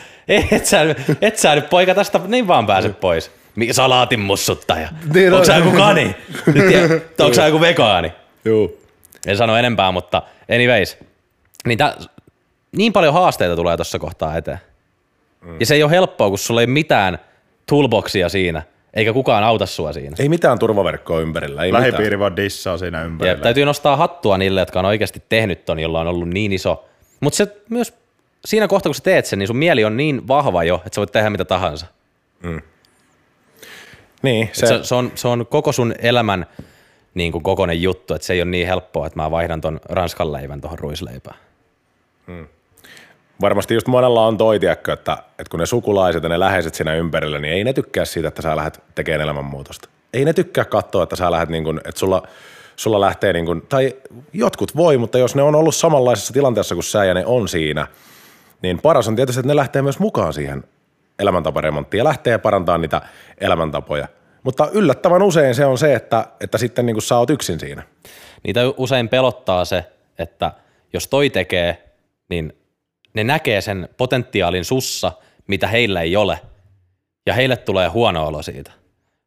Et 0.52 0.66
sä, 0.66 0.82
et 1.22 1.38
sä 1.38 1.56
nyt 1.56 1.70
poika 1.70 1.96
tästä 1.96 2.20
niin 2.28 2.48
vaan 2.48 2.68
pääse 2.68 2.90
pois. 2.90 3.32
Mi- 3.56 3.74
Salaatin 3.74 4.20
mussuttaja. 4.20 4.90
Niin 5.14 5.28
on. 5.28 5.34
Onko 5.34 5.46
sä 5.46 5.56
joku 5.58 5.72
kani? 5.72 6.16
Onko 7.20 7.34
sä 7.34 7.46
joku 7.46 7.62
vegaani? 7.62 8.14
Juu. 8.46 8.80
En 9.28 9.38
sano 9.38 9.58
enempää, 9.58 9.92
mutta 9.92 10.22
anyways. 10.56 10.98
Niin, 11.68 11.78
tä, 11.78 11.96
niin 12.72 12.94
paljon 12.94 13.14
haasteita 13.14 13.56
tulee 13.56 13.78
tuossa 13.78 14.00
kohtaa 14.00 14.38
eteen. 14.38 14.60
Mm. 15.42 15.60
Ja 15.60 15.66
se 15.66 15.76
ei 15.76 15.84
ole 15.84 15.92
helppoa, 15.92 16.30
kun 16.30 16.38
sulla 16.38 16.62
ei 16.62 16.66
ole 16.66 16.74
mitään 16.74 17.20
toolboxia 17.70 18.30
siinä, 18.30 18.62
eikä 18.94 19.14
kukaan 19.14 19.44
auta 19.44 19.66
sua 19.66 19.94
siinä. 19.94 20.16
Ei 20.20 20.30
mitään 20.30 20.60
turvaverkkoa 20.60 21.20
ympärillä, 21.20 21.64
ei 21.64 21.72
mitään. 21.72 21.82
Lähipiiri 21.84 22.20
vaan 22.20 22.36
dissaa 22.36 22.78
siinä 22.78 22.98
Ja 23.00 23.06
ympärillä. 23.06 23.44
täytyy 23.44 23.66
nostaa 23.66 23.96
hattua 23.96 24.38
niille, 24.38 24.60
jotka 24.62 24.80
on 24.80 24.86
oikeasti 24.86 25.24
tehnyt 25.30 25.66
ton, 25.66 25.80
jolla 25.80 26.02
on 26.02 26.08
ollut 26.08 26.30
niin 26.30 26.54
iso. 26.54 26.86
Mutta 27.20 27.38
se 27.38 27.58
myös 27.70 27.94
siinä 28.46 28.68
kohtaa, 28.68 28.90
kun 28.90 28.96
sä 28.96 29.04
teet 29.04 29.26
sen, 29.26 29.40
niin 29.40 29.48
sun 29.48 29.58
mieli 29.58 29.86
on 29.86 29.98
niin 29.98 30.28
vahva 30.28 30.64
jo, 30.64 30.76
että 30.76 30.96
sä 30.96 31.02
voit 31.02 31.12
tehdä 31.12 31.30
mitä 31.30 31.46
tahansa. 31.46 31.86
Niin, 34.22 34.50
Se, 34.54 34.68
se, 34.68 34.80
se, 34.84 34.96
on, 34.96 35.12
se 35.16 35.28
on 35.28 35.46
koko 35.50 35.72
sun 35.72 35.94
elämän 36.00 36.46
niin 37.14 37.32
kuin 37.32 37.44
kokonen 37.44 37.82
juttu, 37.82 38.14
että 38.14 38.28
se 38.28 38.34
ei 38.34 38.42
ole 38.42 38.50
niin 38.52 38.68
helppoa, 38.68 39.08
että 39.08 39.20
mä 39.20 39.32
vaihdan 39.32 39.62
ton 39.62 39.80
ranskan 39.90 40.34
leivän 40.34 40.62
tuohon 40.62 40.80
ruisleipään. 40.80 41.38
Varmasti 43.42 43.74
just 43.74 43.88
monella 43.88 44.26
on 44.26 44.38
toi, 44.38 44.60
tiedätkö, 44.60 44.94
että, 44.94 45.14
että 45.14 45.52
kun 45.52 45.60
ne 45.60 45.66
sukulaiset 45.66 46.24
ja 46.24 46.30
ne 46.30 46.40
läheiset 46.40 46.76
siinä 46.76 46.94
ympärillä, 46.94 47.40
niin 47.40 47.54
ei 47.54 47.64
ne 47.64 47.74
tykkää 47.74 48.06
siitä, 48.06 48.28
että 48.28 48.42
sä 48.42 48.56
lähdet 48.56 48.84
tekemään 48.96 49.22
elämänmuutosta. 49.22 49.90
Ei 50.14 50.26
ne 50.26 50.34
tykkää 50.34 50.66
katsoa, 50.66 51.04
että 51.04 51.16
sä 51.16 51.32
lähdet 51.32 51.50
niin 51.50 51.64
kuin, 51.64 51.78
että 51.78 52.00
sulla, 52.00 52.28
sulla 52.76 53.02
lähtee 53.02 53.34
niin 53.34 53.46
kuin, 53.46 53.62
tai 53.62 53.96
jotkut 54.34 54.76
voi, 54.76 54.98
mutta 54.98 55.18
jos 55.18 55.36
ne 55.36 55.42
on 55.42 55.56
ollut 55.56 55.76
samanlaisessa 55.76 56.34
tilanteessa 56.34 56.76
kuin 56.76 56.84
sä 56.84 57.06
ja 57.06 57.14
ne 57.14 57.26
on 57.26 57.48
siinä, 57.48 57.88
niin 58.62 58.82
paras 58.82 59.08
on 59.08 59.16
tietysti, 59.16 59.40
että 59.40 59.48
ne 59.48 59.56
lähtee 59.56 59.82
myös 59.82 60.00
mukaan 60.00 60.34
siihen 60.34 60.64
elämäntaparemonttiin 61.20 62.00
ja 62.00 62.04
lähtee 62.04 62.38
parantamaan 62.38 62.82
niitä 62.82 63.02
elämäntapoja. 63.38 64.08
Mutta 64.44 64.70
yllättävän 64.72 65.22
usein 65.22 65.56
se 65.56 65.66
on 65.66 65.78
se, 65.78 65.96
että, 65.96 66.26
että 66.40 66.58
sitten 66.58 66.86
niin 66.86 66.96
kuin 66.96 67.04
sä 67.04 67.18
oot 67.18 67.30
yksin 67.30 67.60
siinä. 67.60 67.84
Niitä 68.44 68.62
usein 68.78 69.10
pelottaa 69.10 69.66
se, 69.66 69.86
että 70.20 70.52
jos 70.94 71.08
toi 71.08 71.30
tekee, 71.30 71.84
niin 72.30 72.54
ne 73.14 73.24
näkee 73.24 73.62
sen 73.62 73.90
potentiaalin 73.98 74.66
sussa, 74.66 75.12
mitä 75.48 75.68
heillä 75.68 76.02
ei 76.02 76.16
ole. 76.16 76.40
Ja 77.26 77.34
heille 77.34 77.58
tulee 77.58 77.88
huono 77.88 78.28
olo 78.28 78.42
siitä. 78.42 78.72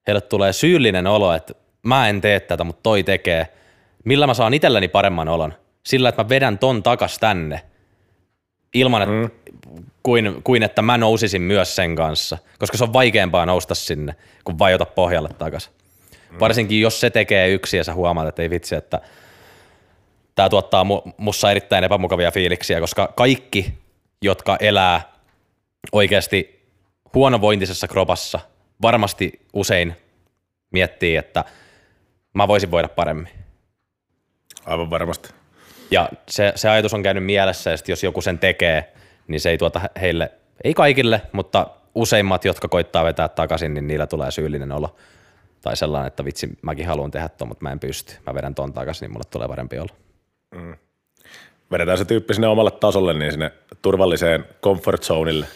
Heille 0.07 0.21
tulee 0.21 0.53
syyllinen 0.53 1.07
olo, 1.07 1.33
että 1.33 1.55
mä 1.83 2.09
en 2.09 2.21
tee 2.21 2.41
tätä, 2.41 2.65
mutta 2.65 2.83
toi 2.83 3.03
tekee. 3.03 3.49
Millä 4.05 4.27
mä 4.27 4.35
saan 4.35 4.55
itselleni 4.55 4.89
paremman 4.89 5.29
olon? 5.29 5.55
Sillä, 5.87 6.09
että 6.09 6.23
mä 6.23 6.29
vedän 6.29 6.59
ton 6.59 6.83
takas 6.83 7.19
tänne. 7.19 7.63
Ilman, 8.75 9.03
että, 9.03 9.15
mm. 9.15 9.31
kuin, 10.03 10.41
kuin 10.45 10.63
että 10.63 10.83
mä 10.83 10.99
nousisin 10.99 11.43
myös 11.43 11.77
sen 11.77 11.97
kanssa. 11.97 12.39
Koska 12.59 12.77
se 12.77 12.85
on 12.85 12.93
vaikeampaa 12.93 13.47
nousta 13.47 13.75
sinne, 13.75 14.15
kuin 14.45 14.59
vajota 14.59 14.85
pohjalle 14.85 15.29
takaisin. 15.39 15.73
Varsinkin 16.41 16.81
jos 16.81 17.01
se 17.01 17.11
tekee 17.11 17.49
yksi 17.49 17.77
ja 17.77 17.85
sä 17.85 17.95
huomaat, 17.95 18.29
että 18.29 18.43
ei 18.43 18.51
vitsi, 18.51 18.75
että 18.75 19.01
tämä 20.35 20.49
tuottaa 20.49 20.85
mu- 20.85 21.13
mussa 21.17 21.51
erittäin 21.51 21.85
epämukavia 21.85 22.31
fiiliksiä, 22.31 22.81
koska 22.81 23.13
kaikki, 23.17 23.75
jotka 24.23 24.57
elää 24.61 25.13
oikeasti 25.93 26.67
huonovointisessa 27.15 27.89
kropassa, 27.89 28.41
varmasti 28.83 29.47
usein 29.53 29.97
miettii, 30.71 31.17
että 31.17 31.45
mä 32.35 32.49
voisin 32.49 32.71
voida 32.71 32.89
paremmin. 32.89 33.29
Aivan 34.67 34.91
varmasti. 34.91 35.29
Ja 35.91 36.09
se, 36.29 36.53
se 36.57 36.69
ajatus 36.69 36.95
on 36.95 37.03
käynyt 37.03 37.25
mielessä, 37.25 37.77
sit 37.77 37.89
jos 37.89 38.05
joku 38.05 38.21
sen 38.21 38.39
tekee, 38.39 38.93
niin 39.29 39.41
se 39.41 39.51
ei 39.51 39.59
tuota 39.59 39.81
heille, 40.01 40.33
ei 40.65 40.75
kaikille, 40.75 41.23
mutta 41.33 41.67
useimmat, 41.95 42.45
jotka 42.45 42.69
koittaa 42.69 43.05
vetää 43.05 43.29
takaisin, 43.29 43.75
niin 43.75 43.87
niillä 43.87 44.07
tulee 44.07 44.31
syyllinen 44.31 44.73
olo. 44.73 44.97
Tai 45.63 45.77
sellainen, 45.77 46.07
että 46.07 46.25
vitsi, 46.25 46.49
mäkin 46.63 46.87
haluan 46.87 47.11
tehdä 47.11 47.29
ton, 47.29 47.49
mutta 47.49 47.63
mä 47.63 47.73
en 47.73 47.81
pysty. 47.81 48.15
Mä 48.27 48.35
vedän 48.35 48.55
ton 48.55 48.73
takaisin, 48.73 49.07
niin 49.07 49.13
mulle 49.13 49.25
tulee 49.31 49.49
parempi 49.49 49.79
olo. 49.79 49.89
Vedetään 51.71 51.99
se 51.99 52.05
tyyppi 52.05 52.35
sinne 52.35 52.49
omalle 52.49 52.71
tasolle, 52.71 53.15
niin 53.15 53.33
sinne 53.33 53.53
turvalliseen 53.83 54.45
comfort 54.63 55.03
zoneille. 55.03 55.47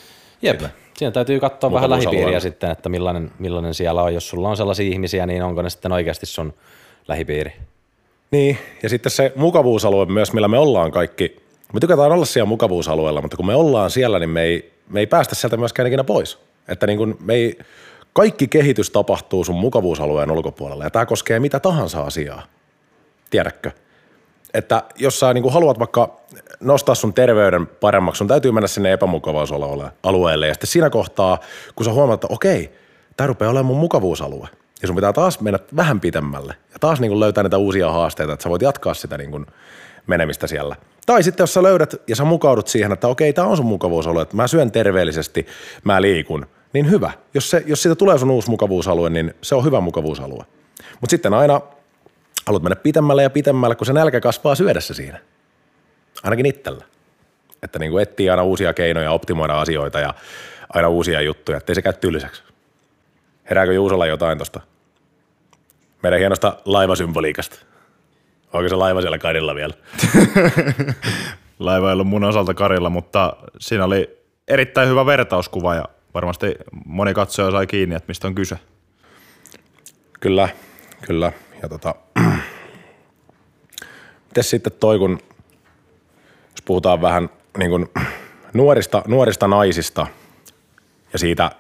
Jep. 0.43 0.61
Siinä 0.95 1.11
täytyy 1.11 1.41
katsoa 1.41 1.73
vähän 1.73 1.91
Mukavuusalueella. 1.91 2.21
lähipiiriä 2.21 2.41
sitten, 2.41 2.71
että 2.71 2.89
millainen, 2.89 3.31
millainen 3.39 3.75
siellä 3.75 4.03
on. 4.03 4.15
Jos 4.15 4.29
sulla 4.29 4.49
on 4.49 4.57
sellaisia 4.57 4.93
ihmisiä, 4.93 5.27
niin 5.27 5.43
onko 5.43 5.63
ne 5.63 5.71
sitten 5.71 5.93
oikeasti 5.93 6.27
sun 6.27 6.55
lähipiiri? 7.09 7.53
Niin, 8.31 8.59
ja 8.83 8.89
sitten 8.89 9.13
se 9.13 9.33
mukavuusalue 9.37 10.07
myös, 10.07 10.33
millä 10.33 10.49
me 10.49 10.59
ollaan 10.59 10.91
kaikki. 10.91 11.37
Me 11.73 11.81
tykätään 11.81 12.13
olla 12.13 12.25
siellä 12.25 12.49
mukavuusalueella, 12.49 13.23
mutta 13.23 13.37
kun 13.37 13.47
me 13.47 13.55
ollaan 13.55 13.91
siellä, 13.91 14.19
niin 14.19 14.31
me 14.31 14.43
ei, 14.43 14.73
me 14.89 15.01
ei 15.01 15.07
päästä 15.07 15.35
sieltä 15.35 15.57
myöskään 15.57 15.87
ikinä 15.87 16.05
pois. 16.05 16.39
Että 16.69 16.87
niin 16.87 16.99
kuin 16.99 17.17
me 17.21 17.35
ei, 17.35 17.59
kaikki 18.13 18.49
kehitys 18.49 18.91
tapahtuu 18.91 19.45
sun 19.45 19.55
mukavuusalueen 19.55 20.31
ulkopuolella, 20.31 20.85
ja 20.85 20.91
tämä 20.91 21.07
koskee 21.07 21.41
mitä 21.41 21.61
tahansa 21.61 22.03
asiaa. 22.03 22.43
Tiedätkö? 23.31 23.71
Että 24.55 24.83
jos 24.97 25.21
sä 25.21 25.35
niin 25.35 25.43
kuin 25.43 25.53
haluat 25.53 25.79
vaikka 25.79 26.17
nostaa 26.61 26.95
sun 26.95 27.15
terveyden 27.15 27.67
paremmaksi, 27.67 28.19
sun 28.19 28.29
täytyy 28.29 28.53
mennä 28.53 28.67
sinne 28.67 28.93
epämukavuusalueelle. 28.93 30.47
Ja 30.47 30.55
sitten 30.55 30.69
siinä 30.69 30.91
kohtaa, 30.91 31.39
kun 31.75 31.85
sä 31.85 31.93
huomaat, 31.93 32.25
että 32.25 32.35
okei, 32.35 32.73
tämä 33.17 33.27
rupeaa 33.27 33.51
olemaan 33.51 33.67
mun 33.67 33.77
mukavuusalue. 33.77 34.49
Ja 34.83 34.87
sun 34.87 34.97
pitää 34.97 35.13
taas 35.13 35.41
mennä 35.41 35.59
vähän 35.77 36.01
pitemmälle. 36.01 36.55
Ja 36.73 36.79
taas 36.81 37.01
niin 37.01 37.11
kuin 37.11 37.21
löytää 37.21 37.43
niitä 37.43 37.59
uusia 37.59 37.91
haasteita, 37.91 38.33
että 38.33 38.43
sä 38.43 38.51
voit 38.51 38.63
jatkaa 38.63 38.95
sitä 38.95 39.19
niin 39.19 39.31
kuin 39.31 39.47
menemistä 40.07 40.47
siellä. 40.47 40.77
Tai 41.07 41.23
sitten 41.23 41.43
jos 41.43 41.55
sä 41.55 41.63
löydät 41.63 41.95
ja 42.09 42.17
sä 42.17 42.25
mukaudut 42.25 42.69
siihen, 42.69 42.93
että 42.93 43.09
okei, 43.09 43.33
tämä 43.33 43.49
on 43.49 43.57
sun 43.57 43.67
mukavuusalue, 43.67 44.23
että 44.23 44.37
mä 44.37 44.49
syön 44.49 44.71
terveellisesti, 44.71 45.47
mä 45.85 46.03
liikun, 46.03 46.47
niin 46.73 46.91
hyvä. 46.91 47.13
Jos, 47.35 47.51
se, 47.51 47.63
jos 47.67 47.83
siitä 47.83 47.95
tulee 47.95 48.19
sun 48.19 48.31
uusi 48.31 48.51
mukavuusalue, 48.51 49.11
niin 49.11 49.35
se 49.43 49.55
on 49.55 49.65
hyvä 49.65 49.81
mukavuusalue. 49.81 50.45
Mutta 51.01 51.11
sitten 51.11 51.35
aina 51.35 51.61
haluat 52.47 52.63
mennä 52.63 52.77
pitemmälle 52.77 53.23
ja 53.23 53.31
pitemmälle, 53.31 53.75
kun 53.75 53.87
se 53.87 53.93
nälkä 53.93 54.21
kasvaa 54.21 54.55
syödessä 54.55 54.95
siinä. 54.95 55.21
Ainakin 56.23 56.47
itsellä. 56.47 56.85
Että 57.63 57.79
niin 57.79 57.91
kuin 57.91 58.03
etsii 58.03 58.31
aina 58.31 58.43
uusia 58.43 58.75
keinoja 58.75 59.11
optimoida 59.11 59.61
asioita 59.61 60.01
ja 60.01 60.15
aina 60.69 60.89
uusia 60.89 61.21
juttuja, 61.21 61.59
ettei 61.59 61.75
se 61.75 61.83
käy 61.83 61.93
tylsäksi. 61.93 62.43
Herääkö 63.51 63.73
Juusolla 63.73 64.07
jotain 64.07 64.39
tosta 64.39 64.61
meidän 66.05 66.19
hienosta 66.19 66.57
laivasymboliikasta? 66.65 67.57
Onko 68.53 68.69
se 68.69 68.75
laiva 68.75 69.01
siellä 69.01 69.19
kadilla 69.19 69.55
vielä? 69.55 69.75
Laiva 71.59 71.89
ei 71.89 71.93
ollut 71.93 72.07
mun 72.07 72.25
osalta 72.25 72.55
karilla, 72.55 72.91
mutta 72.91 73.37
siinä 73.61 73.85
oli 73.85 74.19
erittäin 74.49 74.89
hyvä 74.89 75.07
vertauskuva 75.07 75.75
ja 75.75 75.85
varmasti 76.15 76.55
moni 76.85 77.15
katsoja 77.15 77.51
sai 77.51 77.67
kiinni, 77.67 77.95
että 77.95 78.09
mistä 78.09 78.29
on 78.29 78.35
kyse. 78.35 78.59
Kyllä, 80.21 80.49
kyllä. 81.07 81.33
Ja 81.63 81.69
tota, 81.69 81.95
mites 84.35 84.51
sitten 84.51 84.73
toi, 84.81 84.99
kun 84.99 85.19
jos 86.51 86.63
puhutaan 86.65 87.01
vähän 87.01 87.31
niin 87.59 87.71
kuin 87.71 87.89
nuorista, 88.55 89.03
nuorista 89.07 89.49
naisista 89.49 90.07
ja 91.13 91.19
siitä, 91.19 91.51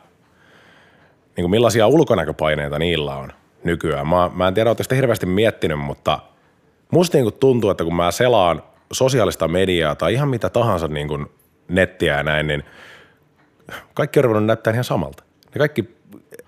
niin 1.36 1.42
kuin 1.42 1.50
millaisia 1.50 1.86
ulkonäköpaineita 1.86 2.78
niillä 2.78 3.16
on 3.16 3.32
nykyään. 3.64 4.08
Mä, 4.08 4.30
mä 4.34 4.48
en 4.48 4.54
tiedä, 4.54 4.70
oletteko 4.70 4.88
te 4.88 4.96
hirveästi 4.96 5.26
miettinyt, 5.26 5.78
mutta 5.78 6.18
musta 6.90 7.16
niin 7.16 7.24
kuin 7.24 7.34
tuntuu, 7.40 7.70
että 7.70 7.84
kun 7.84 7.96
mä 7.96 8.10
selaan 8.10 8.62
sosiaalista 8.92 9.48
mediaa 9.48 9.94
tai 9.94 10.12
ihan 10.12 10.28
mitä 10.28 10.50
tahansa 10.50 10.88
niin 10.88 11.08
kuin 11.08 11.26
nettiä 11.68 12.16
ja 12.16 12.22
näin, 12.22 12.46
niin 12.46 12.62
kaikki 13.94 14.20
on 14.20 14.24
ruvennut 14.24 14.46
näyttää 14.46 14.72
ihan 14.72 14.84
samalta. 14.84 15.24
Ne 15.54 15.58
kaikki, 15.58 15.84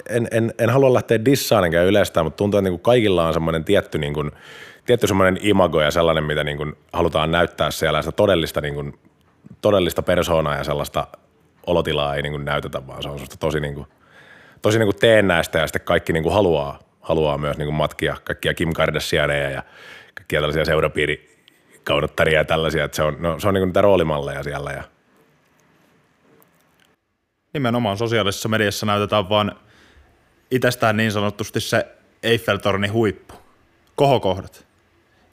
en, 0.09 0.29
en, 0.31 0.55
en 0.59 0.71
halua 0.71 0.95
lähteä 0.95 1.25
dissaan 1.25 1.65
enkä 1.65 1.83
yleistää, 1.83 2.23
mutta 2.23 2.37
tuntuu, 2.37 2.59
että 2.59 2.71
niin 2.71 2.79
kuin 2.79 2.83
kaikilla 2.83 3.27
on 3.27 3.33
semmoinen 3.33 3.65
tietty, 3.65 3.99
niin 3.99 4.15
kuin, 4.15 4.31
tietty 4.87 5.07
semmoinen 5.07 5.39
imago 5.41 5.83
ja 5.83 5.91
sellainen, 5.91 6.25
mitä 6.25 6.45
niin 6.45 6.57
kuin 6.57 6.75
halutaan 6.93 7.31
näyttää 7.31 7.71
siellä. 7.71 8.03
Sitä 8.03 8.13
todellista, 8.13 8.61
niin 8.61 8.75
kuin, 8.75 8.99
todellista 9.61 10.03
persoonaa 10.03 10.57
ja 10.57 10.65
sellaista 10.65 11.07
olotilaa 11.67 12.15
ei 12.15 12.23
niin 12.23 12.33
kuin 12.33 12.45
näytetä, 12.45 12.87
vaan 12.87 13.03
se 13.03 13.09
on 13.09 13.19
tosi, 13.41 13.61
niin 13.61 13.75
kuin, 13.75 13.87
tosi 14.63 14.79
niin 14.79 14.87
kuin 14.87 15.01
teennäistä 15.01 15.59
ja 15.59 15.67
sitten 15.67 15.83
kaikki 15.83 16.13
niin 16.13 16.23
kuin 16.23 16.33
haluaa, 16.33 16.79
haluaa 17.01 17.39
myös 17.39 17.59
niin 17.59 17.67
kuin 17.67 17.77
matkia 17.77 18.17
kaikkia 18.25 18.55
Kim 18.55 18.73
Kardashianeja 18.73 19.51
ja 19.51 19.63
kaikkia 20.15 20.41
tällaisia 20.41 20.65
seurapiirikaunottaria 20.65 22.39
ja 22.39 22.45
tällaisia, 22.45 22.85
että 22.85 22.97
se 22.97 23.03
on, 23.03 23.17
no, 23.19 23.41
se 23.41 23.49
on 23.49 23.55
niin 23.55 23.61
kuin 23.61 23.69
niitä 23.69 23.81
roolimalleja 23.81 24.43
siellä 24.43 24.71
ja 24.71 24.83
Nimenomaan 27.57 27.97
sosiaalisessa 27.97 28.49
mediassa 28.49 28.87
näytetään 28.87 29.29
vaan 29.29 29.57
itsestään 30.51 30.97
niin 30.97 31.13
sanotusti 31.13 31.61
se 31.61 31.87
Eiffeltornin 32.23 32.93
huippu, 32.93 33.35
kohokohdat. 33.95 34.67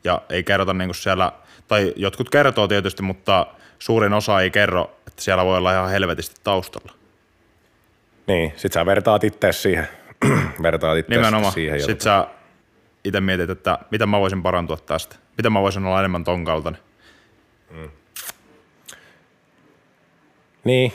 Ja 0.04 0.22
ei 0.30 0.43
kerrota 0.43 0.74
niin 0.74 0.88
kuin 0.88 0.95
siellä, 0.95 1.32
tai 1.68 1.93
jotkut 1.95 2.30
kertoo 2.30 2.68
tietysti, 2.68 3.04
mutta 3.04 3.47
suurin 3.80 4.14
osa 4.14 4.41
ei 4.41 4.51
kerro, 4.51 4.91
että 5.08 5.22
siellä 5.22 5.45
voi 5.45 5.58
olla 5.58 5.72
ihan 5.74 5.89
helvetisti 5.89 6.41
taustalla. 6.43 6.93
niin, 8.28 8.54
sit 8.56 8.74
sä 8.74 8.86
vertaat 8.86 9.24
itse 9.24 9.51
siihen, 9.51 9.88
vertaat 10.64 10.97
itse 10.97 11.16
Nimenomaan. 11.16 11.54
siihen. 11.54 11.80
Sitten 11.80 12.04
sä 12.04 12.28
itse 13.04 13.22
mietit, 13.22 13.49
että 13.49 13.80
miten 13.91 14.10
mä 14.10 14.20
voisin 14.20 14.43
parantua 14.43 14.78
tästä. 14.78 15.16
Miten 15.38 15.54
mä 15.54 15.62
voisin 15.62 15.86
olla 15.86 15.99
enemmän 15.99 16.24
ton 16.24 16.45
kaltainen. 16.45 16.82
Niin. 20.64 20.93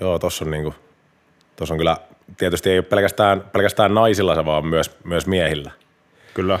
Joo, 0.00 0.18
tossa 0.18 0.44
on 0.44 0.50
niinku, 0.50 0.74
tossa 1.56 1.74
on 1.74 1.78
kyllä, 1.78 1.96
tietysti 2.38 2.70
ei 2.70 2.78
ole 2.78 2.84
pelkästään, 2.84 3.40
pelkästään 3.40 3.94
naisilla 3.94 4.34
se, 4.34 4.44
vaan 4.44 4.66
myös, 4.66 4.96
myös 5.04 5.26
miehillä. 5.26 5.70
Kyllä. 6.34 6.58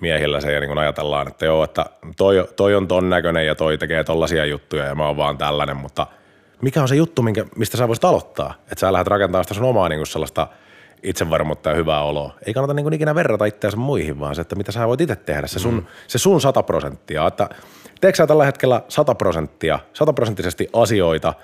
Miehillä 0.00 0.40
se 0.40 0.52
ja 0.52 0.60
niin 0.60 0.68
kun 0.68 0.78
ajatellaan, 0.78 1.28
että 1.28 1.46
joo, 1.46 1.64
että 1.64 1.86
toi, 2.16 2.48
toi 2.56 2.74
on 2.74 2.88
ton 2.88 3.10
näköinen 3.10 3.46
ja 3.46 3.54
toi 3.54 3.78
tekee 3.78 4.04
tollasia 4.04 4.44
juttuja 4.44 4.84
ja 4.84 4.94
mä 4.94 5.06
oon 5.06 5.16
vaan 5.16 5.38
tällainen, 5.38 5.76
mutta 5.76 6.06
mikä 6.62 6.82
on 6.82 6.88
se 6.88 6.96
juttu, 6.96 7.22
minkä, 7.22 7.44
mistä 7.56 7.76
sä 7.76 7.88
voisit 7.88 8.04
aloittaa? 8.04 8.54
Että 8.60 8.80
sä 8.80 8.92
lähdet 8.92 9.06
rakentamaan 9.06 9.44
sitä 9.44 9.54
sun 9.54 9.64
omaa 9.64 9.88
niin 9.88 10.06
sellaista 10.06 10.48
itsevarmuutta 11.02 11.70
ja 11.70 11.76
hyvää 11.76 12.02
oloa. 12.02 12.34
Ei 12.46 12.54
kannata 12.54 12.74
niin 12.74 12.92
ikinä 12.92 13.14
verrata 13.14 13.44
itseänsä 13.44 13.76
muihin, 13.76 14.20
vaan 14.20 14.34
se, 14.34 14.40
että 14.40 14.56
mitä 14.56 14.72
sä 14.72 14.88
voit 14.88 15.00
itse 15.00 15.16
tehdä, 15.16 15.46
se 15.46 15.58
sun, 15.58 15.74
mm. 15.74 15.86
se 16.06 16.18
sun 16.18 16.40
100 16.40 16.62
prosenttia. 16.62 17.26
Että 17.26 17.48
teekö 18.00 18.16
sä 18.16 18.26
tällä 18.26 18.44
hetkellä 18.44 18.82
100 18.88 19.14
prosenttia, 19.14 19.78
100 19.92 20.12
prosenttisesti 20.12 20.68
asioita 20.72 21.34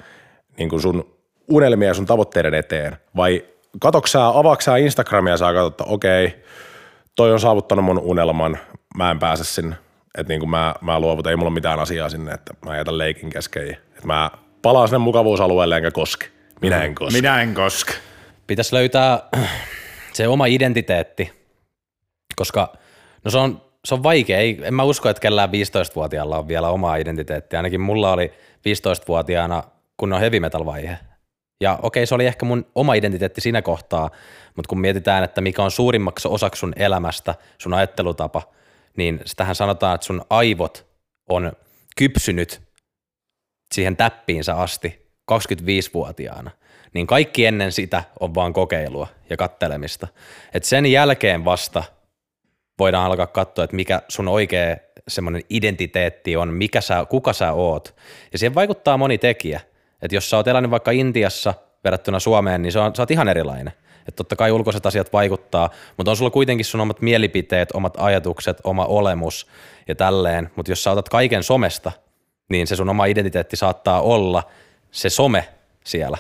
niin 0.58 0.68
kuin 0.68 0.82
sun 0.82 1.16
unelmia 1.48 1.88
ja 1.88 1.94
sun 1.94 2.06
tavoitteiden 2.06 2.54
eteen? 2.54 2.96
Vai 3.16 3.44
katoksää, 3.80 4.28
avaaksää 4.28 4.76
Instagramia 4.76 5.32
ja 5.32 5.36
sä 5.36 5.52
katsot, 5.52 5.72
että 5.72 5.84
okei, 5.84 6.44
toi 7.16 7.32
on 7.32 7.40
saavuttanut 7.40 7.84
mun 7.84 7.98
unelman, 7.98 8.58
mä 8.96 9.10
en 9.10 9.18
pääse 9.18 9.44
sinne. 9.44 9.76
Että 10.18 10.32
niin 10.32 10.40
kuin 10.40 10.50
mä, 10.50 10.74
mä 10.80 11.00
luovutan, 11.00 11.30
ei 11.30 11.36
mulla 11.36 11.48
ole 11.48 11.54
mitään 11.54 11.80
asiaa 11.80 12.08
sinne, 12.08 12.32
että 12.32 12.54
mä 12.66 12.76
jätän 12.76 12.98
leikin 12.98 13.30
kesken. 13.30 13.70
Että 13.70 14.06
mä 14.06 14.30
palaan 14.62 14.88
sinne 14.88 14.98
mukavuusalueelle 14.98 15.76
enkä 15.76 15.90
koske. 15.90 16.26
Minä 16.60 16.84
en 16.84 16.94
koske. 16.94 17.18
Minä 17.18 17.42
en 17.42 17.54
koske. 17.54 17.92
Pitäisi 18.46 18.74
löytää 18.74 19.22
se 20.12 20.28
oma 20.28 20.46
identiteetti, 20.46 21.32
koska 22.36 22.72
no 23.24 23.30
se 23.30 23.38
on, 23.38 23.62
se 23.84 23.94
on 23.94 24.02
vaikea. 24.02 24.38
Ei, 24.38 24.58
en 24.62 24.74
mä 24.74 24.82
usko, 24.82 25.08
että 25.08 25.20
kellään 25.20 25.48
15-vuotiaalla 25.48 26.38
on 26.38 26.48
vielä 26.48 26.68
omaa 26.68 26.96
identiteettiä. 26.96 27.58
Ainakin 27.58 27.80
mulla 27.80 28.12
oli 28.12 28.32
15-vuotiaana 28.58 29.62
kun 29.96 30.12
on 30.12 30.20
heavy 30.20 30.40
metal 30.40 30.66
vaihe. 30.66 30.98
Ja 31.62 31.78
okei, 31.82 32.06
se 32.06 32.14
oli 32.14 32.26
ehkä 32.26 32.46
mun 32.46 32.66
oma 32.74 32.94
identiteetti 32.94 33.40
siinä 33.40 33.62
kohtaa, 33.62 34.10
mutta 34.56 34.68
kun 34.68 34.80
mietitään, 34.80 35.24
että 35.24 35.40
mikä 35.40 35.62
on 35.62 35.70
suurimmaksi 35.70 36.28
osaksi 36.28 36.60
sun 36.60 36.72
elämästä, 36.76 37.34
sun 37.58 37.74
ajattelutapa, 37.74 38.42
niin 38.96 39.20
sitähän 39.24 39.54
sanotaan, 39.54 39.94
että 39.94 40.04
sun 40.04 40.24
aivot 40.30 40.86
on 41.28 41.52
kypsynyt 41.96 42.60
siihen 43.74 43.96
täppiinsä 43.96 44.54
asti 44.54 45.06
25-vuotiaana, 45.32 46.50
niin 46.94 47.06
kaikki 47.06 47.46
ennen 47.46 47.72
sitä 47.72 48.04
on 48.20 48.34
vaan 48.34 48.52
kokeilua 48.52 49.06
ja 49.30 49.36
kattelemista. 49.36 50.08
Et 50.54 50.64
sen 50.64 50.86
jälkeen 50.86 51.44
vasta 51.44 51.84
voidaan 52.78 53.06
alkaa 53.06 53.26
katsoa, 53.26 53.64
että 53.64 53.76
mikä 53.76 54.02
sun 54.08 54.28
oikea 54.28 54.76
semmoinen 55.08 55.42
identiteetti 55.50 56.36
on, 56.36 56.48
mikä 56.48 56.80
sä, 56.80 57.06
kuka 57.10 57.32
sä 57.32 57.52
oot. 57.52 57.96
Ja 58.32 58.38
siihen 58.38 58.54
vaikuttaa 58.54 58.98
moni 58.98 59.18
tekijä. 59.18 59.60
Että 60.02 60.14
jos 60.14 60.30
sä 60.30 60.36
oot 60.36 60.48
elänyt 60.48 60.70
vaikka 60.70 60.90
Intiassa 60.90 61.54
verrattuna 61.84 62.20
Suomeen, 62.20 62.62
niin 62.62 62.72
se 62.72 62.78
on, 62.78 62.96
sä 62.96 63.02
oot 63.02 63.10
ihan 63.10 63.28
erilainen. 63.28 63.72
Että 64.08 64.16
totta 64.16 64.36
kai 64.36 64.52
ulkoiset 64.52 64.86
asiat 64.86 65.12
vaikuttaa, 65.12 65.70
mutta 65.96 66.10
on 66.10 66.16
sulla 66.16 66.30
kuitenkin 66.30 66.64
sun 66.64 66.80
omat 66.80 67.00
mielipiteet, 67.00 67.68
omat 67.74 67.94
ajatukset, 67.96 68.60
oma 68.64 68.84
olemus 68.84 69.46
ja 69.88 69.94
tälleen. 69.94 70.50
Mutta 70.56 70.72
jos 70.72 70.84
sä 70.84 70.90
otat 70.90 71.08
kaiken 71.08 71.42
somesta, 71.42 71.92
niin 72.50 72.66
se 72.66 72.76
sun 72.76 72.88
oma 72.88 73.04
identiteetti 73.04 73.56
saattaa 73.56 74.00
olla 74.00 74.42
se 74.90 75.10
some 75.10 75.48
siellä. 75.84 76.18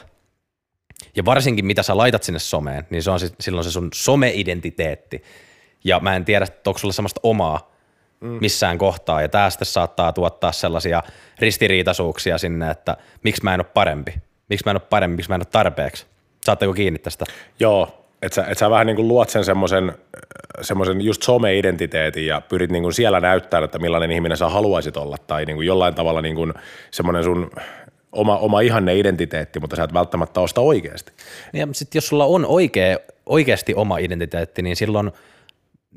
Ja 1.16 1.24
varsinkin 1.24 1.66
mitä 1.66 1.82
sä 1.82 1.96
laitat 1.96 2.22
sinne 2.22 2.38
someen, 2.38 2.86
niin 2.90 3.02
se 3.02 3.10
on 3.10 3.18
silloin 3.40 3.64
se 3.64 3.70
sun 3.70 3.90
some-identiteetti. 3.94 5.22
Ja 5.84 6.00
mä 6.00 6.16
en 6.16 6.24
tiedä, 6.24 6.46
onko 6.66 6.78
sulla 6.78 6.92
semmoista 6.92 7.20
omaa 7.22 7.71
missään 8.22 8.78
kohtaa. 8.78 9.22
Ja 9.22 9.28
tää 9.28 9.50
sitten 9.50 9.66
saattaa 9.66 10.12
tuottaa 10.12 10.52
sellaisia 10.52 11.02
ristiriitaisuuksia 11.38 12.38
sinne, 12.38 12.70
että 12.70 12.96
miksi 13.24 13.44
mä 13.44 13.54
en 13.54 13.60
ole 13.60 13.66
parempi. 13.74 14.14
Miksi 14.48 14.64
mä 14.66 14.70
en 14.70 14.76
ole 14.76 14.86
parempi, 14.90 15.16
miksi 15.16 15.30
mä 15.30 15.34
en 15.34 15.40
ole 15.40 15.46
tarpeeksi. 15.52 16.06
Saatteko 16.44 16.72
kiinni 16.72 16.98
tästä? 16.98 17.24
Joo, 17.60 18.04
että 18.22 18.34
sä, 18.34 18.44
et 18.48 18.58
sä 18.58 18.70
vähän 18.70 18.86
niin 18.86 18.96
kuin 18.96 19.08
luot 19.08 19.28
sen 19.28 19.44
semmoisen 19.44 19.94
semmoisen 20.60 21.00
just 21.00 21.22
some-identiteetin 21.22 22.26
ja 22.26 22.40
pyrit 22.40 22.70
niin 22.70 22.82
kuin 22.82 22.92
siellä 22.92 23.20
näyttämään, 23.20 23.64
että 23.64 23.78
millainen 23.78 24.10
ihminen 24.10 24.36
sä 24.36 24.48
haluaisit 24.48 24.96
olla 24.96 25.16
tai 25.26 25.44
niin 25.44 25.56
kuin 25.56 25.66
jollain 25.66 25.94
tavalla 25.94 26.22
niin 26.22 26.34
kuin 26.34 26.54
semmoinen 26.90 27.24
sun 27.24 27.50
oma, 28.12 28.38
oma 28.38 28.60
ihanne 28.60 28.98
identiteetti, 28.98 29.60
mutta 29.60 29.76
sä 29.76 29.84
et 29.84 29.94
välttämättä 29.94 30.40
osta 30.40 30.60
oikeasti. 30.60 31.12
Ja 31.52 31.68
sitten 31.72 31.98
jos 31.98 32.08
sulla 32.08 32.24
on 32.24 32.46
oikea, 32.46 32.98
oikeasti 33.26 33.74
oma 33.74 33.98
identiteetti, 33.98 34.62
niin 34.62 34.76
silloin 34.76 35.12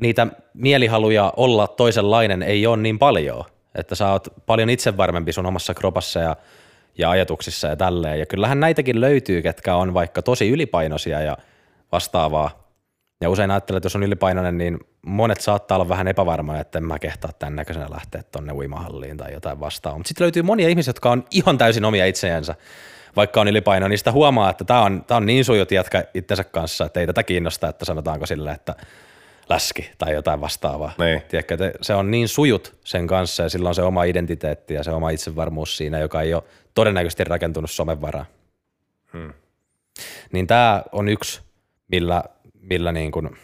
niitä 0.02 0.28
mielihaluja 0.54 1.34
olla 1.38 1.68
toisenlainen 1.68 2.44
ei 2.44 2.68
ole 2.68 2.78
niin 2.78 3.00
paljon. 3.00 3.44
Että 3.76 3.96
sä 3.96 4.12
oot 4.12 4.28
paljon 4.46 4.70
itsevarmempi 4.70 5.32
sun 5.32 5.46
omassa 5.46 5.74
kropassa 5.74 6.20
ja, 6.20 6.36
ja 6.98 7.10
ajatuksissa 7.10 7.68
ja 7.68 7.76
tälleen. 7.76 8.20
Ja 8.20 8.26
kyllähän 8.26 8.60
näitäkin 8.60 9.02
löytyy, 9.02 9.42
ketkä 9.42 9.76
on 9.76 9.94
vaikka 9.94 10.22
tosi 10.22 10.50
ylipainoisia 10.50 11.22
ja 11.22 11.38
vastaavaa. 11.92 12.66
Ja 13.22 13.30
usein 13.30 13.52
ajattelen, 13.52 13.78
että 13.78 13.86
jos 13.86 13.96
on 13.96 14.04
ylipainoinen, 14.04 14.58
niin 14.58 14.80
monet 15.06 15.42
saattaa 15.42 15.78
olla 15.78 15.90
vähän 15.90 16.08
epävarmoja, 16.08 16.62
että 16.62 16.78
en 16.78 16.86
mä 16.86 17.00
kehtaa 17.00 17.32
tämän 17.40 17.56
näköisenä 17.56 17.88
lähteä 17.90 18.24
tonne 18.32 18.54
uimahalliin 18.54 19.18
tai 19.18 19.34
jotain 19.34 19.60
vastaavaa. 19.60 19.98
Mutta 19.98 20.08
sitten 20.08 20.26
löytyy 20.26 20.44
monia 20.44 20.70
ihmisiä, 20.70 20.90
jotka 20.90 21.12
on 21.12 21.26
ihan 21.32 21.58
täysin 21.58 21.86
omia 21.86 22.06
itseänsä, 22.06 22.56
vaikka 23.16 23.42
on 23.42 23.48
ylipaino, 23.48 23.88
niin 23.88 23.98
sitä 23.98 24.12
huomaa, 24.12 24.50
että 24.50 24.64
tämä 24.64 24.82
on, 24.82 25.04
tää 25.08 25.18
on 25.18 25.26
niin 25.26 25.46
sujut 25.46 25.72
jätkä 25.72 26.06
itsensä 26.14 26.44
kanssa, 26.44 26.86
että 26.86 27.00
ei 27.00 27.08
tätä 27.08 27.24
kiinnosta, 27.24 27.70
että 27.70 27.86
sanotaanko 27.86 28.26
sille, 28.26 28.52
että 28.52 28.76
läski 29.50 29.90
tai 29.98 30.14
jotain 30.14 30.42
vastaavaa. 30.42 30.92
Niin. 30.98 31.22
Tiedätkö, 31.28 31.54
että 31.54 31.72
se 31.82 31.94
on 31.94 32.12
niin 32.12 32.28
sujut 32.28 32.76
sen 32.84 33.08
kanssa 33.08 33.44
ja 33.44 33.50
sillä 33.50 33.70
on 33.70 33.76
se 33.76 33.82
oma 33.82 34.04
identiteetti 34.04 34.74
ja 34.74 34.84
se 34.84 34.92
oma 34.92 35.10
itsevarmuus 35.10 35.78
siinä, 35.78 36.00
joka 36.00 36.22
ei 36.22 36.34
ole 36.34 36.44
todennäköisesti 36.74 37.24
rakentunut 37.24 37.72
somen 37.72 38.02
varaan. 38.02 38.26
Hmm. 39.14 39.34
Niin 40.32 40.48
tämä 40.48 40.84
on 40.92 41.10
yksi, 41.10 41.42
millä, 41.88 42.24
millä 42.62 42.92
niin 42.92 43.12
kuin 43.12 43.38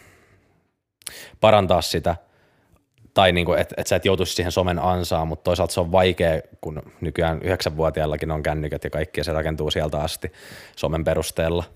parantaa 1.40 1.82
sitä, 1.82 2.16
tai 3.14 3.32
niin 3.32 3.46
kuin, 3.46 3.58
että 3.58 3.74
et 3.78 3.86
sä 3.86 3.96
et 3.96 4.04
joutuisi 4.04 4.34
siihen 4.34 4.52
somen 4.52 4.78
ansaan, 4.78 5.28
mutta 5.28 5.44
toisaalta 5.44 5.74
se 5.74 5.80
on 5.80 5.92
vaikea, 5.92 6.40
kun 6.60 6.82
nykyään 7.00 7.42
yhdeksänvuotiaallakin 7.42 8.30
on 8.30 8.42
kännykät 8.42 8.84
ja 8.84 8.90
kaikki 8.90 9.20
ja 9.20 9.24
se 9.24 9.32
rakentuu 9.32 9.70
sieltä 9.70 10.00
asti 10.00 10.32
somen 10.76 11.04
perusteella– 11.04 11.64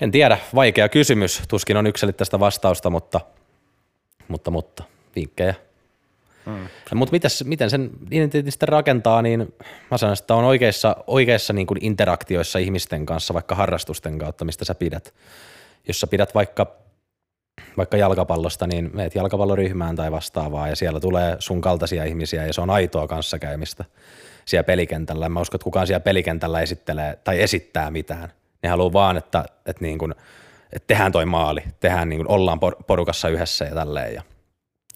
en 0.00 0.10
tiedä, 0.10 0.38
vaikea 0.54 0.88
kysymys. 0.88 1.42
Tuskin 1.48 1.76
on 1.76 1.86
yksilöllistä 1.86 2.40
vastausta, 2.40 2.90
mutta, 2.90 3.20
mutta, 4.28 4.50
mutta 4.50 4.84
vinkkejä. 5.16 5.54
Hmm. 6.46 6.68
Mutta 6.94 7.16
miten 7.44 7.70
sen 7.70 7.90
identiteetin 8.10 8.52
sitten 8.52 8.68
rakentaa, 8.68 9.22
niin 9.22 9.54
mä 9.90 9.98
sanon, 9.98 10.16
että 10.20 10.34
on 10.34 10.44
oikeissa, 10.44 10.96
oikeissa 11.06 11.52
niin 11.52 11.66
kuin 11.66 11.84
interaktioissa 11.84 12.58
ihmisten 12.58 13.06
kanssa, 13.06 13.34
vaikka 13.34 13.54
harrastusten 13.54 14.18
kautta, 14.18 14.44
mistä 14.44 14.64
sä 14.64 14.74
pidät. 14.74 15.14
Jos 15.88 16.00
sä 16.00 16.06
pidät 16.06 16.34
vaikka, 16.34 16.66
vaikka 17.76 17.96
jalkapallosta, 17.96 18.66
niin 18.66 18.90
meet 18.94 19.14
jalkapalloryhmään 19.14 19.96
tai 19.96 20.12
vastaavaa 20.12 20.68
ja 20.68 20.76
siellä 20.76 21.00
tulee 21.00 21.36
sun 21.38 21.60
kaltaisia 21.60 22.04
ihmisiä 22.04 22.46
ja 22.46 22.52
se 22.52 22.60
on 22.60 22.70
aitoa 22.70 23.08
kanssakäymistä 23.08 23.84
siellä 24.44 24.64
pelikentällä. 24.64 25.28
mä 25.28 25.40
uskon, 25.40 25.56
että 25.56 25.64
kukaan 25.64 25.86
siellä 25.86 26.00
pelikentällä 26.00 26.60
esittelee 26.60 27.18
tai 27.24 27.42
esittää 27.42 27.90
mitään. 27.90 28.32
Ne 28.62 28.68
haluaa 28.68 28.92
vaan, 28.92 29.16
että, 29.16 29.44
että, 29.66 29.84
niin 29.84 29.98
kuin, 29.98 30.14
että 30.72 30.86
tehdään 30.86 31.12
toi 31.12 31.26
maali, 31.26 31.60
tehdään 31.80 32.08
niin 32.08 32.18
kuin, 32.18 32.30
ollaan 32.30 32.60
porukassa 32.86 33.28
yhdessä 33.28 33.64
ja 33.64 33.74
tälleen 33.74 34.14
ja 34.14 34.22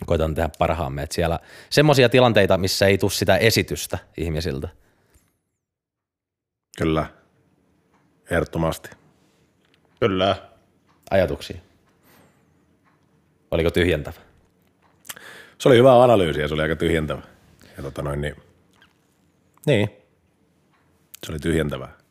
koitan 0.07 0.35
tehdä 0.35 0.51
parhaamme. 0.59 1.03
Että 1.03 1.15
siellä 1.15 1.39
semmoisia 1.71 2.09
tilanteita, 2.09 2.59
missä 2.59 2.87
ei 2.87 2.99
tule 2.99 3.11
sitä 3.11 3.37
esitystä 3.37 3.99
ihmisiltä. 4.17 4.69
Kyllä, 6.79 7.07
ehdottomasti. 8.31 8.91
Kyllä. 10.01 10.37
Ajatuksia? 11.11 11.61
Oliko 13.51 13.71
tyhjentävä? 13.71 14.21
Se 15.59 15.69
oli 15.69 15.77
hyvä 15.77 16.03
analyysi 16.03 16.41
ja 16.41 16.49
se 16.49 16.55
oli 16.55 16.63
aika 16.63 16.77
tyhjentävä. 16.77 17.23
Ja 17.77 17.83
tota 17.83 18.03
noin, 18.03 18.21
niin, 18.21 18.37
niin, 19.67 19.91
se 21.27 21.33
oli 21.33 21.39
tyhjentävää. 21.39 22.02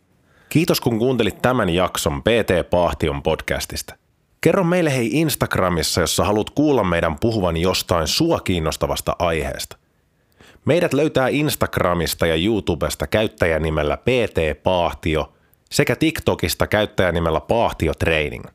Kiitos 0.52 0.82
kun 0.82 1.00
kuuntelit 1.00 1.42
tämän 1.42 1.70
jakson 1.70 2.22
PT 2.24 2.70
Paahtion 2.70 3.24
podcastista. 3.24 3.96
Kerro 4.42 4.64
meille 4.64 4.96
hei 4.96 5.10
Instagramissa, 5.12 6.02
jos 6.02 6.18
haluat 6.18 6.50
kuulla 6.50 6.84
meidän 6.84 7.20
puhuvan 7.20 7.58
jostain 7.58 8.08
sua 8.08 8.40
kiinnostavasta 8.40 9.16
aiheesta. 9.20 9.78
Meidät 10.66 10.94
löytää 10.94 11.28
Instagramista 11.28 12.28
ja 12.28 12.36
YouTubesta 12.36 13.08
käyttäjänimellä 13.08 13.98
PT 13.98 14.64
Paahtio 14.64 15.34
sekä 15.72 15.96
TikTokista 15.96 16.68
käyttäjänimellä 16.68 17.42
Paahtio 17.42 17.94
Training. 17.94 18.46